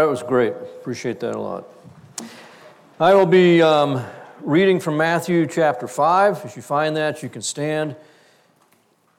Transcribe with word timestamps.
That 0.00 0.08
was 0.08 0.22
great. 0.22 0.54
Appreciate 0.54 1.20
that 1.20 1.34
a 1.34 1.38
lot. 1.38 1.68
I 2.98 3.12
will 3.12 3.26
be 3.26 3.60
um, 3.60 4.02
reading 4.40 4.80
from 4.80 4.96
Matthew 4.96 5.46
chapter 5.46 5.86
5. 5.86 6.40
If 6.42 6.56
you 6.56 6.62
find 6.62 6.96
that, 6.96 7.22
you 7.22 7.28
can 7.28 7.42
stand. 7.42 7.96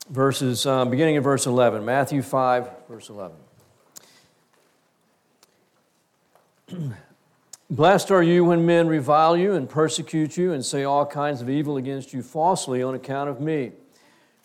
Verses, 0.09 0.65
um, 0.65 0.89
beginning 0.89 1.13
in 1.13 1.21
verse 1.21 1.46
11. 1.46 1.86
Matthew 1.86 2.23
5, 2.23 2.67
verse 2.89 3.09
11. 3.09 3.38
Blessed 7.70 8.09
are 8.09 8.23
you 8.23 8.43
when 8.43 8.66
men 8.66 8.88
revile 8.88 9.38
you 9.38 9.54
and 9.54 9.70
persecute 9.70 10.36
you 10.36 10.52
and 10.52 10.66
say 10.66 10.84
all 10.84 11.05
kinds 11.05 11.43
of 11.43 11.50
evil 11.50 11.77
against 11.77 12.11
you 12.11 12.23
falsely 12.23 12.82
on 12.82 12.95
account 12.95 13.29
of 13.29 13.39
me. 13.39 13.73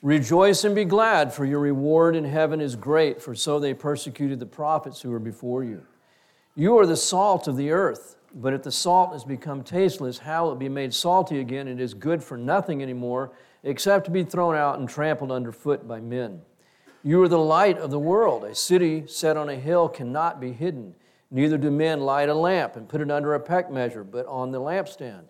Rejoice 0.02 0.64
and 0.64 0.74
be 0.74 0.84
glad, 0.84 1.32
for 1.32 1.46
your 1.46 1.60
reward 1.60 2.14
in 2.14 2.24
heaven 2.24 2.60
is 2.60 2.76
great, 2.76 3.22
for 3.22 3.34
so 3.34 3.58
they 3.58 3.72
persecuted 3.72 4.38
the 4.38 4.44
prophets 4.44 5.00
who 5.00 5.08
were 5.08 5.18
before 5.18 5.64
you. 5.64 5.80
You 6.58 6.78
are 6.78 6.86
the 6.86 6.96
salt 6.96 7.48
of 7.48 7.58
the 7.58 7.70
earth, 7.70 8.16
but 8.34 8.54
if 8.54 8.62
the 8.62 8.72
salt 8.72 9.12
has 9.12 9.24
become 9.24 9.62
tasteless, 9.62 10.16
how 10.16 10.46
will 10.46 10.54
it 10.54 10.58
be 10.58 10.70
made 10.70 10.94
salty 10.94 11.38
again? 11.38 11.68
It 11.68 11.78
is 11.78 11.92
good 11.92 12.24
for 12.24 12.38
nothing 12.38 12.82
anymore 12.82 13.32
except 13.62 14.06
to 14.06 14.10
be 14.10 14.24
thrown 14.24 14.56
out 14.56 14.78
and 14.78 14.88
trampled 14.88 15.30
underfoot 15.30 15.86
by 15.86 16.00
men. 16.00 16.40
You 17.02 17.22
are 17.22 17.28
the 17.28 17.36
light 17.36 17.76
of 17.76 17.90
the 17.90 17.98
world. 17.98 18.42
A 18.42 18.54
city 18.54 19.04
set 19.06 19.36
on 19.36 19.50
a 19.50 19.56
hill 19.56 19.86
cannot 19.86 20.40
be 20.40 20.52
hidden. 20.52 20.94
Neither 21.30 21.58
do 21.58 21.70
men 21.70 22.00
light 22.00 22.30
a 22.30 22.34
lamp 22.34 22.76
and 22.76 22.88
put 22.88 23.02
it 23.02 23.10
under 23.10 23.34
a 23.34 23.40
peck 23.40 23.70
measure, 23.70 24.02
but 24.02 24.24
on 24.24 24.50
the 24.50 24.60
lampstand. 24.60 25.24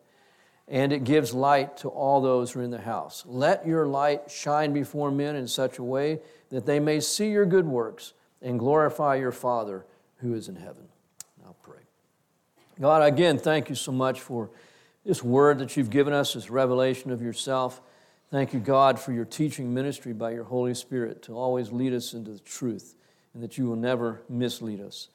And 0.68 0.92
it 0.92 1.02
gives 1.02 1.34
light 1.34 1.76
to 1.78 1.88
all 1.88 2.20
those 2.20 2.52
who 2.52 2.60
are 2.60 2.62
in 2.62 2.70
the 2.70 2.80
house. 2.80 3.24
Let 3.26 3.66
your 3.66 3.84
light 3.84 4.30
shine 4.30 4.72
before 4.72 5.10
men 5.10 5.34
in 5.34 5.48
such 5.48 5.78
a 5.78 5.82
way 5.82 6.20
that 6.50 6.66
they 6.66 6.78
may 6.78 7.00
see 7.00 7.30
your 7.30 7.46
good 7.46 7.66
works 7.66 8.12
and 8.40 8.60
glorify 8.60 9.16
your 9.16 9.32
Father 9.32 9.86
who 10.18 10.32
is 10.32 10.48
in 10.48 10.54
heaven. 10.54 10.86
God, 12.80 13.02
again, 13.02 13.38
thank 13.38 13.68
you 13.68 13.74
so 13.74 13.92
much 13.92 14.20
for 14.20 14.50
this 15.04 15.22
word 15.22 15.58
that 15.60 15.76
you've 15.76 15.90
given 15.90 16.12
us, 16.12 16.34
this 16.34 16.50
revelation 16.50 17.10
of 17.10 17.22
yourself. 17.22 17.80
Thank 18.30 18.52
you, 18.52 18.60
God, 18.60 18.98
for 18.98 19.12
your 19.12 19.24
teaching 19.24 19.72
ministry 19.72 20.12
by 20.12 20.32
your 20.32 20.44
Holy 20.44 20.74
Spirit 20.74 21.22
to 21.22 21.32
always 21.32 21.70
lead 21.72 21.92
us 21.94 22.12
into 22.12 22.32
the 22.32 22.40
truth 22.40 22.96
and 23.32 23.42
that 23.42 23.56
you 23.56 23.66
will 23.66 23.76
never 23.76 24.22
mislead 24.28 24.80
us. 24.80 25.08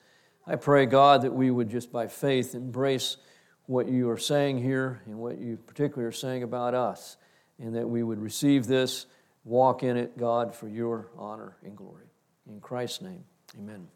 I 0.48 0.56
pray, 0.56 0.86
God, 0.86 1.22
that 1.22 1.34
we 1.34 1.52
would 1.52 1.70
just 1.70 1.92
by 1.92 2.08
faith 2.08 2.56
embrace 2.56 3.18
what 3.66 3.88
you 3.88 4.09
are 4.09 4.18
saying 4.18 4.62
here 4.62 5.02
and 5.06 5.18
what 5.18 5.38
you 5.38 5.58
particularly 5.68 6.08
are 6.08 6.12
saying 6.12 6.44
about 6.44 6.73
us, 6.73 7.18
and 7.59 7.75
that 7.75 7.88
we 7.88 8.02
would 8.02 8.20
receive 8.20 8.66
this, 8.66 9.06
walk 9.44 9.84
in 9.84 9.98
it, 9.98 10.18
God, 10.18 10.56
for 10.56 10.68
your 10.68 11.09
honor 11.18 11.58
and 11.64 11.75
glory. 11.75 12.06
In 12.50 12.59
Christ's 12.59 13.02
name, 13.02 13.23
amen. 13.58 13.88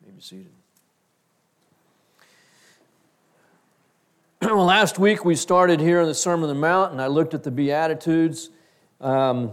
You 0.00 0.06
may 0.06 0.12
be 0.12 0.20
seated. 0.20 0.52
well, 4.42 4.64
last 4.64 5.00
week 5.00 5.24
we 5.24 5.34
started 5.34 5.80
here 5.80 6.00
in 6.00 6.06
the 6.06 6.14
Sermon 6.14 6.48
on 6.48 6.54
the 6.54 6.60
Mount, 6.60 6.92
and 6.92 7.02
I 7.02 7.08
looked 7.08 7.34
at 7.34 7.42
the 7.42 7.50
Beatitudes. 7.50 8.50
Um, 9.00 9.50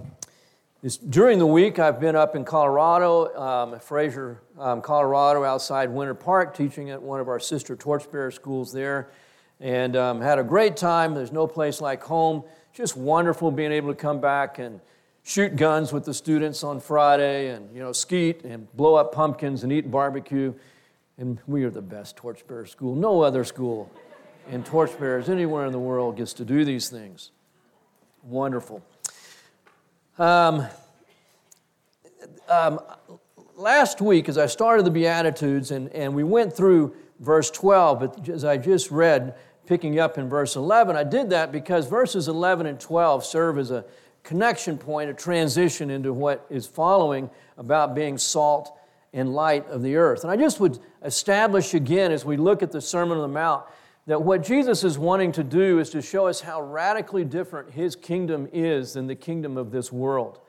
during 1.09 1.39
the 1.39 1.47
week, 1.47 1.79
I've 1.79 1.99
been 1.99 2.15
up 2.15 2.35
in 2.35 2.45
Colorado, 2.45 3.35
um, 3.35 3.79
Fraser, 3.79 4.43
um, 4.59 4.83
Colorado, 4.83 5.43
outside 5.43 5.89
Winter 5.89 6.13
Park, 6.13 6.55
teaching 6.55 6.91
at 6.91 7.01
one 7.01 7.19
of 7.19 7.27
our 7.27 7.39
sister 7.39 7.75
torchbearer 7.75 8.29
schools 8.29 8.71
there, 8.71 9.09
and 9.59 9.95
um, 9.95 10.21
had 10.21 10.37
a 10.37 10.43
great 10.43 10.77
time. 10.77 11.15
There's 11.15 11.31
no 11.31 11.47
place 11.47 11.81
like 11.81 12.03
home. 12.03 12.43
Just 12.71 12.95
wonderful 12.95 13.49
being 13.49 13.71
able 13.71 13.89
to 13.89 13.99
come 13.99 14.21
back 14.21 14.59
and 14.59 14.79
shoot 15.23 15.55
guns 15.55 15.93
with 15.93 16.05
the 16.05 16.13
students 16.13 16.63
on 16.63 16.79
Friday, 16.79 17.49
and 17.49 17.73
you 17.73 17.79
know, 17.79 17.91
skeet 17.91 18.43
and 18.43 18.71
blow 18.77 18.93
up 18.93 19.11
pumpkins 19.11 19.63
and 19.63 19.73
eat 19.73 19.89
barbecue. 19.89 20.53
And 21.17 21.39
we 21.47 21.63
are 21.63 21.71
the 21.71 21.81
best 21.81 22.17
torchbearer 22.17 22.67
school. 22.67 22.93
No 22.93 23.21
other 23.21 23.43
school 23.43 23.89
and 24.49 24.65
torchbearers 24.65 25.29
anywhere 25.29 25.65
in 25.65 25.71
the 25.71 25.79
world 25.79 26.17
gets 26.17 26.33
to 26.33 26.45
do 26.45 26.65
these 26.65 26.89
things. 26.89 27.31
Wonderful. 28.23 28.83
Um, 30.17 30.65
um, 32.47 32.79
last 33.55 34.01
week, 34.01 34.29
as 34.29 34.37
I 34.37 34.45
started 34.45 34.85
the 34.85 34.91
Beatitudes, 34.91 35.71
and, 35.71 35.89
and 35.89 36.13
we 36.13 36.23
went 36.23 36.55
through 36.55 36.95
verse 37.19 37.49
12, 37.51 37.99
but 37.99 38.29
as 38.29 38.45
I 38.45 38.57
just 38.57 38.91
read, 38.91 39.35
picking 39.65 39.99
up 39.99 40.17
in 40.17 40.29
verse 40.29 40.55
11, 40.55 40.95
I 40.95 41.03
did 41.03 41.29
that 41.31 41.51
because 41.51 41.87
verses 41.87 42.27
11 42.27 42.65
and 42.67 42.79
12 42.79 43.25
serve 43.25 43.57
as 43.57 43.71
a 43.71 43.85
connection 44.23 44.77
point, 44.77 45.09
a 45.09 45.13
transition 45.13 45.89
into 45.89 46.13
what 46.13 46.45
is 46.49 46.65
following 46.65 47.29
about 47.57 47.95
being 47.95 48.17
salt 48.17 48.77
and 49.13 49.33
light 49.33 49.67
of 49.67 49.81
the 49.81 49.95
earth. 49.95 50.23
And 50.23 50.31
I 50.31 50.35
just 50.35 50.59
would 50.59 50.79
establish 51.03 51.73
again 51.73 52.11
as 52.11 52.25
we 52.25 52.37
look 52.37 52.61
at 52.61 52.71
the 52.71 52.81
Sermon 52.81 53.17
on 53.17 53.21
the 53.21 53.33
Mount 53.33 53.65
that 54.07 54.21
what 54.21 54.43
Jesus 54.43 54.83
is 54.83 54.97
wanting 54.97 55.31
to 55.33 55.43
do 55.43 55.79
is 55.79 55.89
to 55.91 56.01
show 56.01 56.27
us 56.27 56.41
how 56.41 56.61
radically 56.61 57.23
different 57.23 57.71
his 57.71 57.95
kingdom 57.95 58.47
is 58.53 58.93
than 58.93 59.07
the 59.07 59.15
kingdom 59.15 59.57
of 59.57 59.71
this 59.71 59.91
world. 59.91 60.39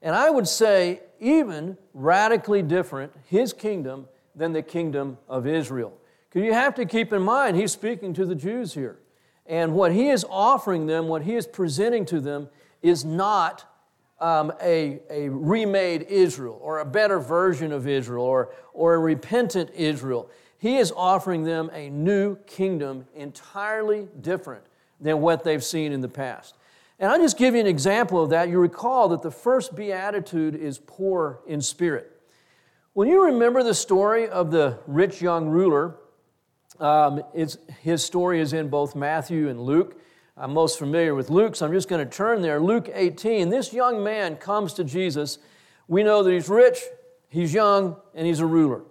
And 0.00 0.14
I 0.14 0.30
would 0.30 0.48
say, 0.48 1.00
even 1.20 1.76
radically 1.94 2.62
different, 2.62 3.12
his 3.28 3.52
kingdom 3.52 4.08
than 4.34 4.52
the 4.52 4.62
kingdom 4.62 5.18
of 5.28 5.46
Israel. 5.46 5.92
Because 6.28 6.44
you 6.44 6.52
have 6.52 6.74
to 6.76 6.86
keep 6.86 7.12
in 7.12 7.22
mind, 7.22 7.56
he's 7.56 7.72
speaking 7.72 8.14
to 8.14 8.24
the 8.24 8.34
Jews 8.34 8.74
here. 8.74 8.98
And 9.46 9.74
what 9.74 9.92
he 9.92 10.08
is 10.08 10.24
offering 10.28 10.86
them, 10.86 11.08
what 11.08 11.22
he 11.22 11.34
is 11.34 11.46
presenting 11.46 12.04
to 12.06 12.20
them, 12.20 12.48
is 12.80 13.04
not 13.04 13.64
um, 14.20 14.52
a, 14.62 15.00
a 15.10 15.28
remade 15.28 16.02
Israel 16.02 16.58
or 16.62 16.78
a 16.78 16.84
better 16.84 17.18
version 17.18 17.72
of 17.72 17.88
Israel 17.88 18.24
or, 18.24 18.54
or 18.72 18.94
a 18.94 18.98
repentant 18.98 19.70
Israel. 19.74 20.30
He 20.62 20.76
is 20.76 20.92
offering 20.94 21.42
them 21.42 21.72
a 21.72 21.90
new 21.90 22.36
kingdom 22.46 23.06
entirely 23.16 24.06
different 24.20 24.62
than 25.00 25.20
what 25.20 25.42
they've 25.42 25.64
seen 25.64 25.90
in 25.90 26.02
the 26.02 26.08
past. 26.08 26.54
And 27.00 27.10
I'll 27.10 27.18
just 27.18 27.36
give 27.36 27.56
you 27.56 27.60
an 27.60 27.66
example 27.66 28.22
of 28.22 28.30
that. 28.30 28.48
You 28.48 28.60
recall 28.60 29.08
that 29.08 29.22
the 29.22 29.30
first 29.32 29.74
beatitude 29.74 30.54
is 30.54 30.78
poor 30.78 31.40
in 31.48 31.60
spirit. 31.60 32.12
When 32.92 33.08
you 33.08 33.24
remember 33.24 33.64
the 33.64 33.74
story 33.74 34.28
of 34.28 34.52
the 34.52 34.78
rich 34.86 35.20
young 35.20 35.48
ruler, 35.48 35.96
um, 36.78 37.24
his 37.80 38.04
story 38.04 38.40
is 38.40 38.52
in 38.52 38.68
both 38.68 38.94
Matthew 38.94 39.48
and 39.48 39.60
Luke. 39.60 40.00
I'm 40.36 40.54
most 40.54 40.78
familiar 40.78 41.16
with 41.16 41.28
Luke, 41.28 41.56
so 41.56 41.66
I'm 41.66 41.72
just 41.72 41.88
going 41.88 42.08
to 42.08 42.16
turn 42.16 42.40
there. 42.40 42.60
Luke 42.60 42.88
18. 42.94 43.48
This 43.48 43.72
young 43.72 44.04
man 44.04 44.36
comes 44.36 44.74
to 44.74 44.84
Jesus. 44.84 45.40
We 45.88 46.04
know 46.04 46.22
that 46.22 46.30
he's 46.30 46.48
rich, 46.48 46.78
he's 47.28 47.52
young, 47.52 47.96
and 48.14 48.28
he's 48.28 48.38
a 48.38 48.46
ruler. 48.46 48.82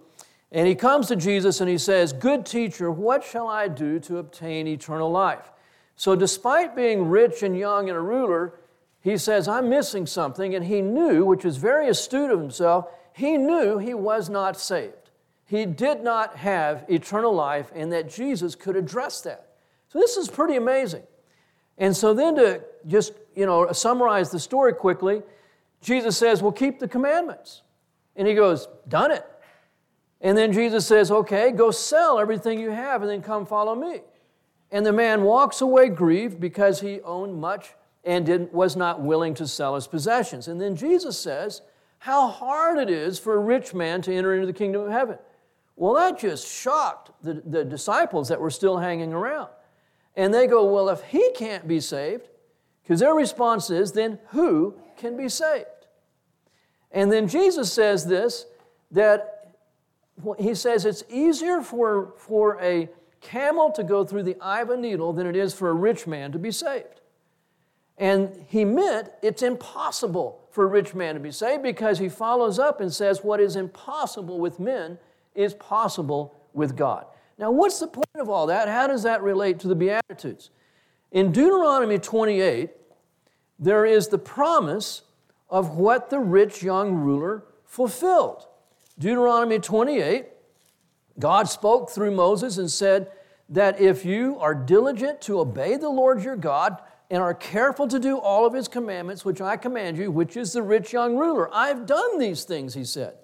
And 0.52 0.68
he 0.68 0.74
comes 0.74 1.08
to 1.08 1.16
Jesus 1.16 1.60
and 1.60 1.68
he 1.68 1.78
says, 1.78 2.12
Good 2.12 2.44
teacher, 2.44 2.90
what 2.90 3.24
shall 3.24 3.48
I 3.48 3.68
do 3.68 3.98
to 4.00 4.18
obtain 4.18 4.66
eternal 4.66 5.10
life? 5.10 5.50
So, 5.96 6.14
despite 6.14 6.76
being 6.76 7.08
rich 7.08 7.42
and 7.42 7.56
young 7.56 7.88
and 7.88 7.96
a 7.96 8.00
ruler, 8.00 8.60
he 9.00 9.16
says, 9.16 9.48
I'm 9.48 9.70
missing 9.70 10.06
something. 10.06 10.54
And 10.54 10.64
he 10.64 10.82
knew, 10.82 11.24
which 11.24 11.46
is 11.46 11.56
very 11.56 11.88
astute 11.88 12.30
of 12.30 12.38
himself, 12.38 12.86
he 13.14 13.36
knew 13.38 13.78
he 13.78 13.94
was 13.94 14.28
not 14.28 14.60
saved. 14.60 15.10
He 15.46 15.64
did 15.64 16.02
not 16.02 16.36
have 16.36 16.84
eternal 16.88 17.34
life, 17.34 17.70
and 17.74 17.92
that 17.92 18.10
Jesus 18.10 18.54
could 18.54 18.76
address 18.76 19.22
that. 19.22 19.48
So, 19.88 19.98
this 19.98 20.18
is 20.18 20.28
pretty 20.28 20.56
amazing. 20.56 21.02
And 21.78 21.96
so, 21.96 22.12
then 22.12 22.36
to 22.36 22.62
just, 22.86 23.14
you 23.34 23.46
know, 23.46 23.72
summarize 23.72 24.30
the 24.30 24.40
story 24.40 24.74
quickly, 24.74 25.22
Jesus 25.80 26.18
says, 26.18 26.42
Well, 26.42 26.52
keep 26.52 26.78
the 26.78 26.88
commandments. 26.88 27.62
And 28.16 28.28
he 28.28 28.34
goes, 28.34 28.68
Done 28.86 29.12
it. 29.12 29.24
And 30.22 30.38
then 30.38 30.52
Jesus 30.52 30.86
says, 30.86 31.10
Okay, 31.10 31.50
go 31.50 31.70
sell 31.70 32.18
everything 32.18 32.58
you 32.58 32.70
have 32.70 33.02
and 33.02 33.10
then 33.10 33.20
come 33.22 33.44
follow 33.44 33.74
me. 33.74 34.00
And 34.70 34.86
the 34.86 34.92
man 34.92 35.22
walks 35.22 35.60
away 35.60 35.90
grieved 35.90 36.40
because 36.40 36.80
he 36.80 37.00
owned 37.02 37.38
much 37.38 37.74
and 38.04 38.24
didn't, 38.24 38.54
was 38.54 38.74
not 38.76 39.00
willing 39.00 39.34
to 39.34 39.46
sell 39.46 39.74
his 39.74 39.86
possessions. 39.86 40.48
And 40.48 40.60
then 40.60 40.76
Jesus 40.76 41.18
says, 41.18 41.60
How 41.98 42.28
hard 42.28 42.78
it 42.78 42.88
is 42.88 43.18
for 43.18 43.34
a 43.34 43.40
rich 43.40 43.74
man 43.74 44.00
to 44.02 44.14
enter 44.14 44.34
into 44.34 44.46
the 44.46 44.52
kingdom 44.52 44.82
of 44.82 44.90
heaven. 44.90 45.18
Well, 45.76 45.94
that 45.94 46.18
just 46.18 46.46
shocked 46.46 47.10
the, 47.22 47.42
the 47.44 47.64
disciples 47.64 48.28
that 48.28 48.40
were 48.40 48.50
still 48.50 48.78
hanging 48.78 49.12
around. 49.12 49.50
And 50.16 50.32
they 50.32 50.46
go, 50.46 50.64
Well, 50.64 50.88
if 50.88 51.02
he 51.02 51.32
can't 51.34 51.66
be 51.66 51.80
saved, 51.80 52.28
because 52.82 53.00
their 53.00 53.14
response 53.14 53.70
is, 53.70 53.92
Then 53.92 54.20
who 54.28 54.76
can 54.96 55.16
be 55.16 55.28
saved? 55.28 55.66
And 56.92 57.10
then 57.10 57.26
Jesus 57.26 57.72
says 57.72 58.06
this 58.06 58.46
that 58.92 59.41
he 60.38 60.54
says 60.54 60.84
it's 60.84 61.04
easier 61.08 61.60
for, 61.60 62.14
for 62.16 62.60
a 62.60 62.88
camel 63.20 63.70
to 63.72 63.82
go 63.82 64.04
through 64.04 64.24
the 64.24 64.36
eye 64.40 64.60
of 64.60 64.70
a 64.70 64.76
needle 64.76 65.12
than 65.12 65.26
it 65.26 65.36
is 65.36 65.54
for 65.54 65.70
a 65.70 65.74
rich 65.74 66.06
man 66.06 66.32
to 66.32 66.38
be 66.38 66.50
saved. 66.50 67.00
And 67.98 68.44
he 68.48 68.64
meant 68.64 69.10
it's 69.22 69.42
impossible 69.42 70.48
for 70.50 70.64
a 70.64 70.66
rich 70.66 70.94
man 70.94 71.14
to 71.14 71.20
be 71.20 71.30
saved 71.30 71.62
because 71.62 71.98
he 71.98 72.08
follows 72.08 72.58
up 72.58 72.80
and 72.80 72.92
says, 72.92 73.22
What 73.22 73.40
is 73.40 73.56
impossible 73.56 74.38
with 74.40 74.58
men 74.58 74.98
is 75.34 75.54
possible 75.54 76.34
with 76.52 76.76
God. 76.76 77.06
Now, 77.38 77.50
what's 77.50 77.80
the 77.80 77.86
point 77.86 78.06
of 78.16 78.28
all 78.28 78.46
that? 78.46 78.68
How 78.68 78.86
does 78.86 79.02
that 79.04 79.22
relate 79.22 79.58
to 79.60 79.68
the 79.68 79.74
Beatitudes? 79.74 80.50
In 81.10 81.32
Deuteronomy 81.32 81.98
28, 81.98 82.70
there 83.58 83.86
is 83.86 84.08
the 84.08 84.18
promise 84.18 85.02
of 85.48 85.76
what 85.76 86.10
the 86.10 86.18
rich 86.18 86.62
young 86.62 86.94
ruler 86.94 87.44
fulfilled. 87.64 88.46
Deuteronomy 89.02 89.58
28, 89.58 90.26
God 91.18 91.48
spoke 91.48 91.90
through 91.90 92.12
Moses 92.12 92.56
and 92.56 92.70
said 92.70 93.10
that 93.48 93.80
if 93.80 94.04
you 94.04 94.38
are 94.38 94.54
diligent 94.54 95.20
to 95.22 95.40
obey 95.40 95.76
the 95.76 95.88
Lord 95.88 96.22
your 96.22 96.36
God 96.36 96.80
and 97.10 97.20
are 97.20 97.34
careful 97.34 97.88
to 97.88 97.98
do 97.98 98.18
all 98.18 98.46
of 98.46 98.54
his 98.54 98.68
commandments, 98.68 99.24
which 99.24 99.40
I 99.40 99.56
command 99.56 99.98
you, 99.98 100.12
which 100.12 100.36
is 100.36 100.52
the 100.52 100.62
rich 100.62 100.92
young 100.92 101.16
ruler, 101.16 101.52
I've 101.52 101.84
done 101.84 102.20
these 102.20 102.44
things, 102.44 102.74
he 102.74 102.84
said. 102.84 103.16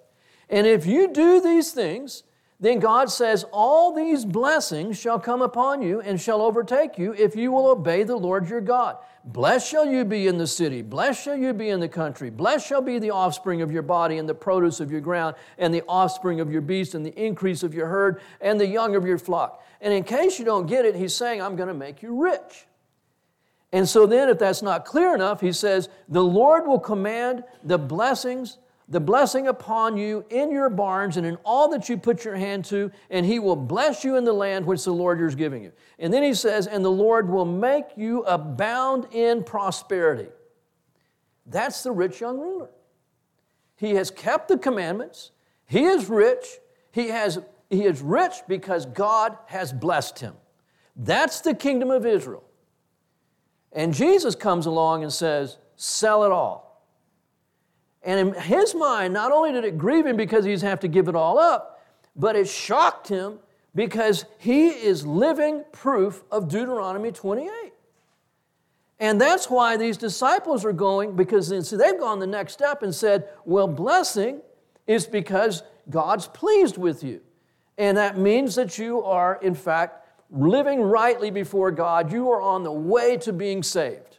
And 0.51 0.67
if 0.67 0.85
you 0.85 1.13
do 1.13 1.41
these 1.41 1.71
things, 1.71 2.25
then 2.61 2.81
God 2.81 3.11
says, 3.11 3.45
All 3.53 3.93
these 3.93 4.25
blessings 4.25 4.99
shall 4.99 5.21
come 5.21 5.43
upon 5.43 5.81
you 5.81 6.01
and 6.01 6.21
shall 6.21 6.43
overtake 6.43 6.99
you 6.99 7.15
if 7.15 7.37
you 7.37 7.53
will 7.53 7.69
obey 7.69 8.03
the 8.03 8.17
Lord 8.17 8.49
your 8.49 8.61
God. 8.61 8.97
Blessed 9.25 9.69
shall 9.69 9.87
you 9.87 10.05
be 10.05 10.27
in 10.27 10.39
the 10.39 10.47
city, 10.47 10.83
blessed 10.83 11.23
shall 11.23 11.37
you 11.37 11.53
be 11.53 11.69
in 11.69 11.81
the 11.81 11.89
country, 11.89 12.31
blessed 12.31 12.67
shall 12.67 12.81
be 12.81 12.99
the 12.99 13.11
offspring 13.11 13.63
of 13.63 13.71
your 13.71 13.83
body 13.83 14.19
and 14.19 14.29
the 14.29 14.35
produce 14.35 14.81
of 14.81 14.91
your 14.91 15.03
ground, 15.03 15.37
and 15.59 15.73
the 15.73 15.85
offspring 15.87 16.41
of 16.41 16.51
your 16.51 16.63
beast, 16.63 16.95
and 16.95 17.05
the 17.05 17.15
increase 17.15 17.63
of 17.63 17.75
your 17.75 17.89
herd, 17.89 18.21
and 18.41 18.59
the 18.59 18.67
young 18.67 18.97
of 18.97 19.07
your 19.07 19.19
flock. 19.19 19.63
And 19.81 19.93
in 19.93 20.03
case 20.03 20.39
you 20.39 20.45
don't 20.45 20.67
get 20.67 20.85
it, 20.85 20.97
he's 20.97 21.15
saying, 21.15 21.43
I'm 21.43 21.57
going 21.57 21.69
to 21.69 21.75
make 21.75 22.03
you 22.03 22.23
rich. 22.23 22.67
And 23.71 23.87
so 23.87 24.07
then, 24.07 24.31
if 24.31 24.39
that's 24.39 24.63
not 24.63 24.87
clear 24.87 25.15
enough, 25.15 25.41
he 25.43 25.53
says, 25.53 25.91
The 26.09 26.25
Lord 26.25 26.67
will 26.67 26.81
command 26.81 27.45
the 27.63 27.79
blessings 27.79 28.59
the 28.91 29.01
blessing 29.01 29.47
upon 29.47 29.99
you 29.99 30.25
in 30.31 30.51
your 30.51 30.71
barns 30.71 31.19
and 31.19 31.27
in 31.27 31.37
all 31.45 31.69
that 31.69 31.89
you 31.89 31.99
put 31.99 32.25
your 32.25 32.37
hand 32.37 32.65
to, 32.67 32.91
and 33.11 33.27
he 33.27 33.39
will 33.39 33.57
bless 33.57 34.03
you 34.03 34.17
in 34.17 34.25
the 34.25 34.33
land 34.33 34.65
which 34.65 34.85
the 34.85 34.93
Lord 34.93 35.21
is 35.21 35.35
giving 35.35 35.63
you. 35.63 35.73
And 35.99 36.13
then 36.13 36.23
he 36.23 36.33
says, 36.33 36.67
and 36.67 36.83
the 36.83 36.91
Lord 36.91 37.29
will 37.29 37.45
make 37.45 37.85
you 37.97 38.23
abound 38.23 39.09
in 39.13 39.45
prosperity. 39.45 40.31
That's 41.45 41.83
the 41.83 41.93
rich 41.93 42.21
young 42.21 42.39
ruler. 42.39 42.71
He 43.77 43.95
has 43.95 44.11
kept 44.11 44.49
the 44.49 44.59
commandments, 44.59 45.33
he 45.67 45.85
is 45.85 46.09
rich, 46.09 46.47
he, 46.91 47.09
has, 47.09 47.39
he 47.69 47.85
is 47.85 48.01
rich 48.01 48.35
because 48.49 48.87
God 48.87 49.37
has 49.47 49.73
blessed 49.73 50.19
him. 50.19 50.35
That's 50.97 51.43
the 51.43 51.55
kingdom 51.55 51.91
of 51.91 52.07
Israel. 52.07 52.43
And 53.71 53.93
Jesus 53.93 54.35
comes 54.35 54.65
along 54.65 55.03
and 55.03 55.13
says, 55.13 55.59
Sell 55.77 56.25
it 56.25 56.33
all 56.33 56.68
and 58.03 58.29
in 58.29 58.43
his 58.43 58.75
mind, 58.75 59.13
not 59.13 59.33
only 59.33 59.53
did 59.53 59.65
it 59.65 59.77
grieve 59.77 60.07
him 60.07 60.17
because 60.17 60.45
he's 60.45 60.63
have 60.63 60.81
to 60.81 60.89
give 60.89 61.09
it 61.09 61.15
all 61.15 61.39
up, 61.39 61.83
but 62.15 62.37
it 62.37 62.49
shocked 62.49 63.09
him 63.09 63.39
because 63.75 64.25
he 64.39 64.69
is 64.69 65.07
living 65.07 65.65
proof 65.73 66.23
of 66.31 66.49
Deuteronomy 66.49 67.13
28. 67.13 67.51
And 69.01 69.21
that's 69.21 69.49
why 69.49 69.77
these 69.77 69.97
disciples 69.97 70.65
are 70.65 70.73
going, 70.73 71.15
because 71.15 71.49
they've 71.49 72.01
gone 72.01 72.19
the 72.19 72.27
next 72.27 72.55
step 72.55 72.83
and 72.83 72.93
said, 72.93 73.29
well, 73.45 73.69
blessing 73.69 74.41
is 74.87 75.07
because 75.07 75.63
God's 75.89 76.27
pleased 76.27 76.77
with 76.77 77.05
you. 77.05 77.21
And 77.77 77.97
that 77.97 78.19
means 78.19 78.57
that 78.57 78.79
you 78.79 79.05
are, 79.05 79.39
in 79.41 79.55
fact, 79.55 80.05
living 80.31 80.81
rightly 80.83 81.31
before 81.31 81.71
God. 81.71 82.13
You 82.13 82.31
are 82.33 82.43
on 82.43 82.65
the 82.65 82.73
way 82.73 83.17
to 83.19 83.33
being 83.33 83.63
saved. 83.63 84.19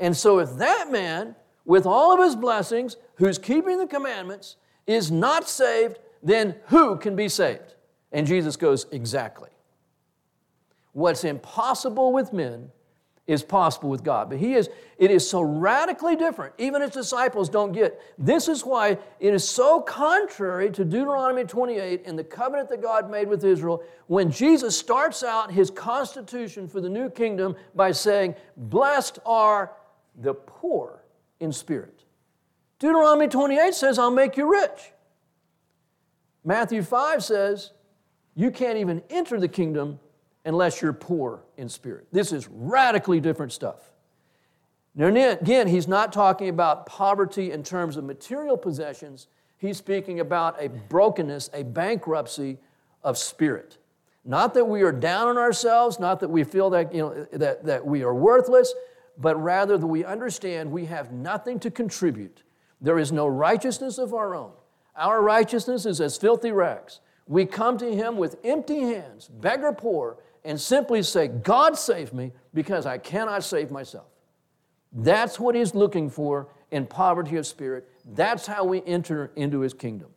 And 0.00 0.16
so 0.16 0.38
if 0.38 0.54
that 0.54 0.90
man 0.90 1.36
with 1.66 1.84
all 1.84 2.14
of 2.14 2.20
his 2.20 2.34
blessings, 2.34 2.96
who's 3.16 3.36
keeping 3.36 3.78
the 3.78 3.86
commandments, 3.86 4.56
is 4.86 5.10
not 5.10 5.48
saved, 5.48 5.98
then 6.22 6.54
who 6.66 6.96
can 6.96 7.14
be 7.16 7.28
saved? 7.28 7.74
And 8.12 8.26
Jesus 8.26 8.56
goes, 8.56 8.86
Exactly. 8.92 9.50
What's 10.92 11.24
impossible 11.24 12.12
with 12.12 12.32
men 12.32 12.70
is 13.26 13.42
possible 13.42 13.90
with 13.90 14.04
God. 14.04 14.30
But 14.30 14.38
he 14.38 14.54
is, 14.54 14.70
it 14.98 15.10
is 15.10 15.28
so 15.28 15.42
radically 15.42 16.14
different. 16.14 16.54
Even 16.58 16.80
his 16.80 16.92
disciples 16.92 17.48
don't 17.48 17.72
get. 17.72 18.00
This 18.16 18.48
is 18.48 18.64
why 18.64 18.98
it 19.18 19.34
is 19.34 19.46
so 19.46 19.80
contrary 19.80 20.70
to 20.70 20.84
Deuteronomy 20.84 21.44
28 21.44 22.02
and 22.06 22.18
the 22.18 22.24
covenant 22.24 22.68
that 22.68 22.82
God 22.82 23.10
made 23.10 23.28
with 23.28 23.44
Israel 23.44 23.82
when 24.06 24.30
Jesus 24.30 24.78
starts 24.78 25.24
out 25.24 25.50
his 25.50 25.70
constitution 25.70 26.68
for 26.68 26.80
the 26.80 26.88
new 26.88 27.10
kingdom 27.10 27.56
by 27.74 27.90
saying, 27.90 28.36
Blessed 28.56 29.18
are 29.26 29.72
the 30.14 30.34
poor 30.34 31.02
in 31.40 31.52
spirit. 31.52 32.04
Deuteronomy 32.78 33.28
28 33.28 33.74
says, 33.74 33.98
I'll 33.98 34.10
make 34.10 34.36
you 34.36 34.50
rich. 34.50 34.92
Matthew 36.44 36.82
5 36.82 37.24
says, 37.24 37.72
you 38.34 38.50
can't 38.50 38.78
even 38.78 39.02
enter 39.10 39.40
the 39.40 39.48
kingdom 39.48 39.98
unless 40.44 40.80
you're 40.80 40.92
poor 40.92 41.42
in 41.56 41.68
spirit. 41.68 42.06
This 42.12 42.32
is 42.32 42.48
radically 42.48 43.20
different 43.20 43.52
stuff. 43.52 43.80
Now, 44.94 45.08
again, 45.08 45.68
he's 45.68 45.88
not 45.88 46.12
talking 46.12 46.48
about 46.48 46.86
poverty 46.86 47.52
in 47.52 47.62
terms 47.62 47.96
of 47.96 48.04
material 48.04 48.56
possessions. 48.56 49.26
He's 49.58 49.76
speaking 49.76 50.20
about 50.20 50.62
a 50.62 50.68
brokenness, 50.68 51.50
a 51.52 51.64
bankruptcy 51.64 52.58
of 53.02 53.18
spirit. 53.18 53.78
Not 54.24 54.54
that 54.54 54.64
we 54.64 54.82
are 54.82 54.92
down 54.92 55.28
on 55.28 55.38
ourselves, 55.38 56.00
not 56.00 56.20
that 56.20 56.28
we 56.28 56.44
feel 56.44 56.70
that, 56.70 56.94
you 56.94 57.00
know, 57.00 57.26
that, 57.32 57.64
that 57.64 57.86
we 57.86 58.02
are 58.02 58.14
worthless, 58.14 58.74
but 59.18 59.42
rather 59.42 59.78
that 59.78 59.86
we 59.86 60.04
understand 60.04 60.70
we 60.70 60.86
have 60.86 61.12
nothing 61.12 61.58
to 61.60 61.70
contribute. 61.70 62.42
There 62.80 62.98
is 62.98 63.12
no 63.12 63.26
righteousness 63.26 63.98
of 63.98 64.14
our 64.14 64.34
own. 64.34 64.52
Our 64.96 65.22
righteousness 65.22 65.86
is 65.86 66.00
as 66.00 66.16
filthy 66.16 66.52
rags. 66.52 67.00
We 67.26 67.44
come 67.44 67.76
to 67.78 67.94
Him 67.94 68.16
with 68.16 68.36
empty 68.44 68.80
hands, 68.80 69.28
beggar 69.28 69.72
poor, 69.72 70.18
and 70.44 70.60
simply 70.60 71.02
say, 71.02 71.28
God 71.28 71.76
save 71.76 72.12
me 72.12 72.32
because 72.54 72.86
I 72.86 72.98
cannot 72.98 73.42
save 73.42 73.70
myself. 73.70 74.06
That's 74.92 75.40
what 75.40 75.54
He's 75.54 75.74
looking 75.74 76.08
for 76.08 76.48
in 76.70 76.86
poverty 76.86 77.36
of 77.36 77.46
spirit. 77.46 77.88
That's 78.14 78.46
how 78.46 78.64
we 78.64 78.82
enter 78.84 79.32
into 79.36 79.60
His 79.60 79.74
kingdom. 79.74 80.08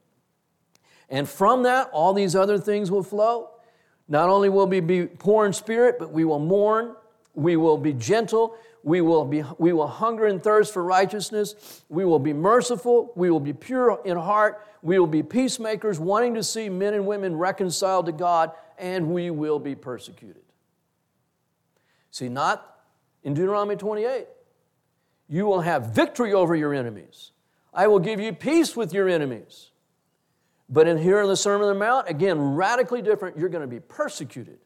And 1.10 1.28
from 1.28 1.64
that, 1.64 1.90
all 1.92 2.14
these 2.14 2.36
other 2.36 2.60
things 2.60 2.92
will 2.92 3.04
flow. 3.04 3.50
Not 4.08 4.30
only 4.30 4.50
will 4.50 4.68
we 4.68 4.80
be 4.80 5.06
poor 5.06 5.46
in 5.46 5.54
spirit, 5.54 5.98
but 6.00 6.12
we 6.12 6.26
will 6.26 6.40
mourn, 6.40 6.96
we 7.34 7.58
will 7.58 7.78
be 7.78 7.94
gentle, 7.94 8.56
we 8.84 9.02
will, 9.02 9.26
be, 9.26 9.44
we 9.58 9.74
will 9.74 9.88
hunger 9.88 10.26
and 10.26 10.42
thirst 10.42 10.74
for 10.74 10.84
righteousness. 10.84 11.84
We 11.90 12.06
will 12.06 12.20
be 12.20 12.34
merciful. 12.34 13.12
We 13.16 13.30
will 13.30 13.40
be 13.40 13.54
pure 13.54 14.00
in 14.06 14.18
heart. 14.18 14.66
We 14.82 14.98
will 15.00 15.08
be 15.08 15.24
peacemakers, 15.24 16.00
wanting 16.00 16.36
to 16.36 16.44
see 16.44 16.70
men 16.70 16.94
and 16.94 17.06
women 17.06 17.36
reconciled 17.36 18.06
to 18.06 18.12
God, 18.12 18.52
and 18.78 19.10
we 19.10 19.32
will 19.32 19.60
be 19.60 19.76
persecuted. 19.76 20.44
See, 22.12 22.30
not 22.30 22.80
in 23.24 23.34
Deuteronomy 23.34 23.76
28. 23.76 24.28
You 25.28 25.46
will 25.46 25.62
have 25.62 25.88
victory 25.88 26.34
over 26.34 26.56
your 26.56 26.74
enemies. 26.74 27.32
I 27.74 27.88
will 27.88 28.00
give 28.00 28.20
you 28.20 28.34
peace 28.34 28.76
with 28.76 28.94
your 28.94 29.08
enemies. 29.10 29.72
But 30.70 30.88
in 30.88 30.98
here 30.98 31.22
in 31.22 31.28
the 31.28 31.38
Sermon 31.38 31.68
on 31.68 31.74
the 31.74 31.80
Mount, 31.80 32.10
again, 32.10 32.40
radically 32.40 33.02
different. 33.02 33.38
You're 33.38 33.50
going 33.50 33.62
to 33.62 33.68
be 33.68 33.80
persecuted 33.80 34.60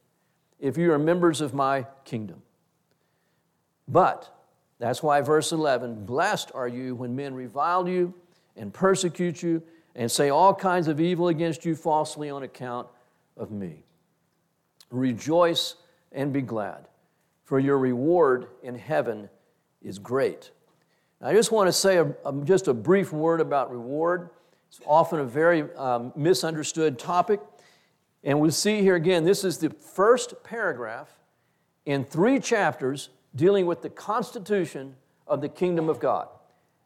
if 0.60 0.78
you 0.78 0.92
are 0.94 1.00
members 1.00 1.42
of 1.42 1.54
my 1.54 1.86
kingdom. 2.06 2.42
But 3.88 4.34
that's 4.80 5.04
why 5.04 5.22
verse 5.22 5.52
11 5.52 6.06
Blessed 6.06 6.52
are 6.54 6.68
you 6.68 6.96
when 6.96 7.16
men 7.16 7.34
revile 7.34 7.88
you 7.88 8.14
and 8.56 8.74
persecute 8.74 9.42
you 9.42 9.62
and 9.96 10.12
say 10.12 10.30
all 10.30 10.54
kinds 10.54 10.88
of 10.88 11.00
evil 11.00 11.28
against 11.28 11.66
you 11.66 11.76
falsely 11.76 12.30
on 12.30 12.44
account 12.44 12.88
of 13.38 13.52
me. 13.52 13.84
Rejoice 14.90 15.76
and 16.12 16.32
be 16.32 16.42
glad, 16.42 16.88
for 17.44 17.60
your 17.60 17.78
reward 17.78 18.48
in 18.62 18.76
heaven 18.76 19.30
is 19.82 20.00
great. 20.00 20.52
I 21.22 21.34
just 21.34 21.52
want 21.52 21.68
to 21.68 21.74
say 21.74 21.98
a, 21.98 22.06
a, 22.26 22.34
just 22.44 22.68
a 22.68 22.74
brief 22.74 23.14
word 23.14 23.40
about 23.40 23.72
reward. 23.72 24.30
It's 24.68 24.82
often 24.86 25.20
a 25.20 25.26
very 25.26 25.64
um, 25.76 26.12
misunderstood 26.16 27.00
topic. 27.00 27.40
And 28.24 28.40
we 28.40 28.52
see 28.52 28.82
here 28.82 28.96
again, 28.96 29.24
this 29.24 29.44
is 29.44 29.58
the 29.58 29.70
first 29.70 30.34
paragraph 30.44 31.10
in 31.86 32.04
three 32.04 32.40
chapters 32.40 33.10
dealing 33.36 33.66
with 33.66 33.82
the 33.82 33.90
constitution 33.90 34.96
of 35.28 35.42
the 35.42 35.50
kingdom 35.50 35.90
of 35.90 36.00
God, 36.00 36.28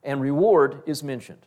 and 0.04 0.22
reward 0.22 0.84
is 0.86 1.04
mentioned. 1.04 1.46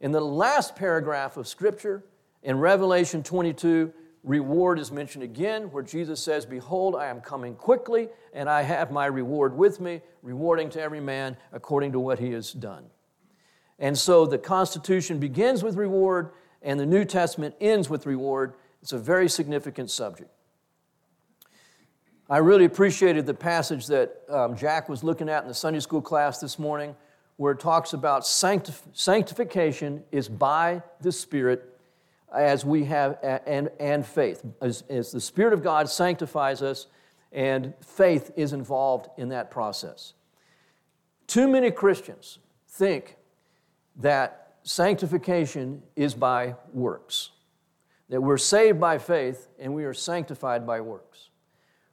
In 0.00 0.12
the 0.12 0.20
last 0.20 0.76
paragraph 0.76 1.36
of 1.36 1.46
Scripture, 1.46 2.02
in 2.42 2.58
Revelation 2.58 3.22
22, 3.22 3.92
reward 4.24 4.78
is 4.78 4.90
mentioned 4.90 5.24
again, 5.24 5.64
where 5.70 5.82
Jesus 5.82 6.22
says, 6.22 6.46
Behold, 6.46 6.96
I 6.96 7.08
am 7.08 7.20
coming 7.20 7.54
quickly, 7.54 8.08
and 8.32 8.48
I 8.48 8.62
have 8.62 8.90
my 8.90 9.06
reward 9.06 9.56
with 9.56 9.80
me, 9.80 10.00
rewarding 10.22 10.70
to 10.70 10.80
every 10.80 11.00
man 11.00 11.36
according 11.52 11.92
to 11.92 12.00
what 12.00 12.18
he 12.18 12.30
has 12.32 12.52
done. 12.52 12.86
And 13.78 13.98
so 13.98 14.26
the 14.26 14.38
Constitution 14.38 15.18
begins 15.18 15.62
with 15.62 15.76
reward, 15.76 16.30
and 16.62 16.78
the 16.78 16.86
New 16.86 17.04
Testament 17.04 17.54
ends 17.60 17.90
with 17.90 18.06
reward. 18.06 18.54
It's 18.82 18.92
a 18.92 18.98
very 18.98 19.28
significant 19.28 19.90
subject. 19.90 20.30
I 22.30 22.38
really 22.38 22.64
appreciated 22.64 23.26
the 23.26 23.34
passage 23.34 23.88
that 23.88 24.22
um, 24.28 24.56
Jack 24.56 24.88
was 24.88 25.02
looking 25.02 25.28
at 25.28 25.42
in 25.42 25.48
the 25.48 25.54
Sunday 25.54 25.80
school 25.80 26.00
class 26.00 26.38
this 26.38 26.60
morning, 26.60 26.94
where 27.38 27.52
it 27.52 27.58
talks 27.58 27.92
about 27.92 28.22
sanctif- 28.22 28.86
sanctification 28.92 30.04
is 30.12 30.28
by 30.28 30.80
the 31.00 31.10
Spirit 31.10 31.76
as 32.32 32.64
we 32.64 32.84
have, 32.84 33.18
and, 33.46 33.68
and 33.80 34.06
faith. 34.06 34.44
As, 34.60 34.84
as 34.88 35.10
the 35.10 35.20
Spirit 35.20 35.52
of 35.52 35.64
God 35.64 35.88
sanctifies 35.88 36.62
us, 36.62 36.86
and 37.32 37.74
faith 37.80 38.30
is 38.36 38.52
involved 38.52 39.08
in 39.16 39.30
that 39.30 39.50
process. 39.50 40.14
Too 41.26 41.48
many 41.48 41.72
Christians 41.72 42.38
think 42.68 43.16
that 43.96 44.54
sanctification 44.62 45.82
is 45.96 46.14
by 46.14 46.54
works. 46.72 47.30
that 48.10 48.20
we're 48.20 48.36
saved 48.36 48.78
by 48.78 48.98
faith 48.98 49.48
and 49.58 49.74
we 49.74 49.84
are 49.84 49.94
sanctified 49.94 50.66
by 50.66 50.80
works. 50.80 51.29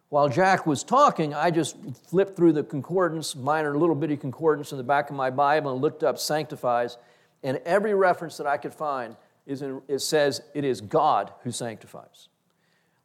While 0.09 0.29
Jack 0.29 0.65
was 0.65 0.83
talking, 0.83 1.33
I 1.33 1.51
just 1.51 1.75
flipped 2.07 2.37
through 2.37 2.53
the 2.53 2.63
concordance, 2.63 3.35
minor 3.35 3.77
little 3.77 3.95
bitty 3.95 4.15
concordance 4.15 4.71
in 4.71 4.77
the 4.77 4.83
back 4.83 5.09
of 5.09 5.15
my 5.15 5.29
Bible, 5.29 5.73
and 5.73 5.81
looked 5.81 6.03
up 6.03 6.17
sanctifies. 6.17 6.97
And 7.43 7.57
every 7.65 7.93
reference 7.93 8.37
that 8.37 8.47
I 8.47 8.57
could 8.57 8.73
find 8.73 9.17
is 9.45 9.61
in, 9.61 9.81
it 9.87 9.99
says 9.99 10.41
it 10.53 10.63
is 10.63 10.79
God 10.79 11.33
who 11.43 11.51
sanctifies. 11.51 12.29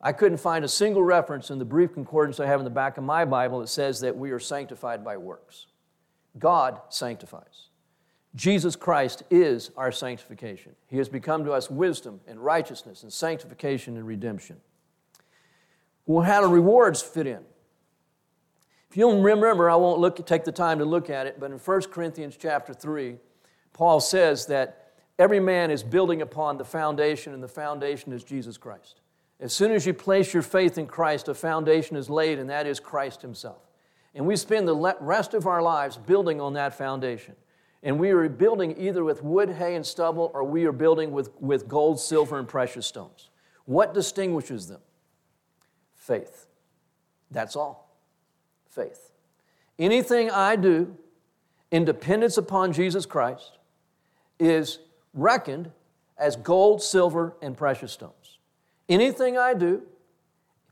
I 0.00 0.12
couldn't 0.12 0.38
find 0.38 0.64
a 0.64 0.68
single 0.68 1.02
reference 1.02 1.50
in 1.50 1.58
the 1.58 1.64
brief 1.64 1.92
concordance 1.92 2.40
I 2.40 2.46
have 2.46 2.60
in 2.60 2.64
the 2.64 2.70
back 2.70 2.98
of 2.98 3.04
my 3.04 3.24
Bible 3.24 3.60
that 3.60 3.68
says 3.68 4.00
that 4.00 4.16
we 4.16 4.30
are 4.30 4.40
sanctified 4.40 5.04
by 5.04 5.16
works. 5.16 5.66
God 6.38 6.80
sanctifies. 6.88 7.68
Jesus 8.34 8.74
Christ 8.74 9.22
is 9.30 9.70
our 9.76 9.92
sanctification. 9.92 10.74
He 10.88 10.96
has 10.98 11.08
become 11.08 11.44
to 11.44 11.52
us 11.52 11.70
wisdom 11.70 12.20
and 12.26 12.40
righteousness 12.40 13.02
and 13.02 13.12
sanctification 13.12 13.96
and 13.96 14.06
redemption. 14.06 14.60
Well, 16.12 16.24
how 16.24 16.42
do 16.42 16.46
rewards 16.46 17.00
fit 17.00 17.26
in? 17.26 17.40
If 18.90 18.98
you 18.98 19.08
don't 19.08 19.22
remember, 19.22 19.70
I 19.70 19.76
won't 19.76 19.98
look, 19.98 20.24
take 20.26 20.44
the 20.44 20.52
time 20.52 20.78
to 20.80 20.84
look 20.84 21.08
at 21.08 21.26
it, 21.26 21.40
but 21.40 21.50
in 21.50 21.56
1 21.56 21.82
Corinthians 21.84 22.36
chapter 22.38 22.74
3, 22.74 23.16
Paul 23.72 23.98
says 23.98 24.44
that 24.46 24.92
every 25.18 25.40
man 25.40 25.70
is 25.70 25.82
building 25.82 26.20
upon 26.20 26.58
the 26.58 26.66
foundation, 26.66 27.32
and 27.32 27.42
the 27.42 27.48
foundation 27.48 28.12
is 28.12 28.22
Jesus 28.22 28.58
Christ. 28.58 29.00
As 29.40 29.54
soon 29.54 29.72
as 29.72 29.86
you 29.86 29.94
place 29.94 30.34
your 30.34 30.42
faith 30.42 30.76
in 30.76 30.86
Christ, 30.86 31.28
a 31.28 31.34
foundation 31.34 31.96
is 31.96 32.10
laid, 32.10 32.38
and 32.38 32.50
that 32.50 32.66
is 32.66 32.78
Christ 32.78 33.22
Himself. 33.22 33.62
And 34.14 34.26
we 34.26 34.36
spend 34.36 34.68
the 34.68 34.96
rest 35.00 35.32
of 35.32 35.46
our 35.46 35.62
lives 35.62 35.96
building 35.96 36.42
on 36.42 36.52
that 36.52 36.76
foundation. 36.76 37.36
And 37.82 37.98
we 37.98 38.10
are 38.10 38.28
building 38.28 38.78
either 38.78 39.02
with 39.02 39.24
wood, 39.24 39.48
hay, 39.48 39.76
and 39.76 39.86
stubble, 39.86 40.30
or 40.34 40.44
we 40.44 40.66
are 40.66 40.72
building 40.72 41.10
with, 41.10 41.30
with 41.40 41.66
gold, 41.66 41.98
silver, 41.98 42.38
and 42.38 42.46
precious 42.46 42.86
stones. 42.86 43.30
What 43.64 43.94
distinguishes 43.94 44.68
them? 44.68 44.82
Faith. 46.02 46.46
That's 47.30 47.54
all. 47.54 47.96
Faith. 48.68 49.12
Anything 49.78 50.32
I 50.32 50.56
do 50.56 50.96
in 51.70 51.84
dependence 51.84 52.36
upon 52.36 52.72
Jesus 52.72 53.06
Christ 53.06 53.58
is 54.40 54.80
reckoned 55.14 55.70
as 56.18 56.34
gold, 56.34 56.82
silver, 56.82 57.36
and 57.40 57.56
precious 57.56 57.92
stones. 57.92 58.40
Anything 58.88 59.38
I 59.38 59.54
do 59.54 59.82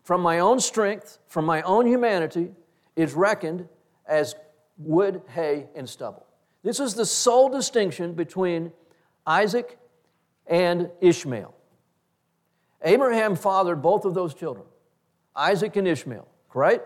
from 0.03 0.21
my 0.21 0.41
own 0.41 0.59
strength, 0.59 1.19
from 1.29 1.45
my 1.45 1.63
own 1.63 1.87
humanity, 1.87 2.51
is 2.97 3.15
reckoned 3.15 3.69
as 4.07 4.35
wood, 4.79 5.23
hay, 5.29 5.69
and 5.77 5.89
stubble. 5.89 6.27
This 6.65 6.81
is 6.81 6.95
the 6.95 7.07
sole 7.07 7.49
distinction 7.49 8.15
between 8.15 8.73
Isaac 9.25 9.79
and 10.49 10.91
Ishmael. 11.01 11.55
Abraham 12.83 13.37
fathered 13.37 13.81
both 13.81 14.05
of 14.05 14.15
those 14.15 14.35
children, 14.35 14.67
Isaac 15.41 15.77
and 15.77 15.89
Ishmael, 15.89 16.29
right? 16.55 16.83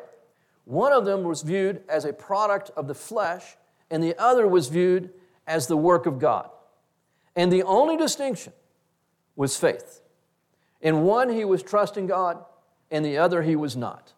One 0.65 0.93
of 0.93 1.05
them 1.05 1.25
was 1.25 1.43
viewed 1.43 1.83
as 1.89 2.05
a 2.05 2.13
product 2.13 2.71
of 2.77 2.87
the 2.87 2.95
flesh, 2.95 3.57
and 3.91 4.03
the 4.03 4.17
other 4.17 4.47
was 4.47 4.69
viewed 4.69 5.11
as 5.47 5.67
the 5.67 5.77
work 5.77 6.07
of 6.07 6.19
God. 6.19 6.49
And 7.37 7.53
the 7.53 7.65
only 7.65 7.97
distinction 7.97 8.53
was 9.37 9.57
faith. 9.57 10.01
In 10.81 11.03
one, 11.03 11.29
he 11.29 11.45
was 11.45 11.63
trusting 11.63 12.07
God, 12.07 12.45
and 12.91 13.05
the 13.05 13.19
other, 13.19 13.43
he 13.43 13.57
was 13.57 13.77
not. 13.77 14.13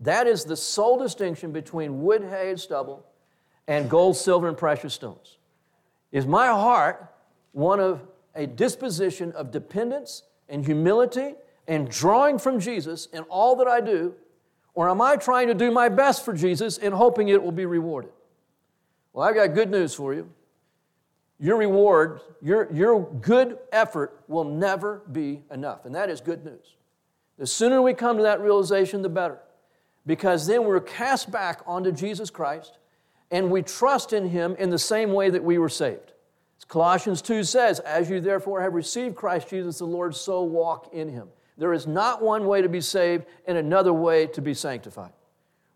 That 0.00 0.26
is 0.26 0.44
the 0.44 0.56
sole 0.56 0.98
distinction 0.98 1.52
between 1.52 2.02
wood, 2.02 2.24
hay, 2.24 2.50
and 2.50 2.60
stubble 2.60 3.06
and 3.66 3.88
gold, 3.88 4.16
silver, 4.16 4.48
and 4.48 4.56
precious 4.56 4.92
stones. 4.92 5.38
Is 6.10 6.26
my 6.26 6.48
heart 6.48 7.14
one 7.52 7.80
of 7.80 8.02
a 8.34 8.46
disposition 8.46 9.32
of 9.32 9.50
dependence 9.50 10.24
and 10.48 10.64
humility 10.64 11.34
and 11.72 11.88
drawing 11.88 12.38
from 12.38 12.60
Jesus 12.60 13.06
in 13.06 13.22
all 13.24 13.56
that 13.56 13.66
I 13.66 13.80
do, 13.80 14.14
or 14.74 14.90
am 14.90 15.00
I 15.00 15.16
trying 15.16 15.48
to 15.48 15.54
do 15.54 15.70
my 15.70 15.88
best 15.88 16.22
for 16.22 16.34
Jesus 16.34 16.76
and 16.76 16.92
hoping 16.92 17.28
it 17.28 17.42
will 17.42 17.50
be 17.50 17.64
rewarded? 17.64 18.12
Well, 19.14 19.26
I've 19.26 19.34
got 19.34 19.54
good 19.54 19.70
news 19.70 19.94
for 19.94 20.12
you 20.12 20.28
your 21.38 21.56
reward, 21.56 22.20
your, 22.40 22.72
your 22.72 23.02
good 23.20 23.58
effort 23.72 24.22
will 24.28 24.44
never 24.44 25.02
be 25.10 25.42
enough. 25.50 25.86
And 25.86 25.94
that 25.96 26.08
is 26.08 26.20
good 26.20 26.44
news. 26.44 26.76
The 27.36 27.48
sooner 27.48 27.82
we 27.82 27.94
come 27.94 28.16
to 28.18 28.22
that 28.22 28.40
realization, 28.40 29.02
the 29.02 29.08
better. 29.08 29.38
Because 30.06 30.46
then 30.46 30.62
we're 30.62 30.80
cast 30.80 31.32
back 31.32 31.62
onto 31.66 31.90
Jesus 31.90 32.30
Christ 32.30 32.78
and 33.32 33.50
we 33.50 33.62
trust 33.62 34.12
in 34.12 34.28
Him 34.28 34.54
in 34.56 34.70
the 34.70 34.78
same 34.78 35.12
way 35.12 35.30
that 35.30 35.42
we 35.42 35.58
were 35.58 35.68
saved. 35.68 36.12
As 36.60 36.64
Colossians 36.64 37.20
2 37.22 37.42
says, 37.42 37.80
As 37.80 38.08
you 38.08 38.20
therefore 38.20 38.60
have 38.60 38.74
received 38.74 39.16
Christ 39.16 39.48
Jesus 39.48 39.78
the 39.78 39.84
Lord, 39.84 40.14
so 40.14 40.44
walk 40.44 40.90
in 40.92 41.08
Him. 41.08 41.28
There 41.58 41.72
is 41.72 41.86
not 41.86 42.22
one 42.22 42.46
way 42.46 42.62
to 42.62 42.68
be 42.68 42.80
saved 42.80 43.26
and 43.46 43.58
another 43.58 43.92
way 43.92 44.26
to 44.28 44.40
be 44.40 44.54
sanctified. 44.54 45.12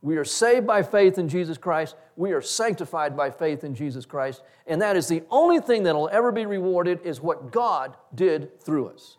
We 0.02 0.16
are 0.16 0.25
saved 0.25 0.66
by 0.66 0.83
faith 0.83 1.18
in 1.18 1.28
Jesus 1.28 1.59
Christ. 1.59 1.97
We 2.16 2.33
are 2.33 2.40
sanctified 2.40 3.16
by 3.16 3.30
faith 3.30 3.64
in 3.64 3.75
Jesus 3.75 4.06
Christ. 4.06 4.42
And 4.66 4.80
that 4.80 4.97
is 4.97 5.09
the 5.09 5.23
only 5.30 5.61
thing 5.61 5.83
that 5.83 5.95
will 5.95 6.09
ever 6.11 6.30
be 6.33 6.47
rewarded 6.47 7.00
is 7.04 7.21
what 7.21 7.50
God 7.50 7.97
did 8.14 8.61
through 8.61 8.88
us. 8.88 9.18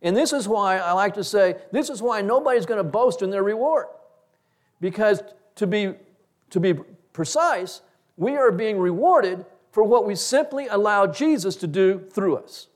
And 0.00 0.16
this 0.16 0.32
is 0.32 0.46
why 0.46 0.78
I 0.78 0.92
like 0.92 1.14
to 1.14 1.24
say, 1.24 1.56
this 1.72 1.90
is 1.90 2.00
why 2.00 2.20
nobody's 2.20 2.66
going 2.66 2.78
to 2.78 2.88
boast 2.88 3.22
in 3.22 3.30
their 3.30 3.42
reward. 3.42 3.86
Because 4.80 5.22
to 5.56 5.66
be, 5.66 5.94
to 6.50 6.60
be 6.60 6.74
precise, 7.12 7.80
we 8.16 8.36
are 8.36 8.52
being 8.52 8.78
rewarded 8.78 9.44
for 9.72 9.82
what 9.82 10.06
we 10.06 10.14
simply 10.14 10.68
allowed 10.68 11.14
Jesus 11.14 11.56
to 11.56 11.66
do 11.66 12.06
through 12.12 12.36
us. 12.36 12.68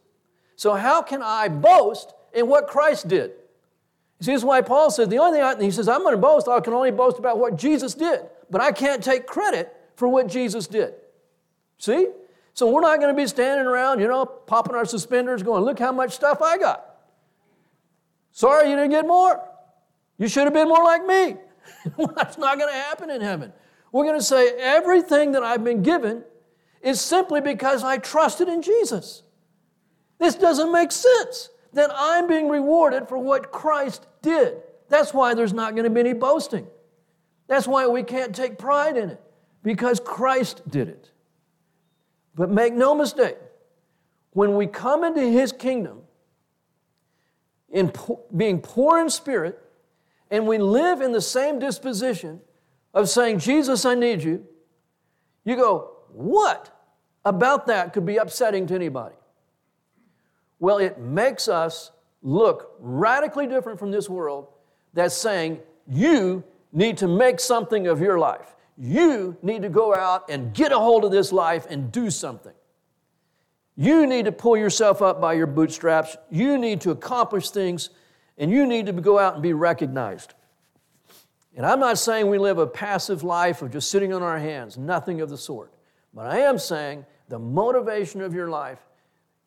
So, 0.57 0.75
how 0.75 1.03
can 1.03 1.23
I 1.23 1.49
boast 1.49 2.13
in 2.35 2.49
what 2.49 2.67
Christ 2.67 3.09
did? 3.09 3.33
See, 4.21 4.31
this 4.31 4.41
is 4.41 4.45
why 4.45 4.61
Paul 4.61 4.91
says 4.91 5.09
the 5.09 5.19
only 5.19 5.39
thing 5.39 5.45
I, 5.45 5.61
he 5.61 5.71
says, 5.71 5.89
I'm 5.89 6.03
going 6.03 6.15
to 6.15 6.21
boast, 6.21 6.47
I 6.47 6.61
can 6.61 6.75
only 6.75 6.93
boast 6.93 7.19
about 7.19 7.39
what 7.39 7.57
Jesus 7.57 7.95
did, 7.95 8.21
but 8.51 8.61
I 8.61 8.71
can't 8.71 9.03
take 9.03 9.27
credit 9.27 9.75
for 9.97 10.07
what 10.07 10.29
Jesus 10.29 10.67
did. 10.67 10.95
See? 11.79 12.09
So 12.55 12.71
we're 12.71 12.83
not 12.83 13.01
going 13.01 13.15
to 13.15 13.21
be 13.21 13.27
standing 13.27 13.67
around, 13.67 13.99
you 13.99 14.07
know, 14.07 14.25
popping 14.25 14.77
our 14.77 14.85
suspenders, 14.85 15.43
going, 15.43 15.65
look 15.65 15.79
how 15.79 15.91
much 15.91 16.13
stuff 16.13 16.41
I 16.41 16.59
got. 16.59 16.85
Sorry 18.31 18.71
you 18.71 18.77
didn't 18.77 18.91
get 18.91 19.07
more. 19.07 19.41
You 20.19 20.29
should 20.29 20.45
have 20.45 20.53
been 20.53 20.69
more 20.69 20.85
like 20.85 21.05
me. 21.05 21.37
That's 22.15 22.39
not 22.39 22.59
going 22.59 22.73
to 22.73 22.79
happen 22.79 23.11
in 23.11 23.21
heaven. 23.21 23.53
We're 23.91 24.05
going 24.05 24.19
to 24.19 24.25
say 24.25 24.51
everything 24.59 25.33
that 25.33 25.43
I've 25.43 25.65
been 25.65 25.83
given 25.83 26.23
is 26.81 27.01
simply 27.01 27.41
because 27.41 27.83
I 27.83 27.99
trusted 27.99 28.49
in 28.49 28.63
Jesus. 28.63 29.23
This 30.19 30.35
doesn't 30.35 30.71
make 30.71 30.93
sense 30.93 31.51
then 31.73 31.91
I'm 31.95 32.27
being 32.27 32.49
rewarded 32.49 33.09
for 33.09 33.19
what 33.19 33.51
Christ 33.51 34.07
did. 34.21 34.57
That's 34.89 35.15
why 35.15 35.35
there's 35.35 35.53
not 35.53 35.75
going 35.75 35.85
to 35.85 35.91
be 35.91 36.01
any 36.01 36.13
boasting. 36.13 36.67
That's 37.47 37.67
why 37.67 37.87
we 37.87 38.03
can't 38.03 38.35
take 38.35 38.59
pride 38.59 38.97
in 38.97 39.11
it, 39.11 39.21
because 39.63 40.01
Christ 40.01 40.63
did 40.69 40.89
it. 40.89 41.11
But 42.35 42.51
make 42.51 42.75
no 42.75 42.95
mistake, 42.95 43.37
when 44.33 44.57
we 44.57 44.67
come 44.67 45.05
into 45.05 45.23
His 45.23 45.53
kingdom, 45.53 46.01
in 47.71 47.91
po- 47.91 48.23
being 48.37 48.61
poor 48.61 49.01
in 49.01 49.09
spirit, 49.09 49.59
and 50.31 50.47
we 50.47 50.59
live 50.59 51.01
in 51.01 51.13
the 51.13 51.21
same 51.21 51.59
disposition 51.59 52.41
of 52.95 53.09
saying, 53.09 53.39
Jesus, 53.39 53.85
I 53.85 53.95
need 53.95 54.23
you, 54.23 54.47
you 55.45 55.57
go, 55.57 55.97
what 56.13 56.71
about 57.25 57.67
that 57.67 57.93
could 57.93 58.07
be 58.07 58.17
upsetting 58.17 58.67
to 58.67 58.75
anybody? 58.75 59.15
Well, 60.63 60.79
it 60.79 61.01
makes 61.01 61.49
us 61.49 61.91
look 62.23 62.77
radically 62.79 63.49
different 63.49 63.81
from 63.81 63.91
this 63.91 64.09
world 64.09 64.47
that's 64.95 65.17
saying, 65.17 65.59
you 65.89 66.45
need 66.73 66.99
to 66.99 67.09
make 67.09 67.41
something 67.41 67.89
of 67.89 68.01
your 68.01 68.17
life. 68.17 68.55
You 68.79 69.37
need 69.43 69.63
to 69.63 69.69
go 69.69 69.93
out 69.93 70.31
and 70.31 70.55
get 70.55 70.71
a 70.71 70.79
hold 70.79 71.05
of 71.05 71.11
this 71.11 71.33
life 71.33 71.67
and 71.69 71.91
do 71.91 72.11
something. 72.11 72.53
You 73.75 74.07
need 74.07 74.27
to 74.27 74.31
pull 74.31 74.57
yourself 74.57 75.03
up 75.03 75.21
by 75.21 75.33
your 75.33 75.49
bootstraps. 75.49 76.17
You 76.31 76.57
need 76.59 76.81
to 76.83 76.93
accomplish 76.93 77.51
things, 77.51 77.91
and 78.39 78.49
you 78.49 78.65
need 78.65 78.87
to 78.87 78.93
go 78.93 79.19
out 79.19 79.35
and 79.35 79.43
be 79.43 79.55
recognized. 79.55 80.33
And 81.57 81.67
I'm 81.67 81.81
not 81.81 81.99
saying 81.99 82.29
we 82.29 82.39
live 82.39 82.59
a 82.59 82.69
passive 82.69 83.25
life 83.25 83.63
of 83.63 83.73
just 83.73 83.91
sitting 83.91 84.15
on 84.15 84.23
our 84.23 84.39
hands, 84.39 84.79
nothing 84.79 85.23
of 85.23 85.29
the 85.29 85.39
sort. 85.39 85.75
But 86.15 86.29
I 86.29 86.39
am 86.39 86.57
saying 86.57 87.05
the 87.29 87.41
motivation 87.41 88.21
of 88.21 88.33
your 88.33 88.49
life 88.49 88.79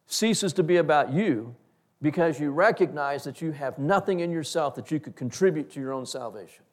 ceases 0.07 0.53
to 0.53 0.63
be 0.63 0.77
about 0.77 1.13
you 1.13 1.55
because 2.01 2.39
you 2.39 2.51
recognize 2.51 3.24
that 3.24 3.41
you 3.41 3.51
have 3.51 3.79
nothing 3.79 4.19
in 4.19 4.31
yourself 4.31 4.75
that 4.75 4.91
you 4.91 5.00
could 5.00 5.15
contribute 5.15 5.71
to 5.71 5.79
your 5.79 5.93
own 5.93 6.05
salvation. 6.05 6.63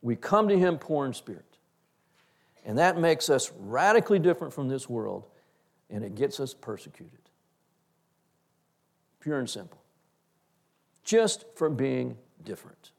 We 0.00 0.16
come 0.16 0.48
to 0.48 0.58
Him 0.58 0.78
poor 0.78 1.06
in 1.06 1.12
spirit. 1.12 1.44
And 2.64 2.78
that 2.78 2.98
makes 2.98 3.30
us 3.30 3.52
radically 3.58 4.18
different 4.18 4.52
from 4.52 4.68
this 4.68 4.88
world, 4.88 5.26
and 5.90 6.04
it 6.04 6.14
gets 6.14 6.38
us 6.38 6.54
persecuted. 6.54 7.18
Pure 9.20 9.38
and 9.40 9.50
simple. 9.50 9.82
Just 11.02 11.44
for 11.54 11.70
being 11.70 12.16
different. 12.44 12.92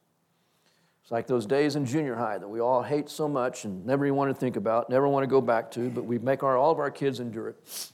It's 1.03 1.11
like 1.11 1.27
those 1.27 1.45
days 1.45 1.75
in 1.75 1.85
junior 1.85 2.15
high 2.15 2.37
that 2.37 2.47
we 2.47 2.59
all 2.59 2.83
hate 2.83 3.09
so 3.09 3.27
much 3.27 3.65
and 3.65 3.85
never 3.85 4.05
even 4.05 4.15
want 4.15 4.29
to 4.29 4.39
think 4.39 4.55
about, 4.55 4.89
never 4.89 5.07
want 5.07 5.23
to 5.23 5.27
go 5.27 5.41
back 5.41 5.71
to, 5.71 5.89
but 5.89 6.05
we 6.05 6.17
make 6.19 6.43
our, 6.43 6.57
all 6.57 6.71
of 6.71 6.79
our 6.79 6.91
kids 6.91 7.19
endure 7.19 7.49
it 7.49 7.91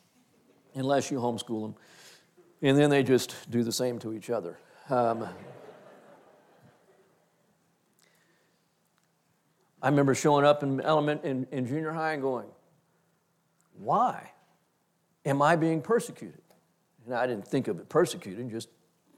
unless 0.75 1.09
you 1.09 1.17
homeschool 1.17 1.61
them. 1.61 1.75
And 2.61 2.77
then 2.77 2.89
they 2.89 3.03
just 3.03 3.49
do 3.49 3.63
the 3.63 3.71
same 3.71 3.99
to 3.99 4.13
each 4.13 4.29
other. 4.29 4.59
Um, 4.89 5.27
I 9.81 9.89
remember 9.89 10.15
showing 10.15 10.45
up 10.45 10.63
in 10.63 10.81
element 10.81 11.23
in, 11.23 11.47
in 11.51 11.65
junior 11.65 11.91
high 11.91 12.13
and 12.13 12.21
going, 12.21 12.47
why 13.77 14.31
am 15.25 15.41
I 15.41 15.55
being 15.55 15.81
persecuted? 15.81 16.41
And 17.05 17.13
I 17.13 17.27
didn't 17.27 17.47
think 17.47 17.67
of 17.67 17.79
it 17.79 17.89
persecuted, 17.89 18.49
just 18.49 18.69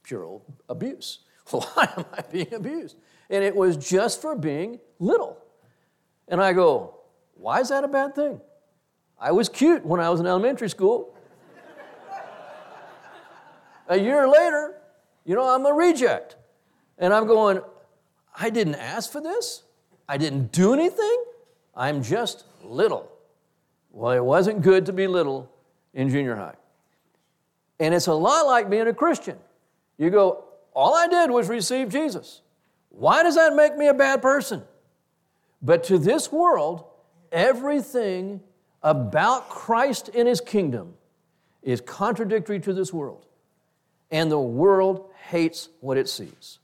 pure 0.04 0.24
old 0.24 0.44
abuse. 0.70 1.20
Why 1.50 1.90
am 1.96 2.04
I 2.12 2.22
being 2.30 2.54
abused? 2.54 2.98
And 3.30 3.42
it 3.42 3.56
was 3.56 3.78
just 3.78 4.22
for 4.22 4.36
being 4.36 4.82
little. 5.00 5.38
And 6.28 6.42
I 6.42 6.52
go, 6.52 7.00
why 7.36 7.62
is 7.62 7.70
that 7.70 7.86
a 7.86 7.88
bad 7.88 8.16
thing? 8.16 8.42
I 9.18 9.32
was 9.32 9.48
cute 9.48 9.86
when 9.86 10.02
I 10.02 10.10
was 10.10 10.20
in 10.20 10.28
elementary 10.28 10.70
school. 10.70 11.17
A 13.88 13.98
year 13.98 14.27
later, 14.27 14.75
you 15.25 15.36
know, 15.36 15.48
I'm 15.48 15.65
a 15.65 15.74
reject. 15.74 16.36
And 16.98 17.13
I'm 17.13 17.27
going, 17.27 17.62
I 18.39 18.50
didn't 18.50 18.75
ask 18.75 19.12
for 19.12 19.22
this. 19.22 19.63
I 20.08 20.17
didn't 20.17 20.51
do 20.51 20.74
anything. 20.74 21.24
I'm 21.75 22.01
just 22.01 22.46
little. 22.63 23.12
Well, 23.91 24.12
it 24.12 24.24
wasn't 24.24 24.62
good 24.62 24.86
to 24.88 24.94
be 24.94 25.08
little 25.08 25.51
in 25.94 26.10
junior 26.10 26.36
high. 26.36 26.56
And 27.79 27.94
it's 27.94 28.08
a 28.08 28.13
lot 28.13 28.46
like 28.46 28.70
being 28.70 28.88
a 28.88 28.94
Christian. 28.94 29.38
You 29.98 30.10
go, 30.10 30.46
all 30.74 30.96
I 30.96 31.08
did 31.08 31.32
was 31.32 31.50
receive 31.50 31.89
Jesus. 31.89 32.41
Why 32.89 33.24
does 33.24 33.36
that 33.36 33.56
make 33.56 33.75
me 33.77 33.88
a 33.88 33.94
bad 33.94 34.22
person? 34.22 34.63
But 35.62 35.84
to 35.86 35.98
this 35.98 36.32
world, 36.32 36.86
everything 37.32 38.41
about 38.82 39.50
Christ 39.50 40.10
and 40.13 40.27
his 40.27 40.41
kingdom 40.41 40.94
is 41.62 41.82
contradictory 41.82 42.60
to 42.62 42.74
this 42.74 42.94
world. 42.94 43.25
And 44.12 44.32
the 44.32 44.40
world 44.40 45.10
hates 45.30 45.70
what 45.82 45.98
it 45.98 46.08
sees. 46.08 46.60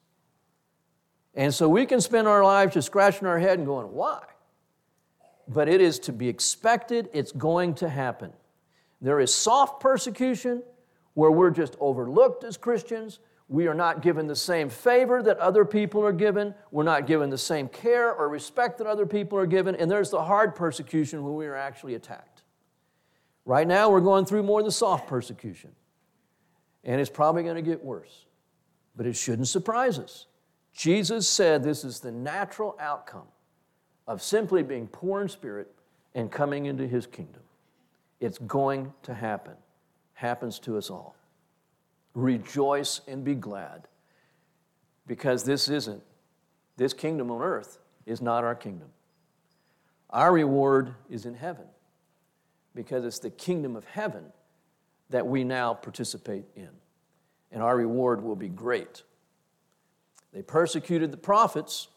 And 1.35 1.53
so 1.53 1.67
we 1.67 1.85
can 1.85 2.00
spend 2.00 2.27
our 2.27 2.43
lives 2.43 2.75
just 2.75 2.88
scratching 2.88 3.27
our 3.27 3.39
head 3.39 3.57
and 3.57 3.67
going, 3.67 3.91
why? 3.91 4.23
But 5.47 5.67
it 5.67 5.81
is 5.81 6.00
to 6.00 6.13
be 6.13 6.29
expected, 6.29 7.09
it's 7.12 7.31
going 7.31 7.73
to 7.75 7.89
happen. 7.89 8.31
There 9.01 9.19
is 9.19 9.33
soft 9.33 9.81
persecution 9.81 10.63
where 11.15 11.31
we're 11.31 11.51
just 11.51 11.75
overlooked 11.79 12.43
as 12.43 12.55
Christians. 12.55 13.19
We 13.50 13.67
are 13.67 13.73
not 13.73 14.01
given 14.01 14.25
the 14.27 14.35
same 14.35 14.69
favor 14.69 15.21
that 15.21 15.38
other 15.39 15.65
people 15.65 16.05
are 16.05 16.13
given. 16.13 16.55
We're 16.71 16.83
not 16.83 17.07
given 17.07 17.29
the 17.29 17.38
same 17.38 17.67
care 17.67 18.13
or 18.13 18.29
respect 18.29 18.77
that 18.77 18.88
other 18.88 19.05
people 19.05 19.38
are 19.38 19.45
given. 19.45 19.75
And 19.75 19.91
there's 19.91 20.09
the 20.09 20.23
hard 20.23 20.55
persecution 20.55 21.23
when 21.23 21.35
we 21.35 21.45
are 21.45 21.55
actually 21.55 21.95
attacked. 21.95 22.43
Right 23.45 23.67
now, 23.67 23.89
we're 23.89 24.00
going 24.00 24.25
through 24.25 24.43
more 24.43 24.62
of 24.62 24.65
the 24.65 24.71
soft 24.71 25.07
persecution. 25.07 25.71
And 26.83 26.99
it's 26.99 27.09
probably 27.09 27.43
going 27.43 27.55
to 27.55 27.61
get 27.61 27.83
worse. 27.83 28.25
But 28.95 29.05
it 29.05 29.15
shouldn't 29.15 29.47
surprise 29.47 29.99
us. 29.99 30.27
Jesus 30.73 31.27
said 31.27 31.63
this 31.63 31.83
is 31.83 31.99
the 31.99 32.11
natural 32.11 32.75
outcome 32.79 33.27
of 34.07 34.21
simply 34.21 34.63
being 34.63 34.87
poor 34.87 35.21
in 35.21 35.29
spirit 35.29 35.71
and 36.15 36.31
coming 36.31 36.65
into 36.65 36.87
his 36.87 37.05
kingdom. 37.05 37.41
It's 38.19 38.37
going 38.37 38.93
to 39.03 39.13
happen. 39.13 39.53
Happens 40.13 40.59
to 40.59 40.77
us 40.77 40.89
all. 40.89 41.15
Rejoice 42.13 43.01
and 43.07 43.23
be 43.23 43.35
glad 43.35 43.87
because 45.07 45.43
this 45.43 45.69
isn't, 45.69 46.01
this 46.77 46.93
kingdom 46.93 47.31
on 47.31 47.41
earth 47.41 47.79
is 48.05 48.21
not 48.21 48.43
our 48.43 48.55
kingdom. 48.55 48.89
Our 50.09 50.31
reward 50.31 50.93
is 51.09 51.25
in 51.25 51.33
heaven 51.33 51.65
because 52.75 53.03
it's 53.03 53.19
the 53.19 53.29
kingdom 53.29 53.75
of 53.75 53.85
heaven 53.85 54.25
that 55.13 55.27
we 55.27 55.43
now 55.43 55.75
participate 55.75 56.43
in. 56.55 56.70
And 57.51 57.62
our 57.62 57.77
reward 57.77 58.24
will 58.24 58.36
be 58.36 58.50
great. 58.50 59.03
They 60.34 60.41
persecuted 60.41 61.12
the 61.12 61.17
prophets. 61.17 61.88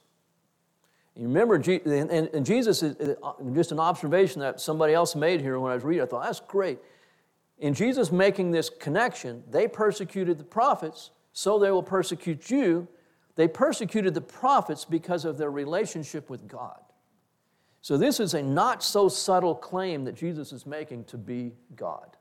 You 1.17 1.23
remember, 1.23 1.55
and 1.55 2.45
Jesus, 2.45 2.83
is 2.83 3.17
uh, 3.23 3.33
just 3.55 3.73
an 3.73 3.81
observation 3.81 4.43
that 4.43 4.61
somebody 4.61 4.93
else 4.93 5.17
made 5.17 5.41
here 5.41 5.59
when 5.59 5.73
I 5.73 5.75
was 5.77 5.83
reading, 5.83 6.03
I 6.03 6.07
thought, 6.07 6.25
that's 6.25 6.41
great. 6.41 6.79
In 7.59 7.73
Jesus 7.73 8.13
making 8.13 8.51
this 8.51 8.69
connection, 8.69 9.43
they 9.51 9.67
persecuted 9.67 10.37
the 10.37 10.45
prophets, 10.45 11.11
so 11.33 11.59
they 11.59 11.71
will 11.71 11.83
persecute 11.83 12.51
you. 12.51 12.87
They 13.35 13.49
persecuted 13.49 14.13
the 14.13 14.21
prophets 14.21 14.85
because 14.85 15.25
of 15.25 15.39
their 15.39 15.51
relationship 15.51 16.29
with 16.29 16.47
God. 16.47 16.81
So, 17.81 17.97
this 17.97 18.21
is 18.21 18.35
a 18.35 18.43
not 18.43 18.83
so 18.83 19.09
subtle 19.09 19.55
claim 19.55 20.05
that 20.05 20.17
Jesus 20.17 20.53
is 20.53 20.67
making 20.67 21.05
to 21.05 21.17
be 21.17 21.53
God. 21.77 22.16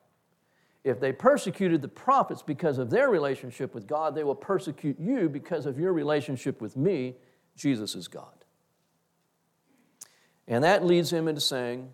If 0.85 0.99
they 0.99 1.11
persecuted 1.11 1.81
the 1.81 1.87
prophets 1.87 2.43
because 2.43 2.77
of 2.77 2.91
their 2.91 3.09
relationship 3.09 3.73
with 3.73 3.87
God, 3.87 4.13
they 4.13 4.23
will 4.23 4.35
persecute 4.35 4.99
you 4.99 5.27
because 5.27 5.65
of 5.65 5.79
your 5.79 5.91
relationship 5.91 6.61
with 6.61 6.77
me. 6.77 7.15
Jesus 7.57 7.95
is 7.95 8.07
God. 8.07 8.45
And 10.47 10.63
that 10.63 10.85
leads 10.85 11.11
him 11.11 11.27
into 11.27 11.41
saying, 11.41 11.89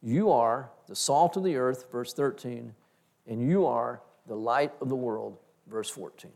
You 0.00 0.30
are 0.30 0.70
the 0.86 0.94
salt 0.94 1.36
of 1.36 1.42
the 1.42 1.56
earth, 1.56 1.86
verse 1.90 2.12
13, 2.12 2.72
and 3.26 3.42
you 3.50 3.66
are 3.66 4.00
the 4.28 4.36
light 4.36 4.72
of 4.80 4.88
the 4.88 4.94
world, 4.94 5.36
verse 5.66 5.90
14. 5.90 6.30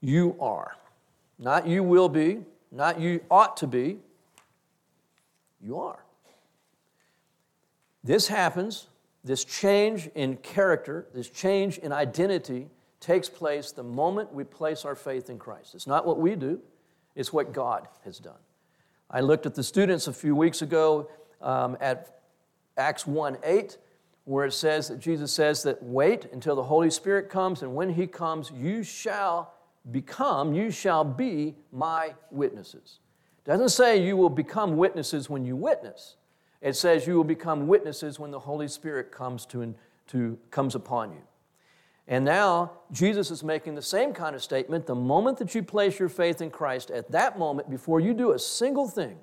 You 0.00 0.36
are. 0.40 0.74
Not 1.38 1.68
you 1.68 1.84
will 1.84 2.08
be, 2.08 2.40
not 2.72 3.00
you 3.00 3.20
ought 3.30 3.56
to 3.58 3.68
be. 3.68 3.98
You 5.62 5.78
are. 5.78 6.00
This 8.08 8.26
happens, 8.28 8.88
this 9.22 9.44
change 9.44 10.08
in 10.14 10.38
character, 10.38 11.06
this 11.12 11.28
change 11.28 11.76
in 11.76 11.92
identity 11.92 12.70
takes 13.00 13.28
place 13.28 13.70
the 13.70 13.82
moment 13.82 14.32
we 14.32 14.44
place 14.44 14.86
our 14.86 14.94
faith 14.94 15.28
in 15.28 15.38
Christ. 15.38 15.74
It's 15.74 15.86
not 15.86 16.06
what 16.06 16.18
we 16.18 16.34
do, 16.34 16.58
it's 17.14 17.34
what 17.34 17.52
God 17.52 17.86
has 18.06 18.18
done. 18.18 18.38
I 19.10 19.20
looked 19.20 19.44
at 19.44 19.54
the 19.54 19.62
students 19.62 20.06
a 20.06 20.14
few 20.14 20.34
weeks 20.34 20.62
ago 20.62 21.10
um, 21.42 21.76
at 21.82 22.22
Acts 22.78 23.06
1 23.06 23.36
8, 23.44 23.76
where 24.24 24.46
it 24.46 24.52
says 24.52 24.88
that 24.88 25.00
Jesus 25.00 25.30
says 25.30 25.62
that 25.64 25.82
wait 25.82 26.28
until 26.32 26.56
the 26.56 26.64
Holy 26.64 26.90
Spirit 26.90 27.28
comes, 27.28 27.60
and 27.60 27.74
when 27.74 27.90
He 27.90 28.06
comes, 28.06 28.50
you 28.50 28.82
shall 28.82 29.52
become, 29.90 30.54
you 30.54 30.70
shall 30.70 31.04
be 31.04 31.56
my 31.72 32.14
witnesses. 32.30 33.00
It 33.44 33.50
doesn't 33.50 33.68
say 33.68 34.02
you 34.02 34.16
will 34.16 34.30
become 34.30 34.78
witnesses 34.78 35.28
when 35.28 35.44
you 35.44 35.56
witness. 35.56 36.16
It 36.60 36.74
says 36.74 37.06
you 37.06 37.14
will 37.14 37.24
become 37.24 37.68
witnesses 37.68 38.18
when 38.18 38.30
the 38.30 38.40
Holy 38.40 38.68
Spirit 38.68 39.12
comes, 39.12 39.46
to, 39.46 39.74
to, 40.08 40.38
comes 40.50 40.74
upon 40.74 41.12
you. 41.12 41.22
And 42.08 42.24
now 42.24 42.72
Jesus 42.90 43.30
is 43.30 43.44
making 43.44 43.74
the 43.74 43.82
same 43.82 44.12
kind 44.12 44.34
of 44.34 44.42
statement. 44.42 44.86
The 44.86 44.94
moment 44.94 45.38
that 45.38 45.54
you 45.54 45.62
place 45.62 45.98
your 45.98 46.08
faith 46.08 46.40
in 46.40 46.50
Christ, 46.50 46.90
at 46.90 47.10
that 47.12 47.38
moment, 47.38 47.68
before 47.68 48.00
you 48.00 48.14
do 48.14 48.32
a 48.32 48.38
single 48.38 48.88
thing, 48.88 49.18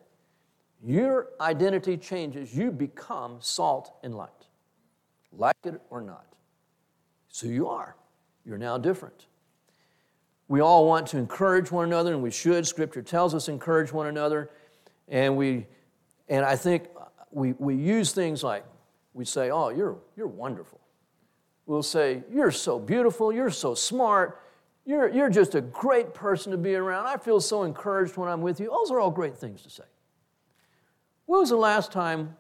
your 0.84 1.30
identity 1.42 1.98
changes. 1.98 2.56
You 2.56 2.72
become 2.72 3.38
salt 3.40 3.94
and 4.04 4.14
light, 4.14 4.30
like 5.32 5.56
it 5.64 5.82
or 5.90 6.00
not. 6.00 6.28
So 7.28 7.48
you 7.48 7.68
are. 7.68 7.96
You're 8.46 8.60
now 8.60 8.78
different. 8.78 9.26
We 10.48 10.62
all 10.62 10.86
want 10.86 11.08
to 11.08 11.18
encourage 11.18 11.72
one 11.72 11.86
another, 11.86 12.14
and 12.14 12.22
we 12.22 12.30
should. 12.30 12.68
Scripture 12.68 13.02
tells 13.02 13.34
us 13.34 13.50
encourage 13.50 13.92
one 13.92 14.06
another. 14.06 14.52
And 15.08 15.36
we 15.36 15.66
and 16.28 16.44
I 16.46 16.56
think 16.56 16.88
we, 17.36 17.52
we 17.60 17.76
use 17.76 18.14
things 18.14 18.44
like 18.44 18.66
we 19.14 19.26
say, 19.26 19.52
Oh, 19.52 19.70
you're, 19.70 19.98
you're 20.16 20.26
wonderful. 20.26 20.80
We'll 21.66 21.84
say, 21.84 22.24
You're 22.32 22.52
so 22.52 22.80
beautiful, 22.80 23.32
you're 23.32 23.52
so 23.52 23.76
smart, 23.76 24.42
you're, 24.86 25.10
you're 25.10 25.30
just 25.30 25.54
a 25.54 25.62
great 25.62 26.14
person 26.14 26.52
to 26.54 26.58
be 26.58 26.76
around. 26.76 27.08
I 27.08 27.18
feel 27.18 27.42
so 27.42 27.64
encouraged 27.64 28.16
when 28.16 28.30
I'm 28.30 28.42
with 28.42 28.60
you. 28.60 28.70
Those 28.70 28.90
are 28.90 29.00
all 29.00 29.12
great 29.12 29.38
things 29.38 29.64
to 29.64 29.70
say. 29.70 29.84
When 31.26 31.42
was 31.42 31.50
the 31.50 31.58
last 31.58 31.92
time 31.92 32.38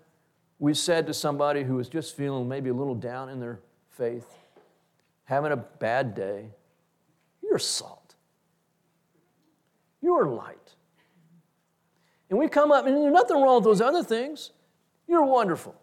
we 0.59 0.73
said 0.73 1.07
to 1.07 1.13
somebody 1.13 1.63
who 1.63 1.75
was 1.75 1.89
just 1.89 2.15
feeling 2.15 2.47
maybe 2.47 2.69
a 2.69 2.73
little 2.73 2.95
down 2.95 3.29
in 3.29 3.41
their 3.41 3.59
faith, 3.89 4.33
having 5.25 5.51
a 5.51 5.57
bad 5.57 6.15
day, 6.15 6.51
You're 7.43 7.59
salt, 7.59 8.15
you're 10.01 10.25
light. 10.25 10.75
And 12.29 12.39
we 12.39 12.47
come 12.47 12.71
up, 12.71 12.85
and 12.85 12.95
there's 12.95 13.13
nothing 13.13 13.41
wrong 13.41 13.55
with 13.55 13.65
those 13.65 13.81
other 13.81 14.01
things. 14.01 14.51
You're 15.07 15.25
wonderful. 15.25 15.75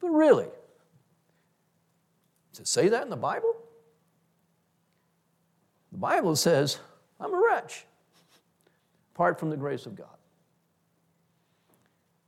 But 0.00 0.08
really, 0.10 0.48
does 2.52 2.60
it 2.60 2.68
say 2.68 2.88
that 2.88 3.02
in 3.02 3.10
the 3.10 3.16
Bible? 3.16 3.54
The 5.92 5.98
Bible 5.98 6.36
says, 6.36 6.78
I'm 7.20 7.32
a 7.32 7.40
wretch 7.40 7.86
apart 9.14 9.38
from 9.38 9.50
the 9.50 9.56
grace 9.56 9.86
of 9.86 9.94
God. 9.94 10.08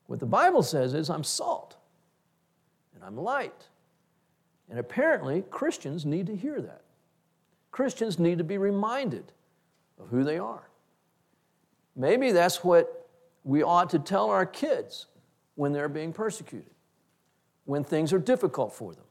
What 0.07 0.21
the 0.21 0.27
Bible 0.27 0.63
says 0.63 0.95
is, 0.95 1.11
I'm 1.11 1.25
salt 1.25 1.77
and 2.95 3.03
I'm 3.03 3.17
light. 3.17 3.67
And 4.71 4.79
apparently, 4.79 5.43
Christians 5.51 6.07
need 6.07 6.27
to 6.27 6.37
hear 6.37 6.61
that. 6.61 6.83
Christians 7.71 8.19
need 8.19 8.39
to 8.39 8.45
be 8.45 8.59
reminded 8.59 9.33
of 10.01 10.09
who 10.09 10.25
they 10.25 10.39
are. 10.39 10.69
Maybe 11.95 12.33
that's 12.33 12.63
what 12.63 13.09
we 13.45 13.63
ought 13.63 13.91
to 13.91 13.99
tell 13.99 14.31
our 14.31 14.47
kids 14.47 15.07
when 15.57 15.73
they're 15.73 15.89
being 15.89 16.13
persecuted, 16.13 16.71
when 17.65 17.83
things 17.83 18.13
are 18.13 18.19
difficult 18.19 18.73
for 18.73 18.95
them. 18.95 19.05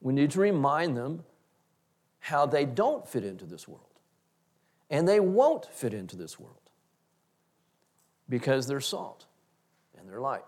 We 0.00 0.12
need 0.12 0.32
to 0.32 0.40
remind 0.40 0.96
them 0.96 1.24
how 2.18 2.46
they 2.46 2.64
don't 2.64 3.06
fit 3.06 3.24
into 3.24 3.44
this 3.46 3.68
world. 3.68 3.86
And 4.90 5.08
they 5.08 5.20
won't 5.20 5.66
fit 5.66 5.94
into 5.94 6.16
this 6.16 6.38
world 6.38 6.56
because 8.28 8.66
they're 8.66 8.80
salt 8.80 9.26
and 9.96 10.08
they're 10.08 10.20
light. 10.20 10.42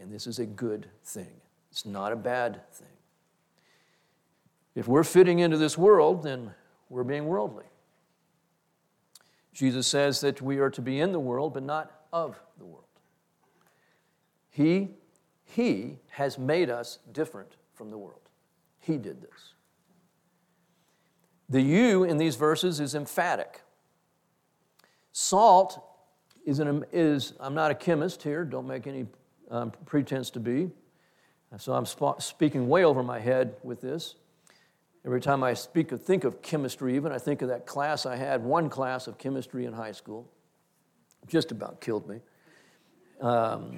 And 0.00 0.12
this 0.12 0.26
is 0.26 0.38
a 0.38 0.46
good 0.46 0.88
thing, 1.04 1.40
it's 1.70 1.84
not 1.84 2.12
a 2.12 2.16
bad 2.16 2.60
thing. 2.72 2.88
If 4.74 4.86
we're 4.86 5.04
fitting 5.04 5.38
into 5.38 5.56
this 5.56 5.78
world, 5.78 6.22
then 6.22 6.54
we're 6.90 7.04
being 7.04 7.26
worldly. 7.26 7.64
Jesus 9.54 9.86
says 9.86 10.20
that 10.20 10.42
we 10.42 10.58
are 10.58 10.68
to 10.70 10.82
be 10.82 11.00
in 11.00 11.12
the 11.12 11.20
world, 11.20 11.54
but 11.54 11.62
not 11.62 11.90
of 12.12 12.38
the 12.58 12.66
world. 12.66 12.85
He, 14.56 14.88
he 15.44 15.98
has 16.08 16.38
made 16.38 16.70
us 16.70 16.98
different 17.12 17.56
from 17.74 17.90
the 17.90 17.98
world. 17.98 18.30
He 18.80 18.96
did 18.96 19.20
this. 19.20 19.52
The 21.50 21.60
you 21.60 22.04
in 22.04 22.16
these 22.16 22.36
verses 22.36 22.80
is 22.80 22.94
emphatic. 22.94 23.60
Salt 25.12 25.78
is, 26.46 26.58
an, 26.58 26.86
is 26.90 27.34
I'm 27.38 27.52
not 27.52 27.70
a 27.70 27.74
chemist 27.74 28.22
here, 28.22 28.46
don't 28.46 28.66
make 28.66 28.86
any 28.86 29.04
um, 29.50 29.72
pretense 29.84 30.30
to 30.30 30.40
be. 30.40 30.70
So 31.58 31.74
I'm 31.74 31.84
sp- 31.84 32.16
speaking 32.20 32.66
way 32.66 32.82
over 32.86 33.02
my 33.02 33.18
head 33.18 33.56
with 33.62 33.82
this. 33.82 34.14
Every 35.04 35.20
time 35.20 35.44
I 35.44 35.52
speak 35.52 35.90
think 35.90 36.24
of 36.24 36.40
chemistry, 36.40 36.96
even, 36.96 37.12
I 37.12 37.18
think 37.18 37.42
of 37.42 37.48
that 37.48 37.66
class 37.66 38.06
I 38.06 38.16
had, 38.16 38.42
one 38.42 38.70
class 38.70 39.06
of 39.06 39.18
chemistry 39.18 39.66
in 39.66 39.74
high 39.74 39.92
school. 39.92 40.26
Just 41.26 41.52
about 41.52 41.82
killed 41.82 42.08
me. 42.08 42.20
Um, 43.20 43.76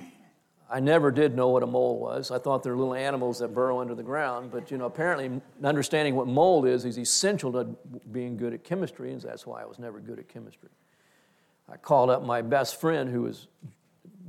I 0.71 0.81
never 0.81 1.11
did 1.11 1.35
know 1.35 1.49
what 1.49 1.63
a 1.63 1.67
mole 1.67 1.99
was. 1.99 2.31
I 2.31 2.39
thought 2.39 2.63
they're 2.63 2.77
little 2.77 2.95
animals 2.95 3.39
that 3.39 3.55
burrow 3.55 3.81
under 3.81 3.95
the 3.95 4.03
ground, 4.03 4.51
but 4.51 4.71
you 4.71 4.77
know, 4.77 4.85
apparently 4.85 5.41
understanding 5.65 6.15
what 6.15 6.27
mold 6.27 6.67
is 6.67 6.85
is 6.85 6.99
essential 6.99 7.53
to 7.53 7.65
being 8.13 8.37
good 8.37 8.53
at 8.53 8.65
chemistry, 8.65 9.13
and 9.13 9.21
that's 9.23 9.47
why 9.47 9.63
I 9.63 9.65
was 9.65 9.79
never 9.79 9.99
good 9.99 10.19
at 10.19 10.29
chemistry. 10.29 10.69
I 11.71 11.77
called 11.77 12.11
up 12.11 12.23
my 12.23 12.43
best 12.43 12.81
friend 12.81 13.09
who 13.09 13.23
was 13.23 13.49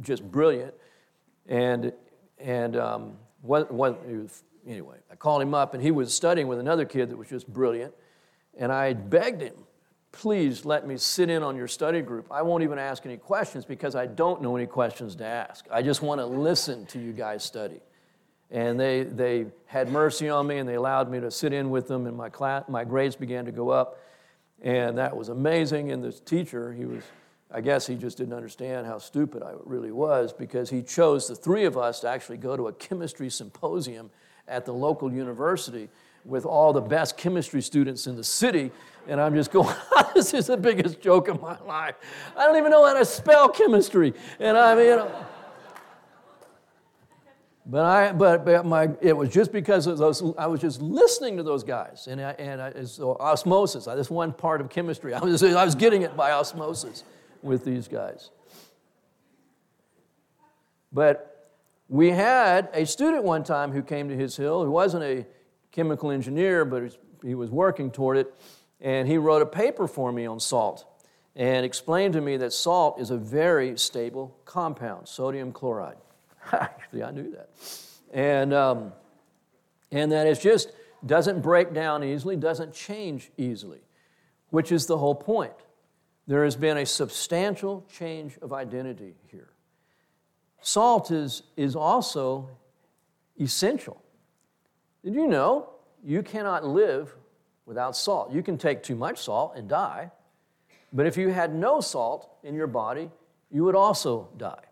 just 0.02 0.24
brilliant, 0.24 0.74
and 1.48 1.92
and 2.40 2.78
um, 2.78 3.18
what, 3.42 3.72
what, 3.72 4.06
was, 4.08 4.44
anyway, 4.66 4.98
I 5.12 5.16
called 5.16 5.42
him 5.42 5.54
up, 5.54 5.74
and 5.74 5.84
he 5.84 5.92
was 5.92 6.14
studying 6.14 6.48
with 6.48 6.60
another 6.60 6.86
kid 6.86 7.10
that 7.10 7.18
was 7.18 7.28
just 7.28 7.48
brilliant. 7.48 7.94
And 8.58 8.72
I 8.72 8.94
begged 8.94 9.42
him, 9.42 9.56
please 10.12 10.66
let 10.66 10.88
me 10.88 10.98
sit 10.98 11.30
in 11.30 11.44
on 11.44 11.56
your 11.56 11.68
study 11.68 12.02
group. 12.02 12.28
I 12.32 12.42
won't 12.42 12.64
even 12.64 12.80
ask 12.80 13.06
any 13.06 13.18
questions 13.18 13.66
because 13.66 13.96
I 13.96 14.06
don't 14.08 14.42
know 14.42 14.56
any 14.56 14.66
questions 14.66 15.16
to 15.18 15.26
ask. 15.26 15.66
I 15.72 15.82
just 15.82 16.02
want 16.02 16.20
to 16.20 16.26
listen 16.26 16.86
to 16.88 17.00
you 17.00 17.14
guys 17.14 17.44
study. 17.44 17.80
And 18.52 18.80
they, 18.80 19.04
they 19.04 19.46
had 19.68 19.92
mercy 19.92 20.28
on 20.28 20.48
me 20.48 20.58
and 20.58 20.68
they 20.68 20.74
allowed 20.74 21.10
me 21.10 21.20
to 21.20 21.30
sit 21.30 21.54
in 21.54 21.70
with 21.70 21.88
them, 21.88 22.08
and 22.08 22.18
my, 22.18 22.30
class, 22.30 22.64
my 22.68 22.84
grades 22.84 23.16
began 23.16 23.46
to 23.46 23.52
go 23.52 23.70
up. 23.70 24.00
And 24.62 24.98
that 24.98 25.16
was 25.16 25.30
amazing. 25.30 25.92
And 25.92 26.04
this 26.04 26.20
teacher, 26.20 26.74
he 26.74 26.86
was, 26.86 27.04
I 27.52 27.62
guess 27.62 27.86
he 27.86 27.96
just 27.96 28.18
didn't 28.18 28.34
understand 28.34 28.88
how 28.88 28.98
stupid 28.98 29.44
I 29.44 29.54
really 29.64 29.92
was 29.92 30.34
because 30.34 30.70
he 30.70 30.82
chose 30.82 31.28
the 31.28 31.36
three 31.36 31.66
of 31.66 31.78
us 31.78 32.00
to 32.02 32.10
actually 32.10 32.38
go 32.38 32.58
to 32.58 32.68
a 32.68 32.74
chemistry 32.74 33.30
symposium 33.30 34.10
at 34.48 34.66
the 34.66 34.74
local 34.74 35.14
university 35.14 35.88
with 36.26 36.46
all 36.46 36.74
the 36.74 36.82
best 36.82 37.18
chemistry 37.18 37.62
students 37.62 38.08
in 38.08 38.16
the 38.16 38.24
city. 38.24 38.72
And 39.08 39.20
I'm 39.20 39.34
just 39.34 39.52
going, 39.52 39.76
this 40.14 40.34
is 40.34 40.48
the 40.48 40.58
biggest 40.58 41.02
joke 41.02 41.28
of 41.28 41.42
my 41.42 41.58
life. 41.62 41.96
I 42.38 42.46
don't 42.46 42.58
even 42.58 42.72
know 42.72 42.86
how 42.86 42.94
to 42.94 43.06
spell 43.06 43.50
chemistry. 43.50 44.14
And 44.40 44.58
I 44.58 44.76
mean, 44.76 44.86
you 44.86 44.96
know. 44.98 45.26
But 47.66 47.86
I, 47.86 48.12
but, 48.14 48.46
but 48.46 48.66
my, 48.66 48.90
it 49.00 49.16
was 49.16 49.30
just 49.30 49.52
because 49.52 49.86
of 49.86 50.00
those. 50.00 50.24
I 50.40 50.48
was 50.48 50.60
just 50.60 50.82
listening 50.82 51.38
to 51.38 51.44
those 51.44 51.64
guys, 51.64 52.08
and 52.08 52.20
I, 52.20 52.32
and 52.32 52.60
I, 52.60 52.84
so 52.84 53.16
osmosis. 53.20 53.86
This 53.86 54.10
one 54.10 54.34
part 54.34 54.60
of 54.60 54.70
chemistry. 54.70 55.14
I 55.16 55.20
was, 55.20 55.44
I 55.44 55.64
was 55.64 55.76
getting 55.76 56.02
it 56.02 56.18
by 56.18 56.32
osmosis 56.32 57.04
with 57.44 57.64
these 57.64 57.88
guys. 57.88 58.32
But 60.92 61.52
we 61.88 62.10
had 62.10 62.70
a 62.74 62.86
student 62.86 63.24
one 63.24 63.44
time 63.44 63.72
who 63.72 63.84
came 63.84 64.10
to 64.10 64.16
his 64.16 64.36
hill 64.36 64.64
who 64.64 64.72
wasn't 64.72 65.04
a 65.04 65.26
chemical 65.72 66.12
engineer, 66.12 66.66
but 66.66 66.98
he 67.24 67.36
was 67.36 67.52
working 67.52 67.92
toward 67.92 68.18
it. 68.18 68.34
And 68.82 69.08
he 69.08 69.18
wrote 69.18 69.42
a 69.42 69.46
paper 69.46 69.88
for 69.88 70.12
me 70.12 70.26
on 70.26 70.40
salt 70.40 70.86
and 71.36 71.66
explained 71.66 72.14
to 72.14 72.22
me 72.22 72.38
that 72.38 72.54
salt 72.54 73.00
is 73.00 73.12
a 73.12 73.18
very 73.18 73.78
stable 73.78 74.38
compound, 74.46 75.08
sodium 75.08 75.52
chloride. 75.52 75.98
Actually, 76.52 77.04
I 77.04 77.12
knew 77.12 77.32
that. 77.32 77.50
And, 78.14 78.54
um, 78.54 78.94
and 79.92 80.12
that 80.12 80.28
it 80.28 80.40
just 80.40 80.72
doesn't 81.06 81.42
break 81.42 81.74
down 81.74 82.04
easily, 82.04 82.36
doesn't 82.36 82.74
change 82.74 83.32
easily, 83.38 83.80
which 84.50 84.72
is 84.72 84.86
the 84.86 84.98
whole 84.98 85.16
point. 85.16 85.54
There 86.28 86.44
has 86.44 86.56
been 86.56 86.78
a 86.78 86.86
substantial 86.86 87.86
change 87.92 88.38
of 88.42 88.54
identity 88.54 89.16
here. 89.32 89.50
Salt 90.62 91.12
is, 91.12 91.44
is 91.56 91.76
also 91.76 92.50
essential. 93.40 94.02
Did 95.04 95.16
you 95.16 95.28
know 95.28 95.70
you 96.04 96.22
cannot 96.22 96.66
live 96.66 97.16
without 97.70 97.96
salt? 97.96 98.34
You 98.34 98.44
can 98.44 98.58
take 98.58 98.84
too 98.84 98.96
much 98.96 99.20
salt 99.20 99.54
and 99.56 99.70
die, 99.70 100.12
but 100.92 101.06
if 101.06 101.16
you 101.16 101.30
had 101.30 101.54
no 101.54 101.80
salt 101.80 102.30
in 102.44 102.56
your 102.56 102.68
body, 102.68 103.10
you 103.52 103.64
would 103.64 103.76
also 103.76 104.28
die. 104.38 104.66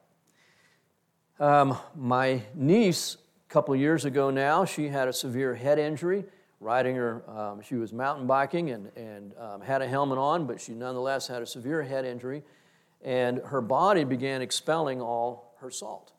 Um, 1.39 1.77
my 1.95 2.41
niece, 2.55 3.17
a 3.47 3.53
couple 3.53 3.75
years 3.75 4.03
ago 4.03 4.31
now, 4.31 4.65
she 4.65 4.87
had 4.87 5.07
a 5.07 5.13
severe 5.13 5.53
head 5.53 5.77
injury 5.77 6.25
riding 6.59 6.95
her, 6.95 7.29
um, 7.29 7.61
she 7.61 7.75
was 7.75 7.93
mountain 7.93 8.25
biking 8.25 8.71
and, 8.71 8.91
and 8.95 9.33
um, 9.37 9.61
had 9.61 9.83
a 9.83 9.87
helmet 9.87 10.17
on, 10.17 10.47
but 10.47 10.59
she 10.59 10.71
nonetheless 10.71 11.27
had 11.27 11.43
a 11.43 11.45
severe 11.45 11.83
head 11.83 12.03
injury. 12.03 12.41
And 13.03 13.37
her 13.45 13.61
body 13.61 14.03
began 14.03 14.41
expelling 14.41 14.99
all 14.99 15.55
her 15.59 15.69
salt. 15.69 16.13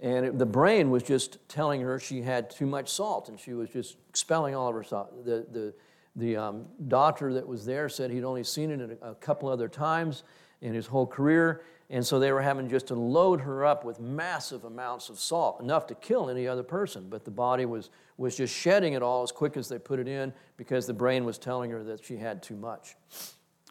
And 0.00 0.26
it, 0.26 0.38
the 0.38 0.46
brain 0.46 0.90
was 0.90 1.02
just 1.02 1.38
telling 1.48 1.80
her 1.80 1.98
she 1.98 2.22
had 2.22 2.50
too 2.50 2.66
much 2.66 2.88
salt, 2.88 3.28
and 3.28 3.40
she 3.40 3.54
was 3.54 3.70
just 3.70 3.96
expelling 4.08 4.54
all 4.54 4.68
of 4.68 4.74
her 4.74 4.82
salt. 4.82 5.24
The, 5.24 5.46
the, 5.50 5.74
the 6.16 6.36
um, 6.36 6.66
doctor 6.88 7.32
that 7.34 7.46
was 7.46 7.64
there 7.64 7.88
said 7.88 8.10
he'd 8.10 8.24
only 8.24 8.44
seen 8.44 8.70
it 8.70 8.98
a, 9.02 9.10
a 9.10 9.14
couple 9.14 9.48
other 9.48 9.68
times 9.68 10.22
in 10.60 10.74
his 10.74 10.86
whole 10.86 11.06
career, 11.06 11.62
and 11.88 12.04
so 12.04 12.18
they 12.18 12.32
were 12.32 12.42
having 12.42 12.68
just 12.68 12.88
to 12.88 12.94
load 12.94 13.40
her 13.42 13.64
up 13.64 13.84
with 13.84 14.00
massive 14.00 14.64
amounts 14.64 15.08
of 15.08 15.18
salt, 15.18 15.60
enough 15.60 15.86
to 15.86 15.94
kill 15.94 16.28
any 16.28 16.48
other 16.48 16.62
person. 16.62 17.06
But 17.08 17.24
the 17.24 17.30
body 17.30 17.64
was, 17.64 17.90
was 18.16 18.36
just 18.36 18.54
shedding 18.54 18.94
it 18.94 19.02
all 19.02 19.22
as 19.22 19.30
quick 19.30 19.56
as 19.56 19.68
they 19.68 19.78
put 19.78 20.00
it 20.00 20.08
in 20.08 20.32
because 20.56 20.86
the 20.86 20.94
brain 20.94 21.24
was 21.24 21.38
telling 21.38 21.70
her 21.70 21.84
that 21.84 22.04
she 22.04 22.16
had 22.16 22.42
too 22.42 22.56
much. 22.56 22.96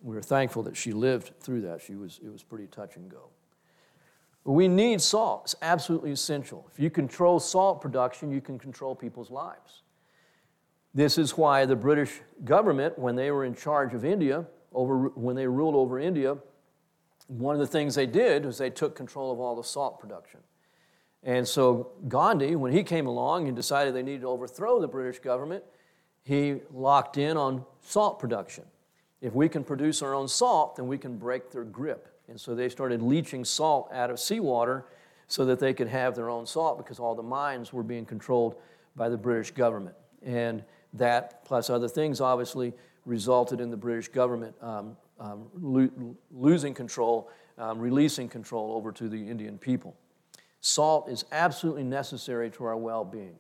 We 0.02 0.16
were 0.16 0.22
thankful 0.22 0.64
that 0.64 0.78
she 0.78 0.94
lived 0.94 1.32
through 1.40 1.62
that. 1.62 1.82
She 1.82 1.96
was, 1.96 2.20
it 2.24 2.32
was 2.32 2.42
pretty 2.42 2.68
touch 2.68 2.96
and 2.96 3.10
go. 3.10 3.30
We 4.46 4.68
need 4.68 5.02
salt. 5.02 5.42
It's 5.46 5.56
absolutely 5.62 6.12
essential. 6.12 6.70
If 6.72 6.80
you 6.80 6.90
control 6.92 7.40
salt 7.40 7.82
production, 7.82 8.32
you 8.32 8.42
can 8.42 8.60
control 8.60 8.96
people's 8.96 9.32
lives. 9.32 9.82
This 10.94 11.18
is 11.18 11.36
why 11.36 11.66
the 11.66 11.76
British 11.76 12.22
government, 12.44 12.98
when 12.98 13.16
they 13.16 13.32
were 13.32 13.44
in 13.44 13.56
charge 13.56 13.94
of 13.94 14.06
India, 14.06 14.46
over, 14.72 15.10
when 15.10 15.36
they 15.36 15.48
ruled 15.48 15.76
over 15.76 16.00
India, 16.00 16.38
one 17.28 17.56
of 17.56 17.60
the 17.60 17.68
things 17.68 17.96
they 17.96 18.06
did 18.06 18.46
was 18.46 18.60
they 18.60 18.70
took 18.70 18.96
control 18.96 19.32
of 19.32 19.40
all 19.40 19.56
the 19.56 19.64
salt 19.64 20.00
production. 20.00 20.40
And 21.24 21.48
so 21.48 21.94
Gandhi, 22.08 22.56
when 22.56 22.72
he 22.72 22.84
came 22.84 23.08
along 23.08 23.48
and 23.48 23.56
decided 23.56 23.96
they 23.96 24.04
needed 24.04 24.22
to 24.22 24.28
overthrow 24.28 24.80
the 24.80 24.88
British 24.88 25.20
government, 25.20 25.64
he 26.24 26.58
locked 26.72 27.18
in 27.18 27.36
on 27.36 27.66
salt 27.82 28.20
production. 28.20 28.64
If 29.22 29.34
we 29.34 29.50
can 29.50 29.64
produce 29.64 30.04
our 30.04 30.14
own 30.14 30.28
salt, 30.28 30.76
then 30.76 30.88
we 30.88 31.00
can 31.00 31.18
break 31.18 31.52
their 31.52 31.64
grip. 31.64 32.15
And 32.28 32.40
so 32.40 32.56
they 32.56 32.70
started 32.70 33.02
leaching 33.02 33.46
salt 33.46 33.90
out 33.94 34.10
of 34.10 34.20
seawater 34.20 34.86
so 35.28 35.46
that 35.46 35.60
they 35.60 35.74
could 35.74 35.88
have 35.88 36.16
their 36.16 36.30
own 36.30 36.46
salt 36.46 36.78
because 36.78 37.00
all 37.00 37.16
the 37.16 37.24
mines 37.24 37.74
were 37.74 37.84
being 37.84 38.06
controlled 38.06 38.56
by 38.96 39.10
the 39.10 39.18
British 39.18 39.52
government. 39.52 39.96
And 40.24 40.64
that, 40.94 41.44
plus 41.46 41.70
other 41.70 41.88
things, 41.88 42.22
obviously 42.22 42.74
resulted 43.06 43.60
in 43.62 43.70
the 43.70 43.78
British 43.78 44.08
government 44.08 44.56
um, 44.62 44.98
um, 45.20 45.48
lo- 45.60 46.16
losing 46.32 46.74
control, 46.74 47.30
um, 47.58 47.80
releasing 47.80 48.28
control 48.28 48.74
over 48.74 48.92
to 48.92 49.08
the 49.08 49.30
Indian 49.30 49.58
people. 49.58 49.96
Salt 50.62 51.10
is 51.10 51.26
absolutely 51.32 51.84
necessary 51.84 52.50
to 52.52 52.66
our 52.66 52.78
well 52.78 53.06
being. 53.06 53.36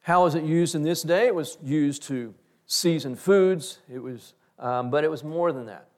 How 0.00 0.26
is 0.26 0.34
it 0.34 0.42
used 0.44 0.74
in 0.74 0.82
this 0.82 1.02
day? 1.02 1.26
It 1.26 1.34
was 1.34 1.58
used 1.62 2.02
to 2.04 2.34
season 2.66 3.14
foods, 3.14 3.78
it 3.92 3.98
was, 3.98 4.34
um, 4.58 4.90
but 4.90 5.04
it 5.04 5.10
was 5.10 5.22
more 5.22 5.52
than 5.52 5.66
that. 5.66 5.88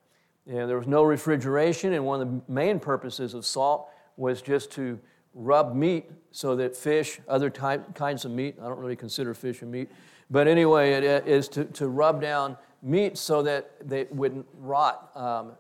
Know, 0.46 0.66
there 0.66 0.79
was 0.79 0.87
no 0.87 1.03
refrigeration, 1.03 1.92
and 1.92 2.05
one 2.05 2.20
of 2.20 2.29
the 2.29 2.53
main 2.53 2.81
purposes 2.81 3.35
of 3.35 3.46
salt 3.46 3.88
was 4.16 4.42
just 4.42 4.72
to 4.72 4.98
rub 5.35 5.74
meat 5.74 6.11
so 6.33 6.57
that 6.57 6.76
fish, 6.76 7.20
other 7.29 7.50
type, 7.50 7.94
kinds 7.94 8.24
of 8.24 8.33
meat, 8.33 8.57
I 8.61 8.66
don't 8.66 8.79
really 8.79 8.96
consider 8.96 9.33
fish 9.35 9.62
a 9.62 9.66
meat, 9.66 9.88
but 10.31 10.48
anyway, 10.48 10.92
it 10.92 11.26
is 11.26 11.48
to, 11.50 11.64
to 11.64 11.88
rub 11.88 12.20
down 12.20 12.57
meat 12.83 13.18
so 13.18 13.42
that 13.42 13.70
they 13.87 14.07
wouldn't 14.11 14.46
rot 14.55 15.11
um, 15.14 15.53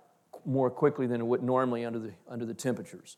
more 0.44 0.70
quickly 0.70 1.06
than 1.06 1.20
it 1.20 1.24
would 1.24 1.42
normally 1.42 1.84
under 1.84 1.98
the, 1.98 2.12
under 2.28 2.44
the 2.44 2.54
temperatures. 2.54 3.16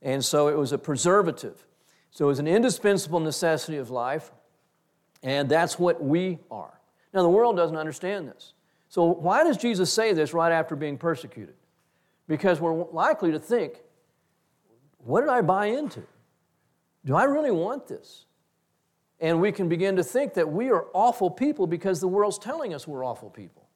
And 0.00 0.24
so 0.24 0.48
it 0.48 0.56
was 0.56 0.72
a 0.72 0.78
preservative. 0.78 1.66
So 2.10 2.26
it 2.26 2.28
was 2.28 2.38
an 2.38 2.48
indispensable 2.48 3.20
necessity 3.20 3.78
of 3.78 3.90
life. 3.90 4.32
And 5.22 5.48
that's 5.48 5.78
what 5.78 6.02
we 6.02 6.38
are. 6.50 6.80
Now, 7.14 7.22
the 7.22 7.28
world 7.28 7.56
doesn't 7.56 7.76
understand 7.76 8.28
this. 8.28 8.54
So, 8.92 9.04
why 9.04 9.42
does 9.42 9.56
Jesus 9.56 9.90
say 9.90 10.12
this 10.12 10.34
right 10.34 10.52
after 10.52 10.76
being 10.76 10.98
persecuted? 10.98 11.54
Because 12.28 12.60
we're 12.60 12.74
likely 12.74 13.32
to 13.32 13.38
think, 13.38 13.80
what 14.98 15.22
did 15.22 15.30
I 15.30 15.40
buy 15.40 15.68
into? 15.68 16.02
Do 17.06 17.16
I 17.16 17.24
really 17.24 17.50
want 17.50 17.88
this? 17.88 18.26
And 19.18 19.40
we 19.40 19.50
can 19.50 19.66
begin 19.66 19.96
to 19.96 20.04
think 20.04 20.34
that 20.34 20.46
we 20.46 20.68
are 20.68 20.88
awful 20.92 21.30
people 21.30 21.66
because 21.66 22.02
the 22.02 22.06
world's 22.06 22.36
telling 22.36 22.74
us 22.74 22.86
we're 22.86 23.02
awful 23.02 23.30
people. 23.30 23.66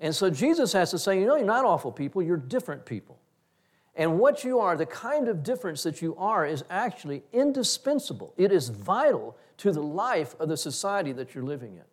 And 0.00 0.12
so 0.12 0.28
Jesus 0.28 0.72
has 0.72 0.90
to 0.90 0.98
say, 0.98 1.20
you 1.20 1.26
know, 1.26 1.36
you're 1.36 1.46
not 1.46 1.64
awful 1.64 1.92
people, 1.92 2.20
you're 2.20 2.36
different 2.36 2.84
people. 2.84 3.20
And 3.94 4.18
what 4.18 4.42
you 4.42 4.58
are, 4.58 4.76
the 4.76 4.86
kind 4.86 5.28
of 5.28 5.44
difference 5.44 5.84
that 5.84 6.02
you 6.02 6.16
are, 6.16 6.44
is 6.44 6.64
actually 6.68 7.22
indispensable. 7.32 8.34
It 8.36 8.50
is 8.50 8.70
vital 8.70 9.36
to 9.58 9.70
the 9.70 9.84
life 9.84 10.34
of 10.40 10.48
the 10.48 10.56
society 10.56 11.12
that 11.12 11.32
you're 11.32 11.44
living 11.44 11.76
in. 11.76 11.84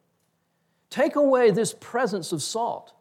Take 0.89 1.15
away 1.15 1.51
this 1.51 1.73
presence 1.73 2.31
of 2.31 2.41
salt, 2.41 2.93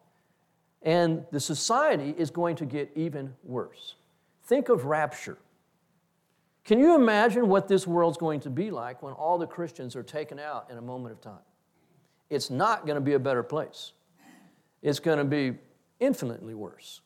and 0.83 1.25
the 1.31 1.41
society 1.41 2.15
is 2.17 2.31
going 2.31 2.57
to 2.57 2.67
get 2.67 2.91
even 2.95 3.35
worse. 3.43 3.97
Think 4.45 4.69
of 4.69 4.85
rapture. 4.85 5.39
Can 6.65 6.79
you 6.79 6.95
imagine 6.95 7.49
what 7.49 7.67
this 7.67 7.87
world's 7.87 8.19
going 8.19 8.41
to 8.41 8.51
be 8.51 8.71
like 8.71 9.03
when 9.03 9.15
all 9.15 9.39
the 9.39 9.47
Christians 9.47 9.97
are 9.97 10.03
taken 10.03 10.39
out 10.39 10.69
in 10.71 10.77
a 10.77 10.83
moment 10.83 11.13
of 11.13 11.21
time? 11.23 11.41
It's 12.29 12.51
not 12.51 12.85
going 12.85 12.97
to 12.97 13.01
be 13.01 13.15
a 13.15 13.19
better 13.19 13.43
place. 13.43 13.93
It's 14.83 14.99
going 14.99 15.19
to 15.19 15.25
be 15.25 15.59
infinitely 15.99 16.55
worse 16.55 17.01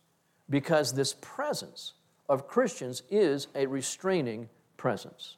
because 0.51 0.93
this 0.93 1.15
presence 1.21 1.95
of 2.29 2.49
Christians 2.49 3.05
is 3.09 3.49
a 3.55 3.67
restraining 3.67 4.49
presence. 4.77 5.37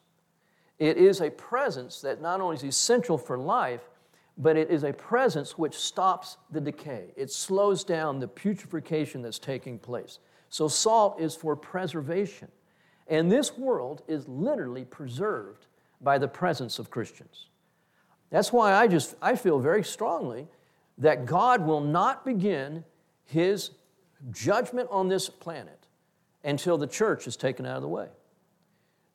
It 0.78 0.96
is 0.96 1.20
a 1.20 1.30
presence 1.30 2.00
that 2.00 2.20
not 2.20 2.40
only 2.40 2.56
is 2.56 2.64
essential 2.64 3.18
for 3.18 3.38
life, 3.38 3.88
but 4.36 4.56
it 4.56 4.70
is 4.70 4.82
a 4.82 4.92
presence 4.92 5.56
which 5.56 5.74
stops 5.74 6.36
the 6.50 6.60
decay. 6.60 7.12
It 7.16 7.30
slows 7.30 7.84
down 7.84 8.18
the 8.18 8.28
putrefaction 8.28 9.22
that's 9.22 9.38
taking 9.38 9.78
place. 9.78 10.18
So, 10.48 10.68
salt 10.68 11.20
is 11.20 11.34
for 11.34 11.56
preservation. 11.56 12.48
And 13.06 13.30
this 13.30 13.56
world 13.56 14.02
is 14.08 14.26
literally 14.28 14.84
preserved 14.84 15.66
by 16.00 16.18
the 16.18 16.28
presence 16.28 16.78
of 16.78 16.90
Christians. 16.90 17.46
That's 18.30 18.52
why 18.52 18.74
I 18.74 18.88
just 18.88 19.14
I 19.22 19.36
feel 19.36 19.58
very 19.58 19.84
strongly 19.84 20.48
that 20.98 21.26
God 21.26 21.64
will 21.64 21.80
not 21.80 22.24
begin 22.24 22.84
his 23.24 23.70
judgment 24.30 24.88
on 24.90 25.08
this 25.08 25.28
planet 25.28 25.86
until 26.42 26.78
the 26.78 26.86
church 26.86 27.26
is 27.26 27.36
taken 27.36 27.66
out 27.66 27.76
of 27.76 27.82
the 27.82 27.88
way. 27.88 28.08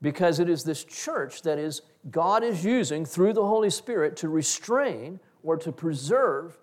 Because 0.02 0.40
it 0.40 0.50
is 0.50 0.64
this 0.64 0.84
church 0.84 1.42
that 1.44 1.58
is 1.58 1.82
God 2.10 2.44
is 2.44 2.64
using 2.64 3.06
through 3.06 3.34
the 3.34 3.46
Holy 3.46 3.70
Spirit 3.70 4.16
to 4.18 4.30
restrain 4.30 5.20
or 5.44 5.58
to 5.58 5.72
preserve 5.72 6.58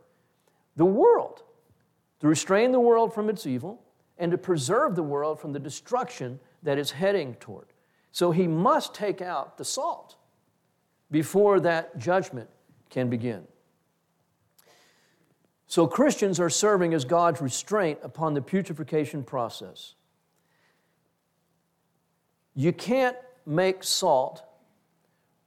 the 0.77 0.85
world, 0.85 1.43
to 2.21 2.29
restrain 2.29 2.73
the 2.73 2.81
world 2.81 3.15
from 3.15 3.29
its 3.29 3.47
evil 3.47 3.83
and 4.19 4.33
to 4.33 4.39
preserve 4.39 4.97
the 4.97 5.03
world 5.03 5.39
from 5.39 5.53
the 5.53 5.59
destruction 5.59 6.41
that 6.63 6.79
is 6.79 6.91
heading 6.91 7.35
toward. 7.35 7.67
So 8.13 8.31
he 8.31 8.47
must 8.47 8.95
take 8.95 9.21
out 9.21 9.59
the 9.59 9.65
salt 9.65 10.17
before 11.11 11.61
that 11.61 11.99
judgment 11.99 12.49
can 12.89 13.11
begin. 13.11 13.47
So 15.67 15.87
Christians 15.87 16.41
are 16.41 16.49
serving 16.49 16.95
as 16.95 17.05
God's 17.05 17.41
restraint 17.41 17.99
upon 18.03 18.35
the 18.35 18.41
putrefaction 18.41 19.25
process. 19.25 19.95
You 22.55 22.73
can't 22.73 23.17
make 23.45 23.85
salt 23.85 24.43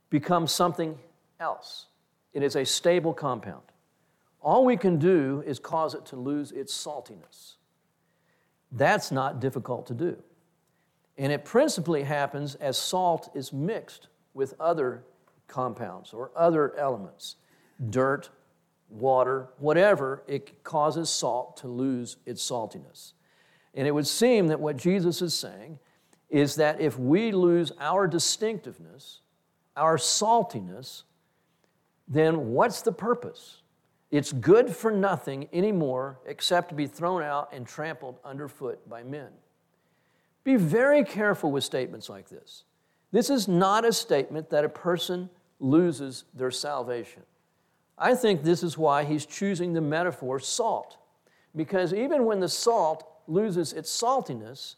become 0.10 0.48
something 0.48 0.98
else. 1.40 1.88
It 2.34 2.44
is 2.44 2.56
a 2.56 2.66
stable 2.66 3.14
compound. 3.14 3.64
All 4.42 4.66
we 4.66 4.78
can 4.78 4.98
do 4.98 5.44
is 5.46 5.60
cause 5.60 5.94
it 5.94 6.06
to 6.08 6.16
lose 6.16 6.52
its 6.52 6.74
saltiness. 6.74 7.56
That's 8.72 9.12
not 9.12 9.40
difficult 9.40 9.88
to 9.88 9.94
do. 9.94 10.18
And 11.18 11.34
it 11.34 11.44
principally 11.44 12.04
happens 12.04 12.56
as 12.56 12.78
salt 12.78 13.30
is 13.36 13.52
mixed 13.52 14.08
with 14.34 14.54
other 14.60 15.04
compounds 15.48 16.14
or 16.14 16.32
other 16.36 16.76
elements 16.78 17.36
dirt, 17.90 18.30
water, 18.90 19.50
whatever, 19.58 20.24
it 20.28 20.64
causes 20.64 21.10
salt 21.10 21.58
to 21.58 21.68
lose 21.68 22.18
its 22.26 22.48
saltiness. 22.48 23.14
And 23.74 23.88
it 23.88 23.92
would 23.92 24.08
seem 24.08 24.48
that 24.48 24.60
what 24.60 24.78
Jesus 24.78 25.22
is 25.22 25.34
saying 25.34 25.80
is 26.30 26.56
that 26.56 26.82
if 26.82 26.98
we 27.00 27.32
lose 27.32 27.72
our 27.80 28.08
distinctiveness, 28.08 29.22
our 29.80 29.98
saltiness, 29.98 31.04
then 32.08 32.52
what's 32.52 32.82
the 32.82 32.92
purpose? 32.92 33.62
It's 34.12 34.32
good 34.32 34.76
for 34.76 34.92
nothing 34.92 35.48
anymore 35.54 36.20
except 36.26 36.70
to 36.70 36.76
be 36.76 36.88
thrown 36.88 37.24
out 37.24 37.50
and 37.54 37.66
trampled 37.66 38.20
underfoot 38.26 38.88
by 38.90 39.04
men. 39.04 39.30
Be 40.44 40.56
very 40.56 41.04
careful 41.04 41.52
with 41.52 41.64
statements 41.64 42.10
like 42.10 42.30
this. 42.30 42.64
This 43.12 43.30
is 43.30 43.48
not 43.48 43.86
a 43.86 43.94
statement 43.94 44.50
that 44.50 44.66
a 44.66 44.70
person 44.70 45.30
loses 45.60 46.26
their 46.34 46.52
salvation. 46.52 47.24
I 47.98 48.16
think 48.16 48.44
this 48.44 48.64
is 48.64 48.78
why 48.78 49.04
he's 49.04 49.26
choosing 49.26 49.74
the 49.74 49.82
metaphor 49.82 50.40
salt. 50.40 50.98
Because 51.56 51.94
even 51.94 52.26
when 52.26 52.40
the 52.40 52.50
salt 52.50 53.08
loses 53.28 53.74
its 53.74 53.92
saltiness, 53.92 54.76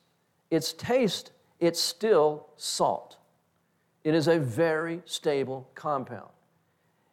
its 0.49 0.73
taste, 0.73 1.31
it's 1.59 1.79
still 1.79 2.47
salt. 2.57 3.17
It 4.03 4.15
is 4.15 4.27
a 4.27 4.39
very 4.39 5.01
stable 5.05 5.69
compound. 5.75 6.29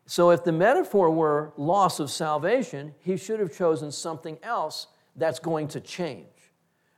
So, 0.06 0.30
if 0.30 0.42
the 0.42 0.52
metaphor 0.52 1.10
were 1.10 1.52
loss 1.58 2.00
of 2.00 2.10
salvation, 2.10 2.94
he 3.00 3.16
should 3.18 3.40
have 3.40 3.54
chosen 3.54 3.92
something 3.92 4.38
else 4.42 4.86
that's 5.16 5.38
going 5.38 5.68
to 5.68 5.80
change. 5.80 6.26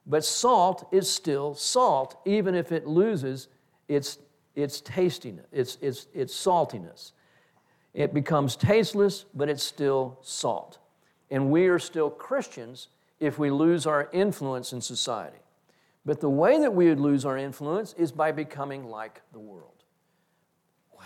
But 0.07 0.25
salt 0.25 0.89
is 0.93 1.11
still 1.11 1.55
salt, 1.55 2.21
even 2.25 2.55
if 2.55 2.71
it 2.71 2.87
loses 2.87 3.49
its, 3.89 4.19
its 4.55 4.81
tastiness, 4.81 5.47
its, 5.51 5.79
its, 5.81 6.07
its 6.15 6.35
saltiness. 6.35 7.13
It 7.95 8.15
becomes 8.15 8.55
tasteless, 8.55 9.25
but 9.35 9.49
it's 9.49 9.63
still 9.63 10.19
salt. 10.23 10.79
And 11.31 11.51
we 11.51 11.67
are 11.67 11.79
still 11.79 12.11
Christians 12.11 12.89
if 13.19 13.39
we 13.39 13.51
lose 13.51 13.87
our 13.87 14.09
influence 14.13 14.73
in 14.73 14.81
society. 14.81 15.39
But 16.07 16.21
the 16.21 16.31
way 16.31 16.59
that 16.61 16.75
we 16.75 16.89
would 16.89 17.01
lose 17.01 17.25
our 17.25 17.37
influence 17.37 17.93
is 17.95 18.11
by 18.13 18.33
becoming 18.33 18.89
like 18.89 19.21
the 19.33 19.39
world. 19.39 19.80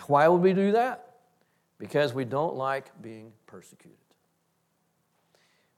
Why 0.06 0.28
would 0.28 0.42
we 0.42 0.52
do 0.52 0.72
that? 0.72 1.16
Because 1.78 2.14
we 2.14 2.24
don't 2.24 2.54
like 2.54 2.90
being 3.02 3.32
persecuted. 3.46 3.98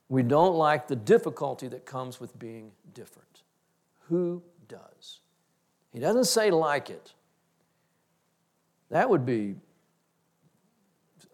We 0.09 0.23
don't 0.23 0.55
like 0.55 0.87
the 0.87 0.95
difficulty 0.95 1.67
that 1.67 1.85
comes 1.85 2.19
with 2.19 2.37
being 2.39 2.71
different. 2.93 3.43
Who 4.09 4.41
does? 4.67 5.19
He 5.91 5.99
doesn't 5.99 6.25
say 6.25 6.49
like 6.49 6.89
it. 6.89 7.13
That 8.89 9.09
would 9.09 9.25
be 9.25 9.55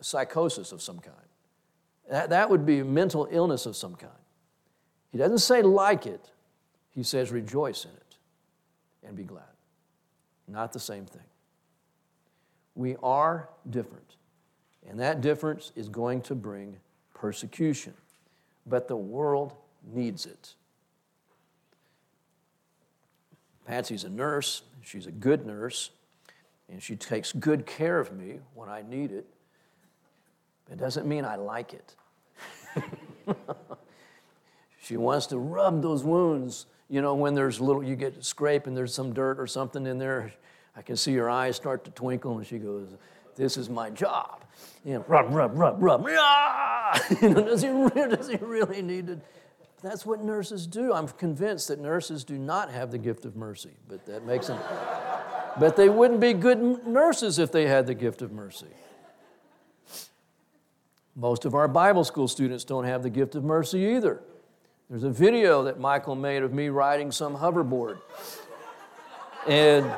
psychosis 0.01 0.71
of 0.71 0.81
some 0.81 0.99
kind. 0.99 1.15
That, 2.09 2.29
that 2.31 2.49
would 2.49 2.65
be 2.65 2.83
mental 2.83 3.27
illness 3.31 3.65
of 3.65 3.75
some 3.75 3.95
kind. 3.95 4.11
He 5.11 5.17
doesn't 5.17 5.39
say 5.39 5.61
like 5.61 6.05
it, 6.05 6.31
he 6.89 7.03
says 7.03 7.31
rejoice 7.31 7.85
in 7.85 7.91
it 7.91 8.17
and 9.07 9.15
be 9.15 9.23
glad. 9.23 9.43
Not 10.47 10.73
the 10.73 10.79
same 10.79 11.05
thing. 11.05 11.21
We 12.75 12.95
are 13.03 13.49
different, 13.69 14.15
and 14.87 14.99
that 14.99 15.21
difference 15.21 15.71
is 15.75 15.89
going 15.89 16.21
to 16.23 16.35
bring 16.35 16.77
persecution, 17.13 17.93
but 18.65 18.87
the 18.87 18.95
world 18.95 19.53
needs 19.93 20.25
it. 20.25 20.55
Patsy's 23.65 24.03
a 24.03 24.09
nurse, 24.09 24.63
she's 24.81 25.05
a 25.07 25.11
good 25.11 25.45
nurse, 25.45 25.91
and 26.69 26.81
she 26.81 26.95
takes 26.95 27.31
good 27.31 27.65
care 27.65 27.99
of 27.99 28.11
me 28.11 28.39
when 28.55 28.69
I 28.69 28.81
need 28.81 29.11
it. 29.11 29.25
It 30.71 30.79
doesn't 30.79 31.07
mean 31.07 31.25
I 31.25 31.35
like 31.35 31.73
it. 31.73 31.95
she 34.81 34.97
wants 34.97 35.27
to 35.27 35.37
rub 35.37 35.81
those 35.81 36.03
wounds. 36.03 36.65
You 36.89 37.01
know, 37.01 37.15
when 37.15 37.33
there's 37.33 37.61
little, 37.61 37.83
you 37.83 37.95
get 37.95 38.17
a 38.17 38.23
scrape 38.23 38.67
and 38.67 38.75
there's 38.75 38.93
some 38.93 39.13
dirt 39.13 39.39
or 39.39 39.47
something 39.47 39.85
in 39.85 39.97
there, 39.97 40.33
I 40.75 40.81
can 40.81 40.95
see 40.95 41.13
her 41.15 41.29
eyes 41.29 41.55
start 41.55 41.83
to 41.85 41.91
twinkle 41.91 42.37
and 42.37 42.45
she 42.45 42.57
goes, 42.57 42.87
This 43.35 43.57
is 43.57 43.69
my 43.69 43.89
job. 43.89 44.43
You 44.83 44.95
know, 44.95 45.05
rub, 45.07 45.33
rub, 45.33 45.57
rub, 45.57 45.81
rub. 45.81 46.07
you 47.21 47.29
know, 47.29 47.43
does, 47.43 47.61
he, 47.61 47.67
does 47.67 48.27
he 48.27 48.37
really 48.37 48.81
need 48.81 49.07
to? 49.07 49.19
That's 49.81 50.05
what 50.05 50.23
nurses 50.23 50.65
do. 50.65 50.93
I'm 50.93 51.07
convinced 51.07 51.67
that 51.67 51.79
nurses 51.79 52.23
do 52.23 52.37
not 52.37 52.71
have 52.71 52.91
the 52.91 52.97
gift 52.97 53.25
of 53.25 53.35
mercy, 53.35 53.71
but 53.89 54.05
that 54.05 54.25
makes 54.25 54.47
them. 54.47 54.59
but 55.59 55.75
they 55.75 55.89
wouldn't 55.89 56.21
be 56.21 56.33
good 56.33 56.87
nurses 56.87 57.37
if 57.37 57.51
they 57.51 57.67
had 57.67 57.85
the 57.85 57.93
gift 57.93 58.21
of 58.21 58.31
mercy. 58.31 58.67
Most 61.15 61.45
of 61.45 61.53
our 61.53 61.67
Bible 61.67 62.03
school 62.03 62.27
students 62.27 62.63
don't 62.63 62.85
have 62.85 63.03
the 63.03 63.09
gift 63.09 63.35
of 63.35 63.43
mercy 63.43 63.79
either. 63.79 64.21
There's 64.89 65.03
a 65.03 65.09
video 65.09 65.63
that 65.63 65.79
Michael 65.79 66.15
made 66.15 66.43
of 66.43 66.53
me 66.53 66.69
riding 66.69 67.11
some 67.11 67.35
hoverboard. 67.35 67.99
And 69.47 69.91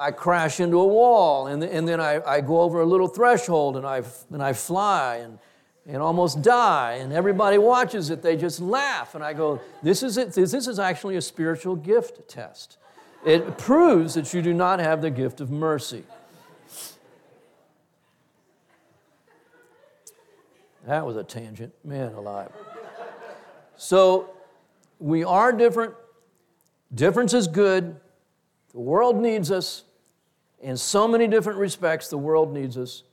I 0.00 0.12
crash 0.12 0.60
into 0.60 0.80
a 0.80 0.86
wall, 0.86 1.46
and, 1.46 1.62
and 1.62 1.86
then 1.86 2.00
I, 2.00 2.22
I 2.26 2.40
go 2.40 2.62
over 2.62 2.80
a 2.80 2.86
little 2.86 3.06
threshold 3.06 3.76
and 3.76 3.86
I, 3.86 4.02
and 4.32 4.42
I 4.42 4.54
fly 4.54 5.16
and, 5.16 5.38
and 5.86 5.98
almost 5.98 6.40
die. 6.40 6.94
And 7.02 7.12
everybody 7.12 7.58
watches 7.58 8.08
it, 8.08 8.22
they 8.22 8.34
just 8.34 8.60
laugh. 8.60 9.14
And 9.14 9.22
I 9.22 9.34
go, 9.34 9.60
this 9.82 10.02
is, 10.02 10.16
it. 10.16 10.32
this 10.32 10.54
is 10.54 10.78
actually 10.78 11.16
a 11.16 11.20
spiritual 11.20 11.76
gift 11.76 12.26
test. 12.30 12.78
It 13.26 13.58
proves 13.58 14.14
that 14.14 14.32
you 14.32 14.40
do 14.40 14.54
not 14.54 14.80
have 14.80 15.02
the 15.02 15.10
gift 15.10 15.42
of 15.42 15.50
mercy. 15.50 16.04
That 20.86 21.04
was 21.04 21.16
a 21.16 21.24
tangent. 21.24 21.74
Man 21.84 22.14
alive. 22.14 22.50
So 23.76 24.30
we 24.98 25.24
are 25.24 25.52
different. 25.52 25.92
Difference 26.94 27.34
is 27.34 27.46
good. 27.46 28.00
The 28.72 28.80
world 28.80 29.20
needs 29.20 29.50
us. 29.50 29.84
In 30.60 30.76
so 30.76 31.08
many 31.08 31.26
different 31.26 31.58
respects, 31.58 32.08
the 32.08 32.18
world 32.18 32.52
needs 32.52 32.76
us. 32.76 33.04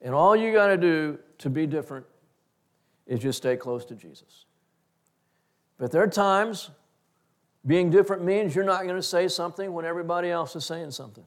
And 0.00 0.14
all 0.14 0.36
you 0.36 0.52
got 0.52 0.68
to 0.68 0.76
do 0.76 1.18
to 1.38 1.50
be 1.50 1.66
different 1.66 2.06
is 3.06 3.20
just 3.20 3.38
stay 3.38 3.56
close 3.56 3.84
to 3.86 3.94
Jesus. 3.94 4.44
But 5.78 5.92
there 5.92 6.02
are 6.02 6.08
times 6.08 6.70
being 7.66 7.90
different 7.90 8.24
means 8.24 8.54
you're 8.54 8.64
not 8.64 8.84
going 8.84 8.96
to 8.96 9.02
say 9.02 9.28
something 9.28 9.72
when 9.72 9.84
everybody 9.84 10.30
else 10.30 10.56
is 10.56 10.64
saying 10.64 10.90
something. 10.90 11.24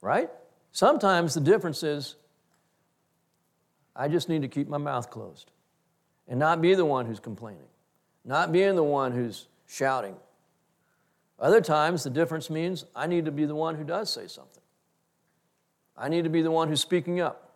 Right? 0.00 0.30
Sometimes 0.72 1.34
the 1.34 1.40
difference 1.40 1.82
is 1.82 2.16
I 3.94 4.08
just 4.08 4.28
need 4.28 4.42
to 4.42 4.48
keep 4.48 4.68
my 4.68 4.78
mouth 4.78 5.10
closed 5.10 5.50
and 6.28 6.38
not 6.38 6.60
be 6.60 6.74
the 6.74 6.84
one 6.84 7.06
who's 7.06 7.20
complaining, 7.20 7.68
not 8.24 8.52
being 8.52 8.76
the 8.76 8.84
one 8.84 9.12
who's 9.12 9.48
shouting. 9.66 10.16
Other 11.38 11.60
times, 11.60 12.02
the 12.02 12.10
difference 12.10 12.48
means 12.48 12.84
I 12.94 13.06
need 13.06 13.26
to 13.26 13.32
be 13.32 13.44
the 13.44 13.54
one 13.54 13.74
who 13.74 13.84
does 13.84 14.10
say 14.10 14.26
something. 14.26 14.62
I 15.96 16.08
need 16.08 16.24
to 16.24 16.30
be 16.30 16.42
the 16.42 16.50
one 16.50 16.68
who's 16.68 16.80
speaking 16.80 17.20
up. 17.20 17.54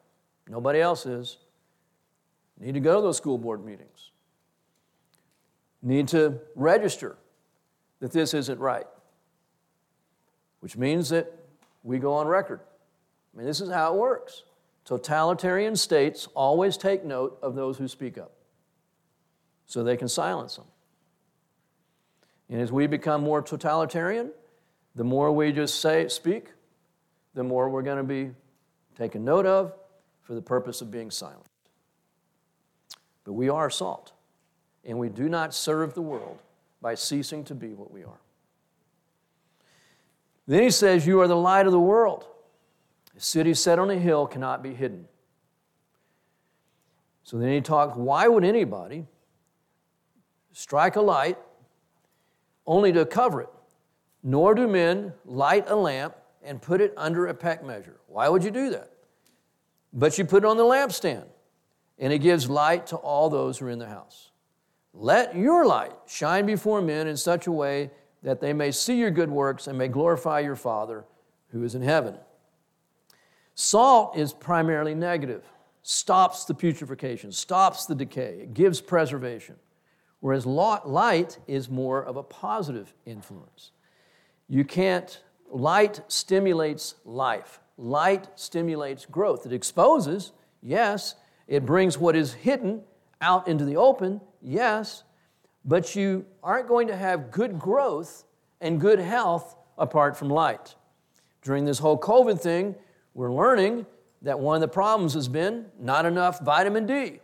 Nobody 0.49 0.81
else 0.81 1.07
is. 1.07 1.39
Need 2.59 2.75
to 2.75 2.81
go 2.81 2.97
to 2.97 3.01
those 3.01 3.17
school 3.17 3.39
board 3.39 3.65
meetings. 3.65 4.11
Need 5.83 6.09
to 6.09 6.39
register 6.55 7.17
that 8.01 8.13
this 8.13 8.35
isn't 8.35 8.59
right, 8.59 8.87
which 10.61 10.77
means 10.77 11.09
that 11.09 11.33
we 11.83 11.99
go 11.99 12.13
on 12.15 12.27
record. 12.27 12.61
I 13.33 13.39
mean, 13.39 13.47
this 13.47 13.61
is 13.61 13.71
how 13.71 13.95
it 13.95 13.99
works. 13.99 14.43
Totalitarian 14.85 15.77
states 15.77 16.29
always 16.35 16.77
take 16.77 17.05
note 17.05 17.39
of 17.43 17.55
those 17.55 17.79
who 17.79 17.89
speak 17.89 18.19
up 18.19 18.33
so 19.67 19.83
they 19.83 19.97
can 19.97 20.09
silence 20.09 20.57
them. 20.57 20.67
And 22.51 22.61
as 22.61 22.73
we 22.73 22.89
become 22.89 23.23
more 23.23 23.41
totalitarian, 23.41 24.33
the 24.97 25.05
more 25.05 25.31
we 25.31 25.53
just 25.53 25.81
say, 25.81 26.09
speak, 26.09 26.49
the 27.35 27.45
more 27.45 27.71
we're 27.71 27.83
going 27.83 27.99
to 27.99 28.03
be 28.03 28.33
taken 28.99 29.25
note 29.25 29.47
of 29.47 29.73
for 30.23 30.35
the 30.35 30.43
purpose 30.43 30.83
of 30.83 30.91
being 30.91 31.11
silent. 31.11 31.47
But 33.25 33.35
we 33.35 33.49
are 33.49 33.71
salt, 33.71 34.13
and 34.85 34.99
we 34.99 35.09
do 35.09 35.29
not 35.29 35.55
serve 35.55 35.95
the 35.95 36.03
world 36.03 36.41
by 36.83 36.97
ceasing 36.97 37.45
to 37.45 37.55
be 37.55 37.69
what 37.69 37.93
we 37.93 38.03
are. 38.03 38.21
Then 40.49 40.65
he 40.65 40.71
says, 40.71 41.07
You 41.07 41.21
are 41.21 41.29
the 41.29 41.37
light 41.37 41.67
of 41.67 41.73
the 41.73 41.79
world. 41.79 42.27
A 43.17 43.21
city 43.21 43.55
set 43.55 43.79
on 43.79 43.91
a 43.91 43.97
hill 43.97 44.27
cannot 44.27 44.63
be 44.63 44.75
hidden. 44.75 45.07
So 47.23 47.39
then 47.39 47.53
he 47.53 47.61
talks, 47.61 47.97
why 47.97 48.27
would 48.27 48.45
anybody 48.45 49.07
strike 50.53 50.97
a 50.97 51.01
light 51.01 51.39
only 52.71 52.93
to 52.93 53.05
cover 53.05 53.41
it? 53.41 53.49
Nor 54.23 54.55
do 54.55 54.69
men 54.69 55.13
light 55.25 55.69
a 55.69 55.75
lamp 55.75 56.15
and 56.43 56.63
put 56.63 56.81
it 56.81 56.95
under 56.97 57.27
a 57.27 57.35
peck 57.35 57.65
measure. 57.65 57.97
Why 58.07 58.29
would 58.29 58.45
you 58.45 58.53
do 58.53 58.71
that? 58.71 58.93
But 59.93 60.17
you 60.17 60.25
put 60.25 60.45
it 60.45 60.47
on 60.47 60.57
the 60.57 60.63
lampstand, 60.63 61.27
and 61.99 62.13
it 62.13 62.21
gives 62.21 62.49
light 62.49 62.87
to 62.87 62.97
all 62.97 63.29
those 63.29 63.59
who 63.59 63.67
are 63.67 63.71
in 63.71 63.81
the 63.81 63.89
house. 63.89 64.31
Let 64.95 65.35
your 65.35 65.67
light 65.67 65.93
shine 66.07 66.47
before 66.47 66.81
men 66.81 67.09
in 67.09 67.17
such 67.17 67.49
a 67.49 67.53
way 67.53 67.91
that 68.23 68.41
they 68.41 68.53
may 68.53 68.71
see 68.71 68.97
your 68.97 69.11
good 69.11 69.31
works 69.31 69.67
and 69.67 69.77
may 69.77 69.89
glorify 69.89 70.39
your 70.39 70.57
Father 70.57 71.05
who 71.49 71.65
is 71.65 71.75
in 71.75 71.83
heaven. 71.83 72.17
Salt 73.57 74.17
is 74.17 74.33
primarily 74.33 74.95
negative, 74.95 75.43
stops 75.83 76.45
the 76.45 76.55
putrefaction, 76.55 77.33
stops 77.33 77.87
the 77.87 77.97
decay, 77.97 78.39
it 78.43 78.55
gives 78.55 78.81
preservation. 78.81 79.57
Whereas 80.21 80.47
light 80.47 81.39
is 81.47 81.69
more 81.71 82.03
of 82.03 82.17
a 82.17 82.23
positive 82.23 82.95
influence. 83.07 83.73
You 84.49 84.65
can't, 84.65 85.23
light 85.51 86.01
stimulates 86.09 86.95
life, 87.05 87.61
light 87.79 88.29
stimulates 88.35 89.07
growth. 89.07 89.47
It 89.47 89.53
exposes, 89.53 90.33
yes, 90.63 91.15
it 91.49 91.65
brings 91.65 91.99
what 91.99 92.15
is 92.17 92.35
hidden 92.35 92.83
out 93.21 93.49
into 93.49 93.65
the 93.65 93.77
open, 93.77 94.21
yes, 94.43 95.05
but 95.65 95.95
you 95.97 96.27
aren't 96.43 96.69
going 96.69 96.89
to 96.89 96.97
have 96.97 97.31
good 97.31 97.59
growth 97.59 98.25
and 98.61 98.81
good 98.81 98.99
health 98.99 99.57
apart 99.79 100.17
from 100.17 100.29
light. 100.29 100.75
During 101.43 101.65
this 101.65 101.79
whole 101.79 101.99
COVID 101.99 102.41
thing, 102.41 102.75
we're 103.15 103.33
learning 103.33 103.87
that 104.23 104.39
one 104.39 104.55
of 104.55 104.61
the 104.61 104.69
problems 104.69 105.15
has 105.15 105.29
been 105.29 105.67
not 105.79 106.05
enough 106.05 106.41
vitamin 106.41 106.87
D. 106.87 107.21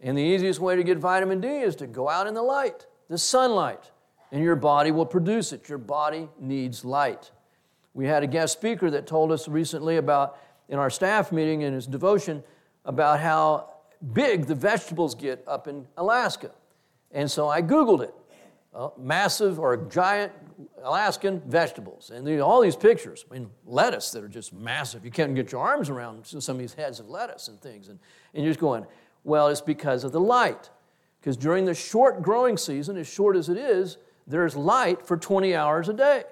And 0.00 0.16
the 0.16 0.22
easiest 0.22 0.60
way 0.60 0.76
to 0.76 0.82
get 0.82 0.98
vitamin 0.98 1.40
D 1.40 1.48
is 1.48 1.76
to 1.76 1.86
go 1.86 2.08
out 2.08 2.26
in 2.26 2.34
the 2.34 2.42
light, 2.42 2.86
the 3.08 3.18
sunlight, 3.18 3.90
and 4.30 4.42
your 4.42 4.56
body 4.56 4.90
will 4.90 5.06
produce 5.06 5.52
it. 5.52 5.68
Your 5.68 5.78
body 5.78 6.28
needs 6.38 6.84
light. 6.84 7.30
We 7.94 8.06
had 8.06 8.22
a 8.22 8.26
guest 8.26 8.52
speaker 8.52 8.90
that 8.90 9.06
told 9.06 9.32
us 9.32 9.48
recently 9.48 9.96
about, 9.96 10.38
in 10.68 10.78
our 10.78 10.90
staff 10.90 11.32
meeting 11.32 11.62
in 11.62 11.72
his 11.72 11.86
devotion, 11.86 12.44
about 12.84 13.18
how 13.20 13.74
big 14.12 14.46
the 14.46 14.54
vegetables 14.54 15.14
get 15.14 15.42
up 15.48 15.66
in 15.66 15.86
Alaska. 15.96 16.52
And 17.10 17.28
so 17.30 17.48
I 17.48 17.62
Googled 17.62 18.02
it 18.02 18.14
uh, 18.74 18.90
massive 18.96 19.58
or 19.58 19.76
giant 19.76 20.32
Alaskan 20.82 21.42
vegetables. 21.46 22.10
And 22.10 22.40
all 22.40 22.60
these 22.60 22.76
pictures, 22.76 23.24
I 23.30 23.34
mean, 23.34 23.50
lettuce 23.66 24.10
that 24.12 24.22
are 24.22 24.28
just 24.28 24.52
massive. 24.52 25.04
You 25.04 25.10
can't 25.10 25.34
get 25.34 25.50
your 25.50 25.60
arms 25.60 25.90
around 25.90 26.26
some 26.26 26.56
of 26.56 26.58
these 26.60 26.74
heads 26.74 27.00
of 27.00 27.08
lettuce 27.08 27.48
and 27.48 27.60
things. 27.60 27.88
And, 27.88 27.98
and 28.34 28.44
you're 28.44 28.50
just 28.50 28.60
going, 28.60 28.86
well, 29.28 29.48
it's 29.48 29.60
because 29.60 30.02
of 30.02 30.10
the 30.10 30.20
light. 30.20 30.70
Because 31.20 31.36
during 31.36 31.64
the 31.64 31.74
short 31.74 32.22
growing 32.22 32.56
season, 32.56 32.96
as 32.96 33.06
short 33.06 33.36
as 33.36 33.48
it 33.48 33.56
is, 33.58 33.98
there's 34.26 34.56
light 34.56 35.06
for 35.06 35.16
20 35.16 35.54
hours 35.54 35.88
a 35.88 35.92
day. 35.92 36.24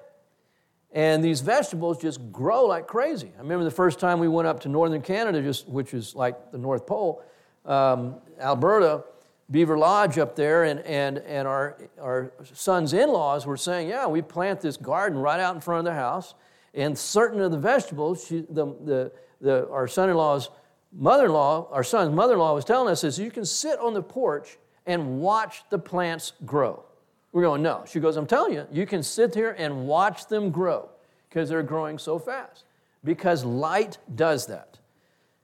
And 0.93 1.23
these 1.23 1.43
vegetables 1.43 2.01
just 2.01 2.33
grow 2.33 2.65
like 2.65 2.87
crazy. 2.87 3.31
I 3.37 3.43
remember 3.43 3.65
the 3.65 3.71
first 3.71 3.99
time 3.99 4.19
we 4.19 4.29
went 4.29 4.49
up 4.49 4.61
to 4.61 4.69
northern 4.69 5.03
Canada, 5.03 5.43
just, 5.43 5.69
which 5.69 5.93
is 5.93 6.15
like 6.15 6.53
the 6.53 6.59
North 6.59 6.87
Pole, 6.87 7.23
um, 7.67 8.17
Alberta, 8.41 9.05
Beaverlodge 9.53 10.19
up 10.19 10.35
there, 10.35 10.65
and, 10.65 10.81
and, 10.81 11.19
and 11.19 11.47
our, 11.47 11.79
our 12.01 12.33
son's 12.53 12.93
in 12.93 13.11
laws 13.11 13.47
were 13.47 13.57
saying, 13.57 13.89
Yeah, 13.89 14.07
we 14.07 14.23
plant 14.23 14.61
this 14.61 14.77
garden 14.77 15.19
right 15.19 15.39
out 15.39 15.55
in 15.55 15.61
front 15.61 15.81
of 15.81 15.85
the 15.85 15.99
house, 15.99 16.35
and 16.75 16.99
certain 16.99 17.41
of 17.41 17.53
the 17.53 17.59
vegetables, 17.59 18.27
she, 18.27 18.45
the, 18.49 18.67
the, 18.85 19.13
the, 19.41 19.69
our 19.71 19.87
son 19.87 20.11
in 20.11 20.17
law's 20.17 20.51
mother 20.97 21.27
in 21.27 21.33
law, 21.33 21.69
our 21.71 21.85
son's 21.85 22.15
mother 22.15 22.35
in 22.35 22.39
law 22.39 22.55
was 22.55 22.65
telling 22.65 22.91
us 22.91 23.05
is 23.05 23.19
you 23.19 23.31
can 23.31 23.45
sit 23.45 23.79
on 23.79 23.95
the 23.95 24.03
porch 24.03 24.59
and 24.87 25.21
watch 25.21 25.63
the 25.71 25.79
plants 25.79 26.33
grow. 26.45 26.85
We're 27.33 27.43
going, 27.43 27.63
No. 27.63 27.85
She 27.87 28.01
goes, 28.01 28.17
I'm 28.17 28.27
telling 28.27 28.55
you, 28.55 28.67
you 28.73 28.87
can 28.87 29.03
sit 29.03 29.35
here 29.35 29.55
and 29.59 29.87
watch 29.87 30.27
them 30.27 30.51
grow 30.51 30.89
because 31.29 31.49
they're 31.49 31.63
growing 31.63 31.99
so 31.99 32.19
fast, 32.19 32.65
because 33.05 33.45
light 33.45 33.99
does 34.15 34.47
that. 34.47 34.79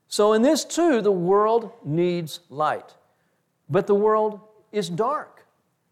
So, 0.09 0.33
in 0.33 0.43
this 0.43 0.65
too, 0.65 1.01
the 1.01 1.12
world 1.12 1.73
needs 1.85 2.41
light. 2.51 2.95
But 3.69 3.87
the 3.87 3.95
world 3.95 4.41
is 4.71 4.88
dark. 4.88 5.47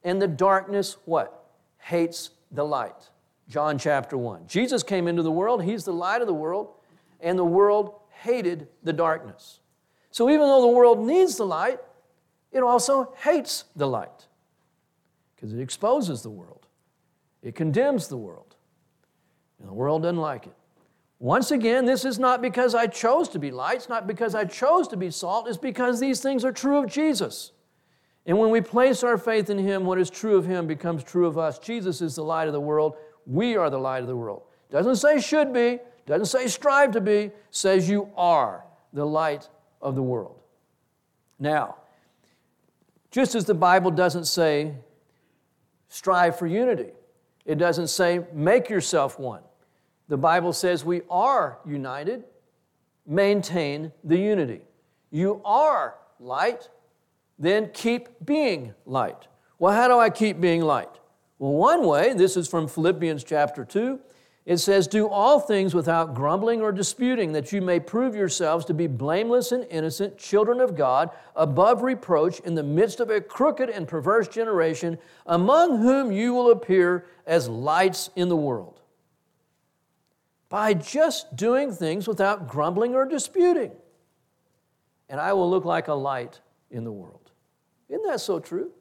And 0.05 0.20
the 0.20 0.29
darkness, 0.29 0.96
what? 1.05 1.51
Hates 1.79 2.31
the 2.51 2.64
light. 2.64 3.11
John 3.49 3.79
chapter 3.79 4.16
1. 4.16 4.46
Jesus 4.46 4.83
came 4.83 5.09
into 5.09 5.23
the 5.23 5.31
world, 5.31 5.62
He's 5.64 5.85
the 5.85 5.93
light 5.93 6.20
of 6.20 6.26
the 6.26 6.34
world, 6.34 6.68
and 7.20 7.39
the 7.39 7.45
world 7.45 7.95
hated 8.11 8.68
the 8.82 8.93
darkness. 8.93 9.59
So 10.11 10.28
even 10.28 10.40
though 10.40 10.61
the 10.61 10.68
world 10.68 11.04
needs 11.04 11.36
the 11.36 11.46
light, 11.46 11.78
it 12.52 12.62
also 12.62 13.14
hates 13.18 13.64
the 13.76 13.86
light 13.86 14.26
because 15.34 15.54
it 15.54 15.61
exposes 15.61 16.22
the 16.22 16.30
world, 16.30 16.66
it 17.42 17.54
condemns 17.54 18.08
the 18.08 18.16
world, 18.16 18.56
and 19.58 19.68
the 19.68 19.72
world 19.72 20.02
doesn't 20.02 20.18
like 20.18 20.46
it. 20.46 20.54
Once 21.18 21.50
again, 21.50 21.84
this 21.84 22.04
is 22.04 22.18
not 22.18 22.42
because 22.42 22.74
I 22.74 22.86
chose 22.86 23.28
to 23.30 23.38
be 23.38 23.50
light, 23.50 23.76
it's 23.76 23.88
not 23.88 24.06
because 24.06 24.34
I 24.34 24.44
chose 24.44 24.88
to 24.88 24.96
be 24.96 25.11
salt, 25.11 25.48
it's 25.48 25.58
because 25.58 26.00
these 26.00 26.20
things 26.20 26.44
are 26.44 26.52
true 26.52 26.78
of 26.78 26.90
Jesus. 26.90 27.52
And 28.26 28.38
when 28.38 28.50
we 28.50 28.61
place 28.61 29.02
our 29.02 29.16
faith 29.16 29.48
in 29.48 29.58
Him, 29.58 29.84
what 29.84 29.98
is 29.98 30.11
true 30.11 30.36
of 30.36 30.46
Him 30.46 30.66
becomes 30.66 31.02
true 31.02 31.26
of 31.26 31.38
us. 31.38 31.58
Jesus 31.58 32.00
is 32.02 32.14
the 32.14 32.24
light 32.24 32.48
of 32.48 32.52
the 32.52 32.61
world. 32.61 32.96
We 33.26 33.56
are 33.56 33.70
the 33.70 33.78
light 33.78 34.02
of 34.02 34.08
the 34.08 34.16
world. 34.16 34.42
Doesn't 34.70 34.96
say 34.96 35.20
should 35.20 35.52
be, 35.52 35.78
doesn't 36.06 36.26
say 36.26 36.46
strive 36.46 36.92
to 36.92 37.00
be, 37.00 37.30
says 37.50 37.88
you 37.88 38.11
are 38.16 38.64
the 38.92 39.06
light 39.06 39.48
of 39.81 39.95
the 39.95 40.03
world. 40.03 40.37
Now, 41.39 41.76
just 43.11 43.35
as 43.35 43.45
the 43.45 43.55
Bible 43.55 43.91
doesn't 43.91 44.26
say 44.26 44.74
strive 45.89 46.39
for 46.39 46.47
unity, 46.47 46.91
it 47.45 47.57
doesn't 47.57 47.89
say 47.89 48.24
make 48.33 48.68
yourself 48.68 49.18
one. 49.18 49.43
The 50.09 50.16
Bible 50.16 50.53
says 50.53 50.85
we 50.85 51.03
are 51.11 51.59
united. 51.66 52.24
Maintain 53.07 53.93
the 54.05 54.18
unity. 54.18 54.61
You 55.11 55.41
are 55.45 55.97
light, 56.20 56.68
then 57.39 57.70
keep 57.72 58.09
being 58.24 58.74
light. 58.87 59.26
Well, 59.59 59.72
how 59.72 59.89
do 59.89 59.99
I 59.99 60.11
keep 60.11 60.41
being 60.41 60.62
light? 60.62 60.91
Well, 61.39 61.53
one 61.53 61.87
way, 61.87 62.12
this 62.12 62.37
is 62.37 62.47
from 62.47 62.68
Philippians 62.68 63.24
chapter 63.24 63.64
2, 63.64 63.99
it 64.51 64.59
says, 64.59 64.88
Do 64.88 65.09
all 65.09 65.38
things 65.38 65.74
without 65.74 66.12
grumbling 66.12 66.61
or 66.61 66.72
disputing, 66.72 67.30
that 67.34 67.53
you 67.53 67.62
may 67.62 67.78
prove 67.78 68.16
yourselves 68.16 68.64
to 68.64 68.74
be 68.74 68.88
blameless 68.88 69.53
and 69.53 69.64
innocent, 69.70 70.18
children 70.18 70.61
of 70.61 70.74
God, 70.74 71.11
above 71.36 71.82
reproach, 71.82 72.40
in 72.40 72.57
the 72.57 72.64
midst 72.64 72.98
of 72.98 73.11
a 73.11 73.20
crooked 73.20 73.70
and 73.70 73.86
perverse 73.86 74.26
generation, 74.26 74.98
among 75.24 75.78
whom 75.78 76.11
you 76.11 76.34
will 76.34 76.51
appear 76.51 77.07
as 77.28 77.48
lights 77.48 78.11
in 78.16 78.28
the 78.28 78.36
world. 78.36 78.80
By 80.48 80.74
just 80.74 81.36
doing 81.36 81.70
things 81.70 82.09
without 82.09 82.48
grumbling 82.48 82.96
or 82.96 83.07
disputing. 83.07 83.70
And 85.09 85.20
I 85.20 85.32
will 85.32 85.48
look 85.48 85.64
like 85.64 85.86
a 85.86 85.94
light 85.94 86.40
in 86.72 86.82
the 86.82 86.90
world. 86.90 87.30
Isn't 87.88 88.03
that 88.03 88.20
so 88.20 88.40
true? 88.40 88.72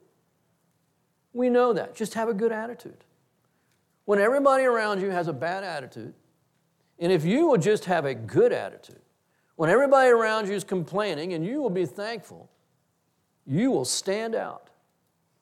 We 1.32 1.48
know 1.48 1.72
that. 1.74 1.94
Just 1.94 2.14
have 2.14 2.28
a 2.28 2.34
good 2.34 2.50
attitude. 2.50 3.04
When 4.04 4.18
everybody 4.18 4.64
around 4.64 5.00
you 5.00 5.10
has 5.10 5.28
a 5.28 5.32
bad 5.32 5.62
attitude, 5.64 6.14
and 6.98 7.12
if 7.12 7.24
you 7.24 7.46
will 7.46 7.58
just 7.58 7.84
have 7.86 8.04
a 8.04 8.14
good 8.14 8.52
attitude, 8.52 9.00
when 9.56 9.70
everybody 9.70 10.10
around 10.10 10.48
you 10.48 10.54
is 10.54 10.64
complaining 10.64 11.34
and 11.34 11.44
you 11.44 11.60
will 11.60 11.70
be 11.70 11.86
thankful, 11.86 12.50
you 13.46 13.70
will 13.70 13.84
stand 13.84 14.34
out 14.34 14.70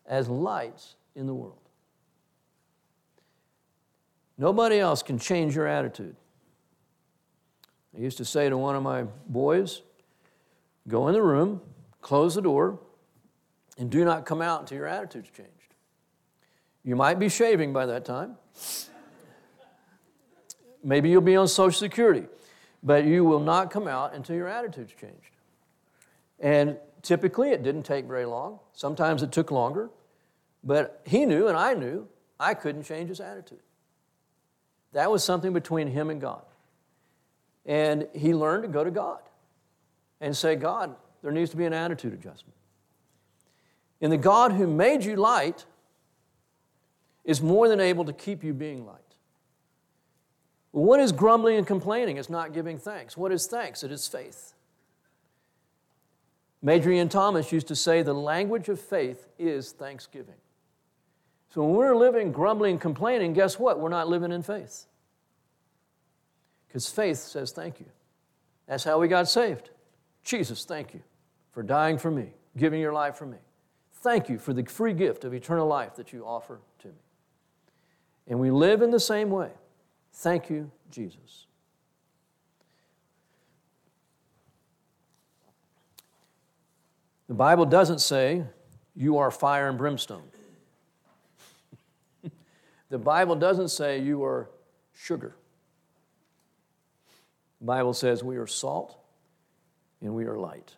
as 0.07 0.29
lights 0.29 0.97
in 1.15 1.27
the 1.27 1.35
world. 1.35 1.59
Nobody 4.39 4.79
else 4.79 5.03
can 5.03 5.19
change 5.19 5.55
your 5.57 5.67
attitude. 5.67 6.15
I 7.97 8.01
used 8.01 8.19
to 8.19 8.25
say 8.25 8.49
to 8.49 8.57
one 8.57 8.77
of 8.77 8.83
my 8.83 9.05
boys, 9.27 9.83
go 10.87 11.09
in 11.09 11.15
the 11.15 11.23
room, 11.23 11.61
close 12.01 12.37
the 12.37 12.43
door, 12.43 12.79
and 13.77 13.91
do 13.91 14.05
not 14.05 14.27
come 14.27 14.41
out 14.41 14.61
until 14.61 14.79
your 14.79 14.87
attitude's 14.87 15.31
changed. 15.31 15.53
You 16.85 16.97
might 16.97 17.19
be 17.19 17.29
shaving 17.29 17.73
by 17.73 17.87
that 17.87 18.05
time. 18.05 18.37
Maybe 20.83 21.11
you'll 21.11 21.21
be 21.21 21.37
on 21.37 21.49
Social 21.49 21.79
Security, 21.79 22.27
but 22.83 23.05
you 23.05 23.25
will 23.25 23.41
not 23.41 23.71
come 23.71 23.89
out 23.89 24.15
until 24.15 24.37
your 24.37 24.49
attitude's 24.49 24.93
changed. 24.93 25.31
And 26.41 26.77
typically, 27.03 27.51
it 27.51 27.63
didn't 27.63 27.83
take 27.83 28.05
very 28.05 28.25
long. 28.25 28.61
Sometimes 28.73 29.23
it 29.23 29.33
took 29.33 29.51
longer, 29.51 29.91
but 30.63 31.01
he 31.05 31.27
knew 31.27 31.49
and 31.49 31.57
I 31.57 31.75
knew 31.75 32.09
I 32.39 32.55
couldn't 32.55 32.85
change 32.85 33.09
his 33.09 33.21
attitude. 33.21 33.59
That 34.93 35.11
was 35.11 35.25
something 35.25 35.53
between 35.53 35.89
him 35.89 36.11
and 36.11 36.21
God. 36.21 36.43
And 37.67 38.09
he 38.15 38.33
learned 38.33 38.63
to 38.63 38.69
go 38.69 38.85
to 38.85 38.91
God 38.91 39.21
and 40.21 40.37
say, 40.37 40.57
God, 40.57 40.95
there 41.23 41.33
needs 41.33 41.51
to 41.51 41.57
be 41.57 41.67
an 41.67 41.73
attitude 41.73 42.15
adjustment. 42.15 42.55
And 44.01 44.13
the 44.13 44.17
God 44.17 44.53
who 44.53 44.67
made 44.67 45.05
you 45.05 45.17
light 45.17 45.67
is 47.29 47.43
more 47.43 47.68
than 47.68 47.79
able 47.79 48.07
to 48.07 48.12
keep 48.14 48.43
you 48.43 48.55
being 48.55 48.87
light. 48.87 48.97
what 50.70 50.99
is 50.99 51.12
grumbling 51.12 51.59
and 51.59 51.66
complaining? 51.66 52.16
It's 52.16 52.31
not 52.31 52.55
giving 52.55 52.79
thanks. 52.79 53.18
What 53.18 53.33
is 53.33 53.47
thanks? 53.47 53.85
It 53.85 53.93
is 53.93 54.09
faith. 54.09 54.55
Major 56.62 56.91
Ian 56.91 57.11
Thomas 57.11 57.53
used 57.53 57.68
to 57.68 57.76
say 57.76 58.01
the 58.01 58.14
language 58.14 58.70
of 58.70 58.81
faith 58.81 59.29
is 59.39 59.72
thanksgiving. 59.72 60.37
So 61.51 61.62
when 61.62 61.74
we're 61.74 61.95
living 61.95 62.33
grumbling 62.33 62.72
and 62.72 62.81
complaining, 62.81 63.35
guess 63.35 63.59
what? 63.59 63.79
We're 63.79 63.91
not 63.91 64.09
living 64.09 64.33
in 64.33 64.43
faith. 64.43 64.87
Because 66.66 66.89
faith 66.89 67.18
says 67.18 67.53
thank 67.53 67.79
you. 67.79 67.87
That's 68.66 68.85
how 68.85 68.99
we 68.99 69.07
got 69.07 69.29
saved. 69.29 69.68
Jesus, 70.24 70.64
thank 70.64 70.95
you 70.95 71.03
for 71.53 71.62
dying 71.62 71.99
for 71.99 72.11
me, 72.11 72.33
giving 72.57 72.81
your 72.81 72.95
life 72.95 73.16
for 73.16 73.26
me. 73.26 73.39
Thank 73.93 74.31
you 74.31 74.39
for 74.39 74.55
the 74.55 74.64
free 74.64 74.95
gift 74.95 75.24
of 75.24 75.35
eternal 75.35 75.66
life 75.66 75.95
that 75.97 76.12
you 76.12 76.24
offer. 76.24 76.61
And 78.29 78.39
we 78.39 78.51
live 78.51 78.83
in 78.83 78.91
the 78.91 79.01
same 79.01 79.31
way. 79.31 79.51
Thank 80.12 80.51
you, 80.51 80.70
Jesus. 80.91 81.47
The 87.29 87.35
Bible 87.35 87.66
doesn't 87.66 88.01
say 88.01 88.45
you 88.95 89.18
are 89.18 89.31
fire 89.31 89.68
and 89.68 89.79
brimstone. 89.79 90.22
the 92.91 92.99
Bible 92.99 93.37
doesn't 93.37 93.68
say 93.68 93.99
you 94.01 94.24
are 94.24 94.51
sugar. 94.95 95.37
The 97.61 97.66
Bible 97.66 97.93
says 97.93 98.24
we 98.24 98.37
are 98.37 98.47
salt 98.47 98.99
and 100.01 100.14
we 100.14 100.24
are 100.24 100.39
light. 100.39 100.74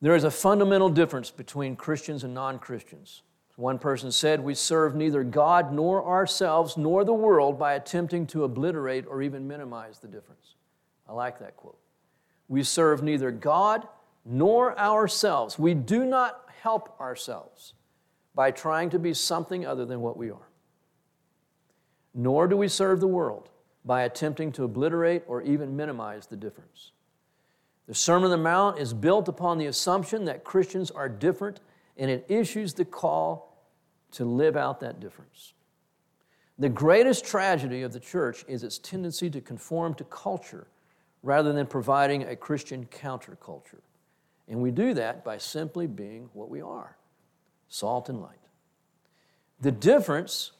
There 0.00 0.16
is 0.16 0.24
a 0.24 0.30
fundamental 0.30 0.88
difference 0.88 1.30
between 1.30 1.76
Christians 1.76 2.24
and 2.24 2.34
non 2.34 2.58
Christians. 2.58 3.22
One 3.62 3.78
person 3.78 4.10
said, 4.10 4.40
We 4.40 4.56
serve 4.56 4.96
neither 4.96 5.22
God 5.22 5.72
nor 5.72 6.04
ourselves 6.04 6.76
nor 6.76 7.04
the 7.04 7.14
world 7.14 7.60
by 7.60 7.74
attempting 7.74 8.26
to 8.26 8.42
obliterate 8.42 9.06
or 9.06 9.22
even 9.22 9.46
minimize 9.46 10.00
the 10.00 10.08
difference. 10.08 10.56
I 11.08 11.12
like 11.12 11.38
that 11.38 11.56
quote. 11.56 11.78
We 12.48 12.64
serve 12.64 13.04
neither 13.04 13.30
God 13.30 13.86
nor 14.24 14.76
ourselves. 14.76 15.60
We 15.60 15.74
do 15.74 16.04
not 16.04 16.50
help 16.60 17.00
ourselves 17.00 17.74
by 18.34 18.50
trying 18.50 18.90
to 18.90 18.98
be 18.98 19.14
something 19.14 19.64
other 19.64 19.84
than 19.86 20.00
what 20.00 20.16
we 20.16 20.32
are. 20.32 20.48
Nor 22.14 22.48
do 22.48 22.56
we 22.56 22.66
serve 22.66 22.98
the 22.98 23.06
world 23.06 23.48
by 23.84 24.02
attempting 24.02 24.50
to 24.50 24.64
obliterate 24.64 25.22
or 25.28 25.40
even 25.40 25.76
minimize 25.76 26.26
the 26.26 26.36
difference. 26.36 26.90
The 27.86 27.94
Sermon 27.94 28.24
on 28.24 28.30
the 28.32 28.38
Mount 28.38 28.80
is 28.80 28.92
built 28.92 29.28
upon 29.28 29.58
the 29.58 29.66
assumption 29.66 30.24
that 30.24 30.42
Christians 30.42 30.90
are 30.90 31.08
different 31.08 31.60
and 31.96 32.10
it 32.10 32.26
issues 32.28 32.74
the 32.74 32.84
call 32.84 33.51
to 34.12 34.24
live 34.24 34.56
out 34.56 34.80
that 34.80 35.00
difference. 35.00 35.54
The 36.58 36.68
greatest 36.68 37.24
tragedy 37.24 37.82
of 37.82 37.92
the 37.92 38.00
church 38.00 38.44
is 38.46 38.62
its 38.62 38.78
tendency 38.78 39.30
to 39.30 39.40
conform 39.40 39.94
to 39.94 40.04
culture 40.04 40.68
rather 41.22 41.52
than 41.52 41.66
providing 41.66 42.24
a 42.24 42.36
Christian 42.36 42.86
counterculture. 42.86 43.80
And 44.48 44.60
we 44.60 44.70
do 44.70 44.94
that 44.94 45.24
by 45.24 45.38
simply 45.38 45.86
being 45.86 46.28
what 46.32 46.50
we 46.50 46.60
are 46.60 46.96
salt 47.68 48.10
and 48.10 48.20
light. 48.20 48.36
The 49.60 49.72
difference 49.72 50.52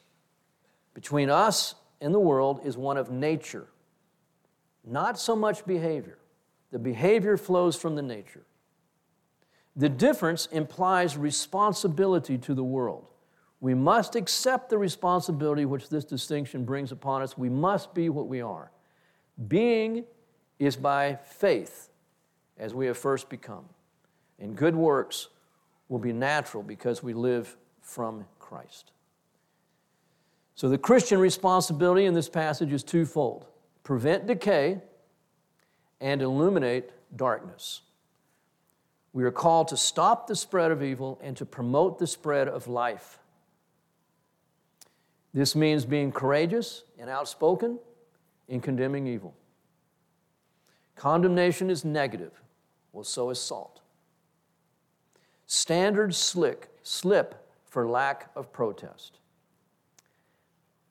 between 0.95 1.29
us 1.29 1.75
and 2.01 2.13
the 2.13 2.19
world 2.19 2.61
is 2.63 2.75
one 2.75 2.97
of 2.97 3.11
nature, 3.11 3.67
not 4.83 5.19
so 5.19 5.35
much 5.35 5.65
behavior. 5.65 6.17
The 6.71 6.79
behavior 6.79 7.37
flows 7.37 7.75
from 7.75 7.95
the 7.95 8.01
nature. 8.01 8.45
The 9.75 9.89
difference 9.89 10.47
implies 10.47 11.17
responsibility 11.17 12.37
to 12.39 12.55
the 12.55 12.63
world. 12.63 13.12
We 13.63 13.73
must 13.73 14.17
accept 14.17 14.69
the 14.69 14.77
responsibility 14.77 15.63
which 15.63 15.87
this 15.87 16.03
distinction 16.03 16.65
brings 16.65 16.91
upon 16.91 17.21
us. 17.21 17.37
We 17.37 17.47
must 17.47 17.93
be 17.93 18.09
what 18.09 18.27
we 18.27 18.41
are. 18.41 18.69
Being 19.47 20.03
is 20.59 20.75
by 20.75 21.17
faith, 21.23 21.87
as 22.57 22.73
we 22.73 22.87
have 22.87 22.97
first 22.97 23.29
become. 23.29 23.63
And 24.37 24.57
good 24.57 24.75
works 24.75 25.29
will 25.87 25.99
be 25.99 26.11
natural 26.11 26.61
because 26.61 27.01
we 27.01 27.13
live 27.13 27.55
from 27.79 28.25
Christ. 28.37 28.91
So 30.55 30.67
the 30.67 30.77
Christian 30.77 31.21
responsibility 31.21 32.03
in 32.03 32.13
this 32.13 32.27
passage 32.27 32.73
is 32.73 32.83
twofold 32.83 33.45
prevent 33.85 34.27
decay 34.27 34.81
and 36.01 36.21
illuminate 36.21 36.91
darkness. 37.15 37.79
We 39.13 39.23
are 39.23 39.31
called 39.31 39.69
to 39.69 39.77
stop 39.77 40.27
the 40.27 40.35
spread 40.35 40.71
of 40.71 40.83
evil 40.83 41.17
and 41.23 41.37
to 41.37 41.45
promote 41.45 41.97
the 41.97 42.07
spread 42.07 42.49
of 42.49 42.67
life. 42.67 43.19
This 45.33 45.55
means 45.55 45.85
being 45.85 46.11
courageous 46.11 46.83
and 46.99 47.09
outspoken 47.09 47.79
in 48.47 48.61
condemning 48.61 49.07
evil. 49.07 49.35
Condemnation 50.95 51.69
is 51.69 51.83
negative, 51.83 52.31
well, 52.91 53.03
so 53.03 53.29
is 53.31 53.39
salt. 53.39 53.81
Standards 55.47 56.17
slick, 56.17 56.69
slip 56.83 57.49
for 57.65 57.87
lack 57.87 58.29
of 58.35 58.53
protest. 58.53 59.19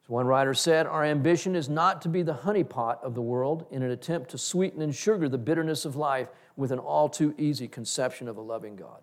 As 0.03 0.09
one 0.09 0.27
writer 0.27 0.55
said, 0.55 0.87
Our 0.87 1.05
ambition 1.05 1.55
is 1.55 1.69
not 1.69 2.03
to 2.03 2.09
be 2.09 2.23
the 2.23 2.35
honeypot 2.35 3.01
of 3.03 3.15
the 3.15 3.23
world 3.23 3.67
in 3.71 3.83
an 3.83 3.93
attempt 3.93 4.31
to 4.33 4.39
sweeten 4.39 4.83
and 4.83 4.95
sugar 4.95 5.29
the 5.29 5.39
bitterness 5.39 5.85
of 5.85 5.95
life 5.95 6.29
with 6.57 6.73
an 6.73 6.81
all 6.81 7.09
too 7.09 7.35
easy 7.39 7.69
conception 7.69 8.27
of 8.27 8.37
a 8.37 8.41
loving 8.41 8.75
God. 8.75 9.03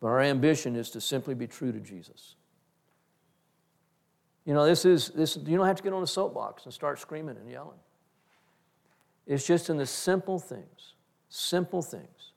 But 0.00 0.08
our 0.08 0.20
ambition 0.20 0.76
is 0.76 0.90
to 0.90 1.00
simply 1.00 1.34
be 1.34 1.46
true 1.46 1.72
to 1.72 1.80
Jesus. 1.80 2.36
You 4.46 4.54
know, 4.54 4.64
this 4.64 4.84
is 4.86 5.10
this 5.10 5.36
you 5.36 5.56
don't 5.56 5.66
have 5.66 5.76
to 5.76 5.82
get 5.82 5.92
on 5.92 6.02
a 6.02 6.06
soapbox 6.06 6.64
and 6.64 6.72
start 6.72 6.98
screaming 7.00 7.36
and 7.36 7.50
yelling. 7.50 7.78
It's 9.26 9.46
just 9.46 9.68
in 9.70 9.76
the 9.76 9.86
simple 9.86 10.38
things, 10.38 10.94
simple 11.28 11.82
things. 11.82 12.32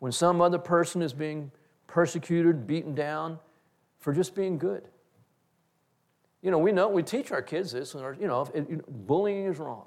When 0.00 0.12
some 0.12 0.40
other 0.40 0.58
person 0.58 1.00
is 1.00 1.12
being 1.12 1.50
persecuted, 1.86 2.66
beaten 2.66 2.94
down 2.94 3.38
for 3.98 4.12
just 4.12 4.34
being 4.34 4.58
good 4.58 4.82
You 6.42 6.50
know, 6.50 6.58
we 6.58 6.72
know, 6.72 6.88
we 6.88 7.02
teach 7.02 7.32
our 7.32 7.42
kids 7.42 7.72
this, 7.72 7.94
and 7.94 8.04
our, 8.04 8.14
you 8.14 8.26
know, 8.26 8.48
it, 8.54 8.68
you 8.70 8.84
bullying 8.88 9.46
is 9.46 9.58
wrong. 9.58 9.86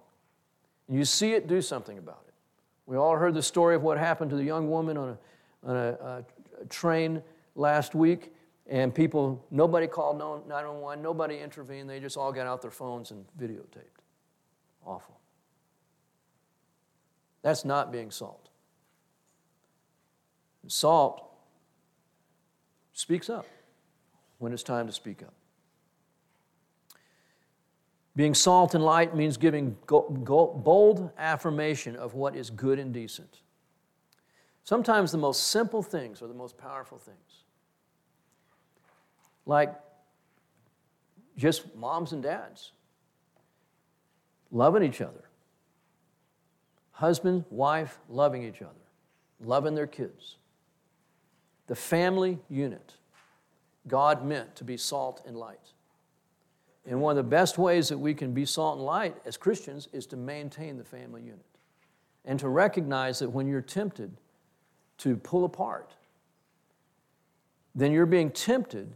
You 0.90 1.06
see 1.06 1.34
it, 1.34 1.48
do 1.48 1.62
something 1.62 1.98
about 1.98 2.24
it. 2.28 2.34
We 2.86 2.98
all 2.98 3.16
heard 3.16 3.34
the 3.34 3.44
story 3.44 3.76
of 3.76 3.84
what 3.84 3.98
happened 3.98 4.32
to 4.32 4.36
the 4.36 4.44
young 4.44 4.70
woman 4.70 4.98
on 4.98 5.10
a, 5.10 5.70
on 5.70 5.76
a, 5.78 6.26
a 6.62 6.66
train 6.66 7.24
last 7.56 7.96
week, 7.96 8.34
and 8.72 8.96
people, 8.96 9.46
nobody 9.52 9.86
called 9.86 10.18
911, 10.18 11.04
nobody 11.04 11.38
intervened, 11.38 11.90
they 11.90 12.00
just 12.00 12.16
all 12.16 12.32
got 12.32 12.48
out 12.48 12.62
their 12.62 12.72
phones 12.72 13.12
and 13.12 13.26
videotaped. 13.38 14.00
Awful. 14.86 15.20
That's 17.42 17.66
not 17.66 17.92
being 17.92 18.12
salt. 18.12 18.48
Salt 20.68 21.28
speaks 22.94 23.30
up 23.30 23.46
when 24.40 24.54
it's 24.54 24.64
time 24.64 24.88
to 24.88 24.94
speak 24.94 25.22
up. 25.22 25.34
Being 28.16 28.34
salt 28.34 28.74
and 28.74 28.86
light 28.86 29.16
means 29.16 29.36
giving 29.36 29.76
bold 29.86 31.12
affirmation 31.18 31.98
of 31.98 32.14
what 32.14 32.38
is 32.38 32.50
good 32.50 32.80
and 32.80 32.94
decent. 32.94 33.42
Sometimes 34.64 35.12
the 35.12 35.18
most 35.18 35.48
simple 35.48 35.84
things 35.84 36.22
are 36.22 36.28
the 36.28 36.34
most 36.34 36.58
powerful 36.58 36.98
things. 36.98 37.41
Like 39.46 39.74
just 41.38 41.76
moms 41.76 42.14
and 42.14 42.22
dads 42.22 42.72
loving 44.52 44.84
each 44.84 45.02
other, 45.02 45.24
husband, 46.92 47.46
wife 47.50 48.00
loving 48.10 48.44
each 48.44 48.62
other, 48.62 48.72
loving 49.44 49.76
their 49.76 49.88
kids. 49.88 50.36
The 51.68 51.76
family 51.76 52.40
unit, 52.50 52.96
God 53.88 54.26
meant 54.26 54.56
to 54.58 54.64
be 54.64 54.78
salt 54.78 55.22
and 55.26 55.38
light. 55.38 55.72
And 56.86 57.00
one 57.00 57.18
of 57.18 57.24
the 57.24 57.30
best 57.30 57.58
ways 57.58 57.90
that 57.90 57.98
we 57.98 58.14
can 58.14 58.34
be 58.34 58.46
salt 58.46 58.78
and 58.78 58.86
light 58.86 59.16
as 59.26 59.38
Christians 59.38 59.88
is 59.94 60.06
to 60.08 60.18
maintain 60.18 60.78
the 60.78 60.84
family 60.84 61.22
unit 61.22 61.46
and 62.26 62.40
to 62.40 62.50
recognize 62.50 63.20
that 63.20 63.30
when 63.30 63.48
you're 63.48 63.62
tempted 63.62 64.12
to 65.00 65.16
pull 65.16 65.46
apart, 65.46 65.94
then 67.74 67.92
you're 67.92 68.06
being 68.06 68.32
tempted 68.32 68.94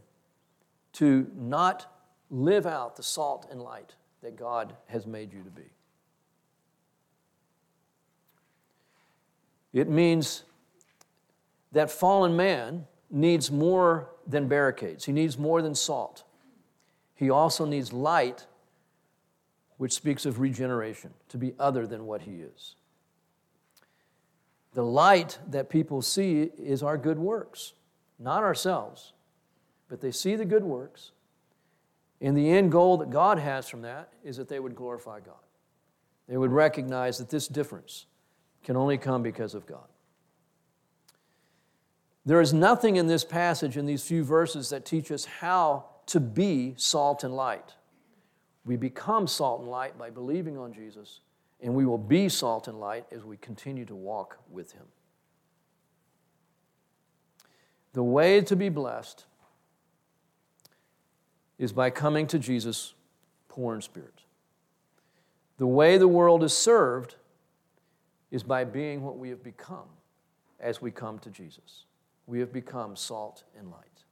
to 0.96 1.30
not 1.36 1.86
live 2.30 2.66
out 2.66 2.96
the 2.96 3.04
salt 3.04 3.48
and 3.52 3.62
light 3.62 3.96
that 4.22 4.36
God 4.36 4.74
has 4.88 5.06
made 5.06 5.34
you 5.34 5.43
to 5.43 5.50
be. 5.50 5.70
It 9.74 9.89
means 9.89 10.43
that 11.74 11.91
fallen 11.91 12.38
man 12.38 12.88
needs 13.12 13.52
more 13.52 14.10
than 14.26 14.48
barricades, 14.48 15.06
he 15.06 15.12
needs 15.12 15.38
more 15.38 15.62
than 15.62 15.76
salt. 15.76 16.24
He 17.14 17.30
also 17.30 17.66
needs 17.66 17.93
light, 17.93 18.46
which 19.78 19.93
speaks 19.93 20.26
of 20.26 20.39
regeneration, 20.39 21.14
to 21.30 21.38
be 21.38 21.54
other 21.60 21.86
than 21.88 22.06
what 22.06 22.22
he 22.24 22.41
is. 22.41 22.76
The 24.74 24.84
light 24.84 25.39
that 25.50 25.70
people 25.70 26.02
see 26.02 26.50
is 26.58 26.84
our 26.84 26.98
good 26.98 27.20
works, 27.20 27.74
not 28.20 28.43
ourselves, 28.43 29.14
but 29.89 30.01
they 30.01 30.11
see 30.11 30.36
the 30.36 30.45
good 30.45 30.63
works. 30.63 31.11
And 32.21 32.36
the 32.36 32.49
end 32.49 32.71
goal 32.71 32.97
that 32.97 33.09
God 33.09 33.39
has 33.39 33.67
from 33.67 33.81
that 33.81 34.13
is 34.23 34.38
that 34.38 34.47
they 34.47 34.59
would 34.59 34.75
glorify 34.75 35.19
God. 35.19 35.36
They 36.27 36.38
would 36.38 36.51
recognize 36.51 37.17
that 37.17 37.29
this 37.29 37.47
difference 37.47 38.05
can 38.63 38.75
only 38.75 38.97
come 38.97 39.21
because 39.21 39.53
of 39.53 39.67
God. 39.67 39.88
There 42.25 42.41
is 42.41 42.53
nothing 42.53 42.95
in 42.95 43.05
this 43.05 43.23
passage, 43.23 43.77
in 43.77 43.86
these 43.86 44.03
few 44.03 44.23
verses, 44.23 44.69
that 44.69 44.86
teach 44.86 45.11
us 45.11 45.25
how 45.25 45.86
to 46.07 46.19
be 46.19 46.73
salt 46.77 47.23
and 47.23 47.36
light. 47.36 47.75
We 48.65 48.75
become 48.77 49.27
salt 49.27 49.61
and 49.61 49.69
light 49.69 49.97
by 49.97 50.09
believing 50.09 50.57
on 50.57 50.73
Jesus, 50.73 51.19
and 51.61 51.75
we 51.75 51.86
will 51.86 51.99
be 51.99 52.29
salt 52.29 52.67
and 52.67 52.79
light 52.79 53.05
as 53.11 53.23
we 53.23 53.38
continue 53.38 53.86
to 53.86 53.95
walk 53.95 54.39
with 54.49 54.71
Him. 54.71 54.86
The 57.93 58.03
way 58.03 58.41
to 58.41 58.55
be 58.55 58.69
blessed 58.69 59.25
is 61.58 61.72
by 61.72 61.89
coming 61.89 62.28
to 62.28 62.39
Jesus 62.39 62.93
poor 63.47 63.76
in 63.76 63.82
spirit. 63.82 64.22
The 65.58 65.68
way 65.68 65.97
the 65.97 66.08
world 66.08 66.43
is 66.43 66.56
served 66.56 67.16
is 68.32 68.43
by 68.43 68.66
being 68.66 69.01
what 69.03 69.18
we 69.18 69.30
have 69.30 69.43
become 69.43 69.88
as 70.60 70.82
we 70.82 70.91
come 70.91 71.20
to 71.20 71.30
Jesus. 71.30 71.86
We 72.28 72.39
have 72.39 72.51
become 72.51 72.95
salt 72.95 73.43
and 73.58 73.72
light. 73.72 74.03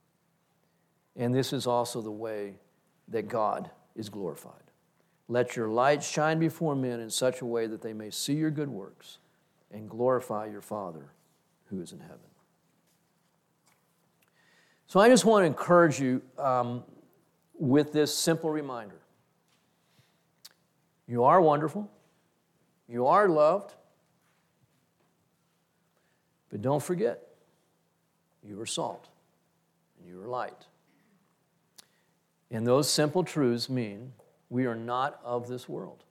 And 1.16 1.34
this 1.34 1.52
is 1.52 1.66
also 1.66 2.00
the 2.00 2.10
way 2.10 2.54
that 3.08 3.28
God 3.28 3.70
is 3.94 4.08
glorified. 4.08 4.52
Let 5.28 5.56
your 5.56 5.68
light 5.68 6.02
shine 6.02 6.38
before 6.38 6.74
men 6.74 7.00
in 7.00 7.10
such 7.10 7.40
a 7.40 7.46
way 7.46 7.66
that 7.66 7.82
they 7.82 7.92
may 7.92 8.10
see 8.10 8.34
your 8.34 8.50
good 8.50 8.68
works 8.68 9.18
and 9.72 9.88
glorify 9.88 10.46
your 10.46 10.60
Father 10.60 11.12
who 11.66 11.80
is 11.80 11.92
in 11.92 12.00
heaven. 12.00 12.18
So 14.86 15.00
I 15.00 15.08
just 15.08 15.24
want 15.24 15.42
to 15.42 15.46
encourage 15.46 15.98
you 15.98 16.22
um, 16.38 16.84
with 17.58 17.92
this 17.92 18.16
simple 18.16 18.50
reminder 18.50 18.96
you 21.06 21.24
are 21.24 21.40
wonderful, 21.40 21.90
you 22.88 23.06
are 23.06 23.28
loved, 23.28 23.74
but 26.50 26.62
don't 26.62 26.82
forget, 26.82 27.20
you 28.42 28.60
are 28.60 28.66
salt 28.66 29.08
and 29.98 30.08
you 30.08 30.22
are 30.22 30.28
light. 30.28 30.66
And 32.50 32.66
those 32.66 32.88
simple 32.88 33.24
truths 33.24 33.68
mean 33.68 34.12
we 34.48 34.66
are 34.66 34.76
not 34.76 35.18
of 35.24 35.48
this 35.48 35.68
world. 35.68 36.04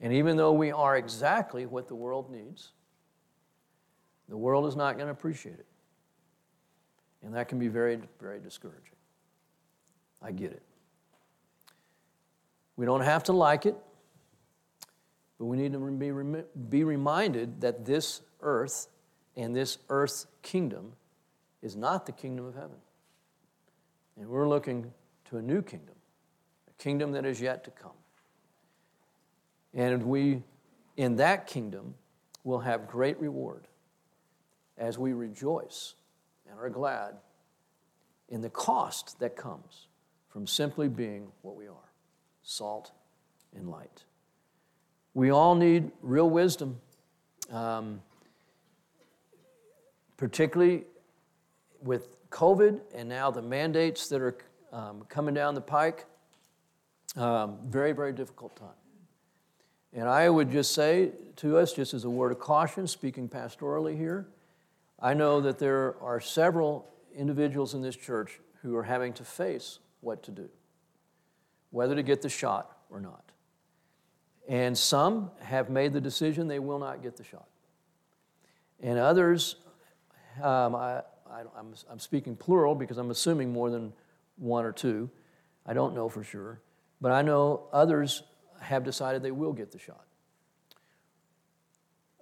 And 0.00 0.12
even 0.14 0.36
though 0.36 0.52
we 0.52 0.72
are 0.72 0.96
exactly 0.96 1.66
what 1.66 1.88
the 1.88 1.94
world 1.94 2.30
needs, 2.30 2.70
the 4.28 4.36
world 4.36 4.66
is 4.66 4.76
not 4.76 4.94
going 4.94 5.06
to 5.06 5.12
appreciate 5.12 5.58
it. 5.58 5.66
And 7.22 7.34
that 7.34 7.48
can 7.48 7.58
be 7.58 7.68
very, 7.68 7.98
very 8.18 8.40
discouraging. 8.40 8.96
I 10.22 10.32
get 10.32 10.52
it. 10.52 10.62
We 12.76 12.86
don't 12.86 13.02
have 13.02 13.24
to 13.24 13.32
like 13.32 13.66
it, 13.66 13.76
but 15.38 15.46
we 15.46 15.56
need 15.56 15.72
to 15.72 15.78
be, 15.78 16.12
be 16.68 16.84
reminded 16.84 17.60
that 17.60 17.84
this 17.84 18.22
earth 18.40 18.88
and 19.36 19.54
this 19.54 19.78
earth's 19.88 20.26
kingdom 20.42 20.92
is 21.62 21.76
not 21.76 22.06
the 22.06 22.12
kingdom 22.12 22.46
of 22.46 22.54
heaven. 22.54 22.76
And 24.18 24.28
we're 24.28 24.48
looking 24.48 24.92
to 25.30 25.38
a 25.38 25.42
new 25.42 25.62
kingdom, 25.62 25.94
a 26.68 26.82
kingdom 26.82 27.12
that 27.12 27.24
is 27.24 27.40
yet 27.40 27.64
to 27.64 27.70
come. 27.70 27.92
And 29.72 30.04
we, 30.04 30.42
in 30.96 31.16
that 31.16 31.46
kingdom, 31.46 31.94
will 32.44 32.60
have 32.60 32.86
great 32.86 33.18
reward 33.20 33.66
as 34.76 34.98
we 34.98 35.12
rejoice 35.12 35.94
and 36.48 36.58
are 36.58 36.70
glad 36.70 37.16
in 38.28 38.40
the 38.40 38.50
cost 38.50 39.18
that 39.20 39.36
comes 39.36 39.86
from 40.30 40.46
simply 40.46 40.88
being 40.88 41.28
what 41.42 41.56
we 41.56 41.66
are 41.66 41.74
salt 42.42 42.92
and 43.54 43.68
light. 43.68 44.04
We 45.12 45.30
all 45.30 45.54
need 45.54 45.90
real 46.02 46.30
wisdom, 46.30 46.80
um, 47.50 48.00
particularly 50.16 50.84
with 51.82 52.16
COVID 52.30 52.80
and 52.94 53.08
now 53.08 53.30
the 53.30 53.42
mandates 53.42 54.08
that 54.08 54.20
are 54.20 54.38
um, 54.72 55.02
coming 55.08 55.34
down 55.34 55.54
the 55.54 55.60
pike. 55.60 56.06
Um, 57.16 57.58
very, 57.66 57.90
very 57.92 58.12
difficult 58.12 58.54
time. 58.54 58.68
And 59.92 60.08
I 60.08 60.30
would 60.30 60.52
just 60.52 60.72
say 60.72 61.10
to 61.36 61.58
us, 61.58 61.72
just 61.72 61.92
as 61.92 62.04
a 62.04 62.10
word 62.10 62.30
of 62.30 62.38
caution, 62.38 62.86
speaking 62.86 63.28
pastorally 63.28 63.96
here, 63.96 64.28
I 65.00 65.14
know 65.14 65.40
that 65.40 65.58
there 65.58 65.96
are 66.00 66.20
several 66.20 66.88
individuals 67.16 67.74
in 67.74 67.82
this 67.82 67.96
church 67.96 68.38
who 68.62 68.76
are 68.76 68.84
having 68.84 69.12
to 69.14 69.24
face 69.24 69.80
what 70.00 70.22
to 70.24 70.30
do, 70.30 70.48
whether 71.70 71.94
to 71.94 72.02
get 72.02 72.22
the 72.22 72.28
shot 72.28 72.78
or 72.90 73.00
not. 73.00 73.24
And 74.48 74.76
some 74.76 75.30
have 75.40 75.70
made 75.70 75.92
the 75.92 76.00
decision 76.00 76.48
they 76.48 76.58
will 76.58 76.78
not 76.78 77.02
get 77.02 77.16
the 77.16 77.24
shot. 77.24 77.48
And 78.80 78.98
others, 78.98 79.56
um, 80.42 80.74
I, 80.74 81.02
am 81.58 81.74
I'm 81.88 81.98
speaking 81.98 82.34
plural 82.34 82.74
because 82.74 82.98
I'm 82.98 83.10
assuming 83.10 83.52
more 83.52 83.70
than 83.70 83.92
one 84.36 84.64
or 84.64 84.72
two. 84.72 85.10
I 85.66 85.74
don't 85.74 85.94
know 85.94 86.08
for 86.08 86.24
sure. 86.24 86.60
But 87.00 87.12
I 87.12 87.22
know 87.22 87.68
others 87.72 88.22
have 88.60 88.84
decided 88.84 89.22
they 89.22 89.30
will 89.30 89.52
get 89.52 89.70
the 89.70 89.78
shot. 89.78 90.04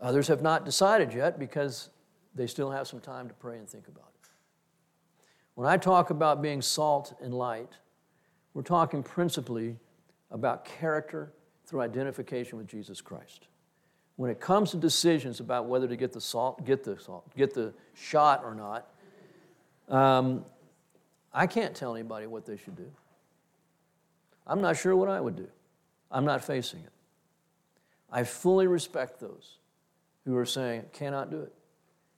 Others 0.00 0.28
have 0.28 0.42
not 0.42 0.64
decided 0.64 1.12
yet 1.12 1.38
because 1.38 1.90
they 2.34 2.46
still 2.46 2.70
have 2.70 2.86
some 2.86 3.00
time 3.00 3.28
to 3.28 3.34
pray 3.34 3.58
and 3.58 3.68
think 3.68 3.88
about 3.88 4.12
it. 4.14 4.17
When 5.58 5.66
I 5.66 5.76
talk 5.76 6.10
about 6.10 6.40
being 6.40 6.62
salt 6.62 7.14
and 7.20 7.34
light, 7.34 7.72
we're 8.54 8.62
talking 8.62 9.02
principally 9.02 9.76
about 10.30 10.64
character 10.64 11.32
through 11.66 11.80
identification 11.80 12.58
with 12.58 12.68
Jesus 12.68 13.00
Christ. 13.00 13.48
When 14.14 14.30
it 14.30 14.38
comes 14.38 14.70
to 14.70 14.76
decisions 14.76 15.40
about 15.40 15.66
whether 15.66 15.88
to 15.88 15.96
get 15.96 16.12
the 16.12 16.20
salt, 16.20 16.64
get 16.64 16.84
the 16.84 16.96
salt, 16.96 17.36
get 17.36 17.54
the 17.54 17.74
shot 17.92 18.44
or 18.44 18.54
not, 18.54 18.86
um, 19.88 20.44
I 21.34 21.48
can't 21.48 21.74
tell 21.74 21.96
anybody 21.96 22.28
what 22.28 22.46
they 22.46 22.56
should 22.56 22.76
do. 22.76 22.92
I'm 24.46 24.60
not 24.60 24.76
sure 24.76 24.94
what 24.94 25.08
I 25.08 25.20
would 25.20 25.34
do. 25.34 25.48
I'm 26.08 26.24
not 26.24 26.44
facing 26.44 26.84
it. 26.84 26.92
I 28.12 28.22
fully 28.22 28.68
respect 28.68 29.18
those 29.18 29.58
who 30.24 30.36
are 30.36 30.46
saying, 30.46 30.84
cannot 30.92 31.32
do 31.32 31.40
it, 31.40 31.52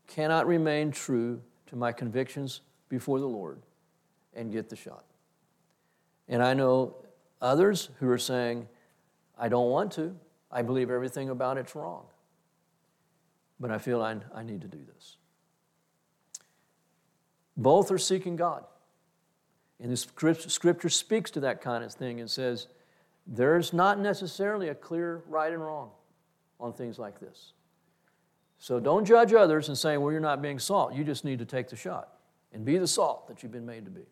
cannot 0.08 0.46
remain 0.46 0.90
true 0.90 1.40
to 1.68 1.76
my 1.76 1.90
convictions 1.90 2.60
before 2.90 3.20
the 3.20 3.26
Lord 3.26 3.62
and 4.34 4.52
get 4.52 4.68
the 4.68 4.76
shot. 4.76 5.04
And 6.28 6.42
I 6.42 6.52
know 6.52 6.96
others 7.40 7.88
who 8.00 8.10
are 8.10 8.18
saying, 8.18 8.68
I 9.38 9.48
don't 9.48 9.70
want 9.70 9.92
to. 9.92 10.14
I 10.52 10.60
believe 10.60 10.90
everything 10.90 11.30
about 11.30 11.56
it's 11.56 11.74
wrong. 11.74 12.04
But 13.58 13.70
I 13.70 13.78
feel 13.78 14.02
I, 14.02 14.16
I 14.34 14.42
need 14.42 14.60
to 14.60 14.68
do 14.68 14.78
this. 14.94 15.16
Both 17.56 17.90
are 17.90 17.98
seeking 17.98 18.36
God. 18.36 18.64
And 19.80 19.90
the 19.90 19.96
scripture 19.96 20.88
speaks 20.90 21.30
to 21.32 21.40
that 21.40 21.62
kind 21.62 21.84
of 21.84 21.92
thing 21.92 22.20
and 22.20 22.30
says, 22.30 22.66
there's 23.26 23.72
not 23.72 23.98
necessarily 23.98 24.68
a 24.68 24.74
clear 24.74 25.22
right 25.26 25.52
and 25.52 25.62
wrong 25.62 25.90
on 26.58 26.72
things 26.72 26.98
like 26.98 27.20
this. 27.20 27.52
So 28.58 28.78
don't 28.80 29.04
judge 29.04 29.32
others 29.32 29.68
and 29.68 29.78
say, 29.78 29.96
well, 29.96 30.10
you're 30.12 30.20
not 30.20 30.42
being 30.42 30.58
salt. 30.58 30.94
You 30.94 31.04
just 31.04 31.24
need 31.24 31.38
to 31.38 31.44
take 31.46 31.68
the 31.68 31.76
shot 31.76 32.19
and 32.52 32.64
be 32.64 32.78
the 32.78 32.86
salt 32.86 33.28
that 33.28 33.42
you've 33.42 33.52
been 33.52 33.66
made 33.66 33.84
to 33.84 33.90
be. 33.90 34.06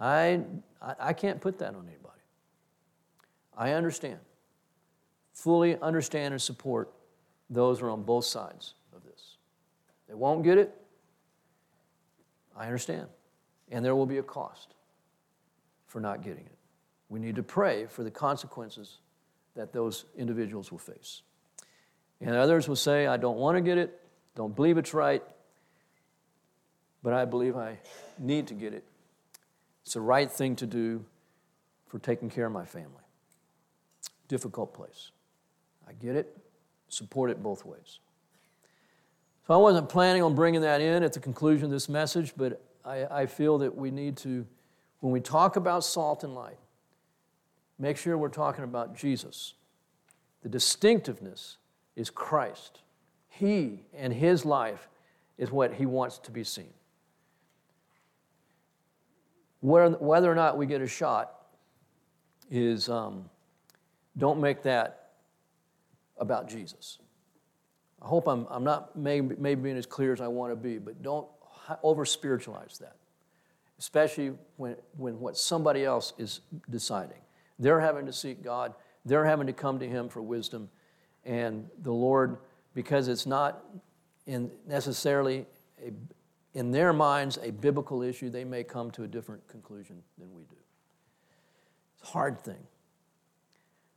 I, 0.00 0.40
I 0.80 1.12
can't 1.12 1.40
put 1.40 1.58
that 1.58 1.74
on 1.74 1.86
anybody. 1.86 2.20
I 3.56 3.72
understand, 3.72 4.20
fully 5.32 5.78
understand 5.80 6.32
and 6.32 6.40
support 6.40 6.92
those 7.50 7.80
who 7.80 7.86
are 7.86 7.90
on 7.90 8.02
both 8.02 8.24
sides 8.24 8.74
of 8.94 9.02
this. 9.04 9.36
They 10.08 10.14
won't 10.14 10.44
get 10.44 10.58
it. 10.58 10.74
I 12.56 12.66
understand. 12.66 13.06
And 13.70 13.84
there 13.84 13.96
will 13.96 14.06
be 14.06 14.18
a 14.18 14.22
cost 14.22 14.74
for 15.86 16.00
not 16.00 16.22
getting 16.22 16.44
it. 16.44 16.58
We 17.08 17.18
need 17.18 17.36
to 17.36 17.42
pray 17.42 17.86
for 17.86 18.04
the 18.04 18.10
consequences 18.10 18.98
that 19.56 19.72
those 19.72 20.04
individuals 20.16 20.70
will 20.70 20.78
face. 20.78 21.22
And 22.20 22.36
others 22.36 22.68
will 22.68 22.76
say, 22.76 23.06
I 23.06 23.16
don't 23.16 23.38
want 23.38 23.56
to 23.56 23.60
get 23.60 23.78
it, 23.78 24.00
don't 24.34 24.54
believe 24.54 24.78
it's 24.78 24.94
right, 24.94 25.22
but 27.08 27.14
I 27.14 27.24
believe 27.24 27.56
I 27.56 27.78
need 28.18 28.48
to 28.48 28.54
get 28.54 28.74
it. 28.74 28.84
It's 29.82 29.94
the 29.94 30.00
right 30.02 30.30
thing 30.30 30.56
to 30.56 30.66
do 30.66 31.02
for 31.86 31.98
taking 31.98 32.28
care 32.28 32.44
of 32.44 32.52
my 32.52 32.66
family. 32.66 33.02
Difficult 34.28 34.74
place. 34.74 35.10
I 35.88 35.94
get 35.94 36.16
it, 36.16 36.36
support 36.90 37.30
it 37.30 37.42
both 37.42 37.64
ways. 37.64 38.00
So 39.46 39.54
I 39.54 39.56
wasn't 39.56 39.88
planning 39.88 40.22
on 40.22 40.34
bringing 40.34 40.60
that 40.60 40.82
in 40.82 41.02
at 41.02 41.14
the 41.14 41.18
conclusion 41.18 41.64
of 41.64 41.70
this 41.70 41.88
message, 41.88 42.34
but 42.36 42.60
I, 42.84 43.06
I 43.22 43.24
feel 43.24 43.56
that 43.56 43.74
we 43.74 43.90
need 43.90 44.18
to, 44.18 44.46
when 45.00 45.10
we 45.10 45.20
talk 45.20 45.56
about 45.56 45.84
salt 45.84 46.24
and 46.24 46.34
light, 46.34 46.58
make 47.78 47.96
sure 47.96 48.18
we're 48.18 48.28
talking 48.28 48.64
about 48.64 48.94
Jesus. 48.94 49.54
The 50.42 50.50
distinctiveness 50.50 51.56
is 51.96 52.10
Christ. 52.10 52.80
He 53.30 53.86
and 53.96 54.12
His 54.12 54.44
life 54.44 54.90
is 55.38 55.50
what 55.50 55.72
He 55.72 55.86
wants 55.86 56.18
to 56.18 56.30
be 56.30 56.44
seen. 56.44 56.74
Whether 59.60 60.30
or 60.30 60.34
not 60.34 60.56
we 60.56 60.66
get 60.66 60.80
a 60.80 60.86
shot 60.86 61.32
is 62.50 62.88
um, 62.88 63.28
don't 64.16 64.40
make 64.40 64.62
that 64.62 65.10
about 66.18 66.48
Jesus. 66.48 66.98
I 68.00 68.06
hope 68.06 68.28
I'm, 68.28 68.46
I'm 68.50 68.64
not 68.64 68.96
maybe, 68.96 69.34
maybe 69.38 69.62
being 69.62 69.76
as 69.76 69.86
clear 69.86 70.12
as 70.12 70.20
I 70.20 70.28
want 70.28 70.52
to 70.52 70.56
be, 70.56 70.78
but 70.78 71.02
don't 71.02 71.26
over 71.82 72.04
spiritualize 72.04 72.78
that, 72.78 72.96
especially 73.78 74.32
when, 74.56 74.76
when 74.96 75.18
what 75.20 75.36
somebody 75.36 75.84
else 75.84 76.12
is 76.18 76.40
deciding. 76.70 77.18
They're 77.58 77.80
having 77.80 78.06
to 78.06 78.12
seek 78.12 78.42
God, 78.42 78.74
they're 79.04 79.24
having 79.24 79.46
to 79.48 79.52
come 79.52 79.78
to 79.80 79.88
Him 79.88 80.08
for 80.08 80.22
wisdom, 80.22 80.68
and 81.24 81.68
the 81.82 81.92
Lord, 81.92 82.38
because 82.74 83.08
it's 83.08 83.26
not 83.26 83.64
in 84.26 84.50
necessarily 84.66 85.46
a, 85.84 85.92
in 86.54 86.70
their 86.70 86.92
minds 86.92 87.38
a 87.42 87.50
biblical 87.50 88.02
issue, 88.02 88.30
they 88.30 88.44
may 88.44 88.64
come 88.64 88.90
to 88.92 89.04
a 89.04 89.06
different 89.06 89.46
conclusion 89.48 90.02
than 90.18 90.34
we 90.34 90.42
do. 90.44 90.56
It's 92.00 92.08
a 92.08 92.12
hard 92.12 92.40
thing. 92.40 92.66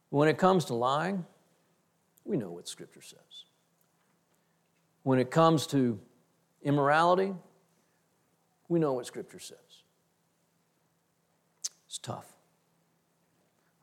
When 0.10 0.28
it 0.28 0.38
comes 0.38 0.66
to 0.66 0.74
lying, 0.74 1.26
we 2.26 2.38
know 2.38 2.52
what 2.52 2.68
Scripture 2.68 3.02
says. 3.02 3.46
When 5.04 5.18
it 5.18 5.32
comes 5.32 5.66
to 5.68 6.00
immorality, 6.62 7.34
we 8.68 8.80
know 8.80 8.94
what 8.94 9.06
Scripture 9.06 9.40
says. 9.40 9.58
It's 11.88 11.98
tough. 11.98 12.28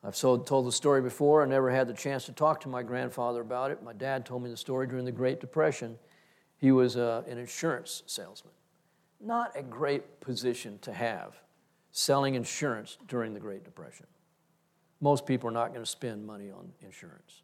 I've 0.04 0.16
told 0.16 0.66
the 0.66 0.72
story 0.72 1.02
before. 1.02 1.42
I 1.42 1.46
never 1.46 1.70
had 1.70 1.88
the 1.88 1.94
chance 1.94 2.26
to 2.26 2.32
talk 2.32 2.60
to 2.60 2.68
my 2.68 2.82
grandfather 2.82 3.40
about 3.40 3.70
it. 3.70 3.82
My 3.82 3.92
dad 3.92 4.24
told 4.24 4.42
me 4.42 4.50
the 4.50 4.56
story 4.56 4.86
during 4.86 5.04
the 5.04 5.12
Great 5.12 5.40
Depression. 5.40 5.98
He 6.58 6.72
was 6.72 6.96
uh, 6.96 7.22
an 7.28 7.38
insurance 7.38 8.02
salesman. 8.06 8.52
Not 9.20 9.52
a 9.56 9.62
great 9.62 10.20
position 10.20 10.78
to 10.82 10.92
have, 10.92 11.40
selling 11.92 12.34
insurance 12.34 12.98
during 13.08 13.34
the 13.34 13.40
Great 13.40 13.64
Depression. 13.64 14.06
Most 15.00 15.26
people 15.26 15.48
are 15.48 15.52
not 15.52 15.68
going 15.68 15.84
to 15.84 15.90
spend 15.90 16.26
money 16.26 16.50
on 16.50 16.72
insurance. 16.82 17.42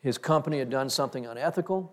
His 0.00 0.18
company 0.18 0.58
had 0.58 0.70
done 0.70 0.88
something 0.88 1.26
unethical, 1.26 1.92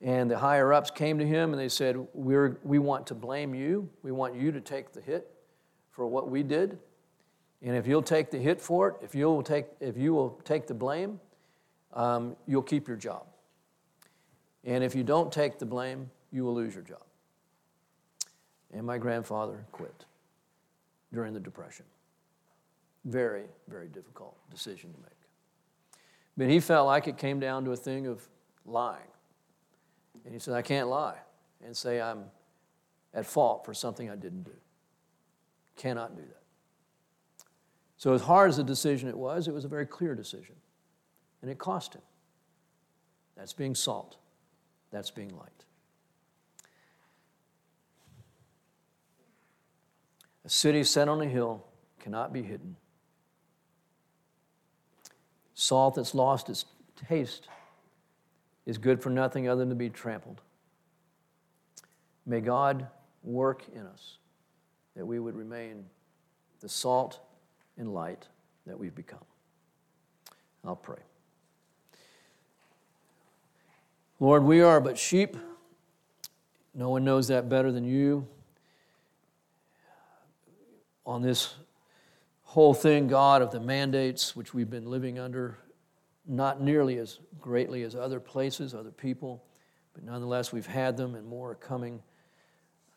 and 0.00 0.30
the 0.30 0.38
higher 0.38 0.72
ups 0.72 0.90
came 0.90 1.18
to 1.18 1.26
him 1.26 1.52
and 1.52 1.60
they 1.60 1.68
said, 1.68 1.96
We're, 2.14 2.58
We 2.64 2.78
want 2.78 3.06
to 3.08 3.14
blame 3.14 3.54
you. 3.54 3.88
We 4.02 4.12
want 4.12 4.34
you 4.34 4.50
to 4.52 4.60
take 4.60 4.92
the 4.92 5.00
hit 5.00 5.30
for 5.90 6.06
what 6.06 6.30
we 6.30 6.42
did. 6.42 6.78
And 7.62 7.76
if 7.76 7.86
you'll 7.86 8.02
take 8.02 8.30
the 8.30 8.38
hit 8.38 8.60
for 8.60 8.88
it, 8.88 8.96
if 9.02 9.14
you'll 9.14 9.42
take, 9.42 9.66
if 9.78 9.96
you 9.96 10.12
will 10.12 10.40
take 10.44 10.66
the 10.66 10.74
blame, 10.74 11.20
um, 11.92 12.36
you'll 12.46 12.62
keep 12.62 12.88
your 12.88 12.96
job. 12.96 13.26
And 14.64 14.84
if 14.84 14.94
you 14.94 15.02
don't 15.02 15.32
take 15.32 15.58
the 15.58 15.66
blame, 15.66 16.10
you 16.30 16.44
will 16.44 16.54
lose 16.54 16.74
your 16.74 16.84
job. 16.84 17.02
And 18.72 18.86
my 18.86 18.98
grandfather 18.98 19.64
quit 19.72 20.04
during 21.12 21.34
the 21.34 21.40
Depression. 21.40 21.84
Very, 23.04 23.44
very 23.68 23.88
difficult 23.88 24.36
decision 24.50 24.92
to 24.92 24.98
make. 25.00 25.10
But 26.36 26.48
he 26.48 26.60
felt 26.60 26.86
like 26.86 27.08
it 27.08 27.18
came 27.18 27.40
down 27.40 27.64
to 27.64 27.72
a 27.72 27.76
thing 27.76 28.06
of 28.06 28.26
lying. 28.64 29.02
And 30.24 30.32
he 30.32 30.38
said, 30.38 30.54
I 30.54 30.62
can't 30.62 30.88
lie 30.88 31.18
and 31.64 31.76
say 31.76 32.00
I'm 32.00 32.24
at 33.12 33.26
fault 33.26 33.64
for 33.64 33.74
something 33.74 34.08
I 34.08 34.16
didn't 34.16 34.44
do. 34.44 34.52
Cannot 35.76 36.16
do 36.16 36.22
that. 36.22 37.46
So, 37.96 38.14
as 38.14 38.22
hard 38.22 38.50
as 38.50 38.56
the 38.56 38.64
decision 38.64 39.08
it 39.08 39.16
was, 39.16 39.46
it 39.46 39.54
was 39.54 39.64
a 39.64 39.68
very 39.68 39.86
clear 39.86 40.14
decision. 40.14 40.56
And 41.40 41.50
it 41.50 41.58
cost 41.58 41.94
him. 41.94 42.02
That's 43.36 43.52
being 43.52 43.74
salt, 43.74 44.16
that's 44.92 45.10
being 45.10 45.36
light. 45.36 45.48
A 50.44 50.48
city 50.48 50.84
set 50.84 51.08
on 51.08 51.20
a 51.20 51.26
hill 51.26 51.64
cannot 52.00 52.32
be 52.32 52.42
hidden. 52.42 52.76
Salt 55.54 55.94
that's 55.94 56.14
lost 56.14 56.48
its 56.48 56.64
taste 57.08 57.48
is 58.66 58.78
good 58.78 59.02
for 59.02 59.10
nothing 59.10 59.48
other 59.48 59.60
than 59.60 59.68
to 59.70 59.74
be 59.74 59.88
trampled. 59.88 60.40
May 62.26 62.40
God 62.40 62.86
work 63.22 63.64
in 63.74 63.86
us 63.86 64.18
that 64.96 65.06
we 65.06 65.18
would 65.18 65.34
remain 65.34 65.84
the 66.60 66.68
salt 66.68 67.20
and 67.76 67.92
light 67.92 68.28
that 68.66 68.78
we've 68.78 68.94
become. 68.94 69.24
I'll 70.64 70.76
pray. 70.76 70.98
Lord, 74.22 74.44
we 74.44 74.60
are 74.60 74.80
but 74.80 74.96
sheep. 74.96 75.36
No 76.74 76.90
one 76.90 77.02
knows 77.02 77.26
that 77.26 77.48
better 77.48 77.72
than 77.72 77.82
you. 77.82 78.28
On 81.04 81.22
this 81.22 81.54
whole 82.44 82.72
thing, 82.72 83.08
God, 83.08 83.42
of 83.42 83.50
the 83.50 83.58
mandates 83.58 84.36
which 84.36 84.54
we've 84.54 84.70
been 84.70 84.88
living 84.88 85.18
under, 85.18 85.58
not 86.24 86.62
nearly 86.62 86.98
as 86.98 87.18
greatly 87.40 87.82
as 87.82 87.96
other 87.96 88.20
places, 88.20 88.76
other 88.76 88.92
people, 88.92 89.42
but 89.92 90.04
nonetheless, 90.04 90.52
we've 90.52 90.66
had 90.66 90.96
them 90.96 91.16
and 91.16 91.26
more 91.26 91.50
are 91.50 91.56
coming. 91.56 92.00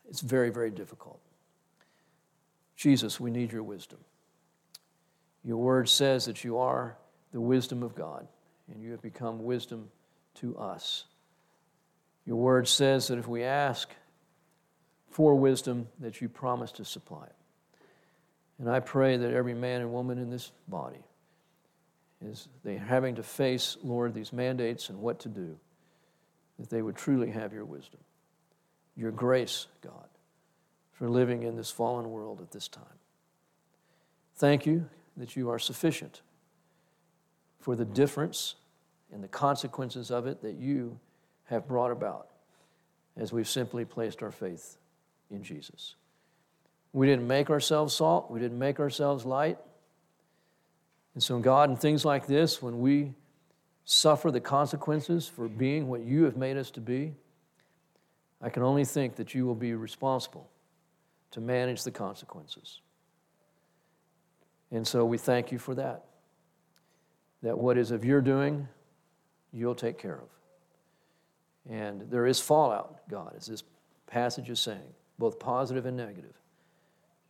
It's 0.08 0.20
very, 0.20 0.50
very 0.50 0.70
difficult. 0.70 1.18
Jesus, 2.76 3.18
we 3.18 3.32
need 3.32 3.50
your 3.50 3.64
wisdom. 3.64 3.98
Your 5.42 5.56
word 5.56 5.88
says 5.88 6.24
that 6.26 6.44
you 6.44 6.56
are 6.58 6.96
the 7.32 7.40
wisdom 7.40 7.82
of 7.82 7.96
God, 7.96 8.28
and 8.72 8.80
you 8.80 8.92
have 8.92 9.02
become 9.02 9.42
wisdom 9.42 9.88
to 10.36 10.56
us. 10.56 11.06
Your 12.26 12.36
word 12.36 12.66
says 12.66 13.08
that 13.08 13.18
if 13.18 13.28
we 13.28 13.44
ask 13.44 13.88
for 15.10 15.34
wisdom, 15.34 15.88
that 16.00 16.20
you 16.20 16.28
promise 16.28 16.72
to 16.72 16.84
supply 16.84 17.24
it. 17.24 17.34
And 18.58 18.68
I 18.68 18.80
pray 18.80 19.16
that 19.16 19.32
every 19.32 19.54
man 19.54 19.80
and 19.80 19.92
woman 19.92 20.18
in 20.18 20.28
this 20.28 20.50
body 20.68 21.04
is 22.24 22.48
they 22.64 22.76
having 22.76 23.14
to 23.16 23.22
face, 23.22 23.76
Lord, 23.82 24.14
these 24.14 24.32
mandates 24.32 24.88
and 24.88 24.98
what 24.98 25.20
to 25.20 25.28
do, 25.28 25.56
that 26.58 26.70
they 26.70 26.82
would 26.82 26.96
truly 26.96 27.30
have 27.30 27.52
your 27.52 27.64
wisdom, 27.64 28.00
your 28.96 29.10
grace, 29.10 29.66
God, 29.82 30.08
for 30.92 31.08
living 31.08 31.42
in 31.42 31.56
this 31.56 31.70
fallen 31.70 32.10
world 32.10 32.40
at 32.40 32.50
this 32.50 32.68
time. 32.68 32.84
Thank 34.36 34.66
you 34.66 34.88
that 35.16 35.36
you 35.36 35.50
are 35.50 35.58
sufficient 35.58 36.22
for 37.60 37.76
the 37.76 37.84
difference 37.84 38.54
and 39.12 39.22
the 39.22 39.28
consequences 39.28 40.10
of 40.10 40.26
it 40.26 40.42
that 40.42 40.56
you 40.56 40.98
have 41.46 41.66
brought 41.66 41.90
about 41.90 42.28
as 43.16 43.32
we've 43.32 43.48
simply 43.48 43.84
placed 43.84 44.22
our 44.22 44.30
faith 44.30 44.76
in 45.30 45.42
Jesus. 45.42 45.94
We 46.92 47.06
didn't 47.06 47.26
make 47.26 47.50
ourselves 47.50 47.94
salt, 47.94 48.30
we 48.30 48.40
didn't 48.40 48.58
make 48.58 48.78
ourselves 48.80 49.24
light. 49.24 49.58
And 51.14 51.22
so, 51.22 51.38
God, 51.38 51.70
in 51.70 51.76
things 51.76 52.04
like 52.04 52.26
this, 52.26 52.60
when 52.60 52.80
we 52.80 53.14
suffer 53.84 54.30
the 54.30 54.40
consequences 54.40 55.28
for 55.28 55.48
being 55.48 55.88
what 55.88 56.02
you 56.02 56.24
have 56.24 56.36
made 56.36 56.56
us 56.56 56.70
to 56.72 56.80
be, 56.80 57.14
I 58.42 58.50
can 58.50 58.62
only 58.62 58.84
think 58.84 59.16
that 59.16 59.34
you 59.34 59.46
will 59.46 59.54
be 59.54 59.74
responsible 59.74 60.50
to 61.30 61.40
manage 61.40 61.84
the 61.84 61.90
consequences. 61.90 62.80
And 64.70 64.86
so 64.86 65.04
we 65.04 65.16
thank 65.16 65.52
you 65.52 65.58
for 65.58 65.74
that. 65.74 66.04
That 67.42 67.56
what 67.56 67.78
is 67.78 67.92
of 67.92 68.04
your 68.04 68.20
doing, 68.20 68.68
you'll 69.52 69.74
take 69.74 69.98
care 69.98 70.16
of. 70.16 70.35
And 71.70 72.02
there 72.10 72.26
is 72.26 72.40
fallout, 72.40 73.08
God, 73.08 73.34
as 73.36 73.46
this 73.46 73.62
passage 74.06 74.50
is 74.50 74.60
saying, 74.60 74.94
both 75.18 75.38
positive 75.38 75.86
and 75.86 75.96
negative, 75.96 76.34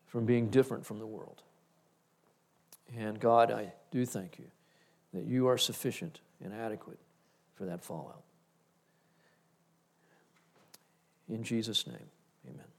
from 0.06 0.26
being 0.26 0.50
different 0.50 0.84
from 0.84 0.98
the 0.98 1.06
world. 1.06 1.42
And 2.96 3.18
God, 3.18 3.50
I 3.50 3.72
do 3.90 4.04
thank 4.04 4.38
you 4.38 4.46
that 5.14 5.24
you 5.24 5.48
are 5.48 5.58
sufficient 5.58 6.20
and 6.44 6.52
adequate 6.52 6.98
for 7.54 7.64
that 7.64 7.82
fallout. 7.82 8.22
In 11.28 11.42
Jesus' 11.42 11.86
name, 11.86 12.10
amen. 12.48 12.75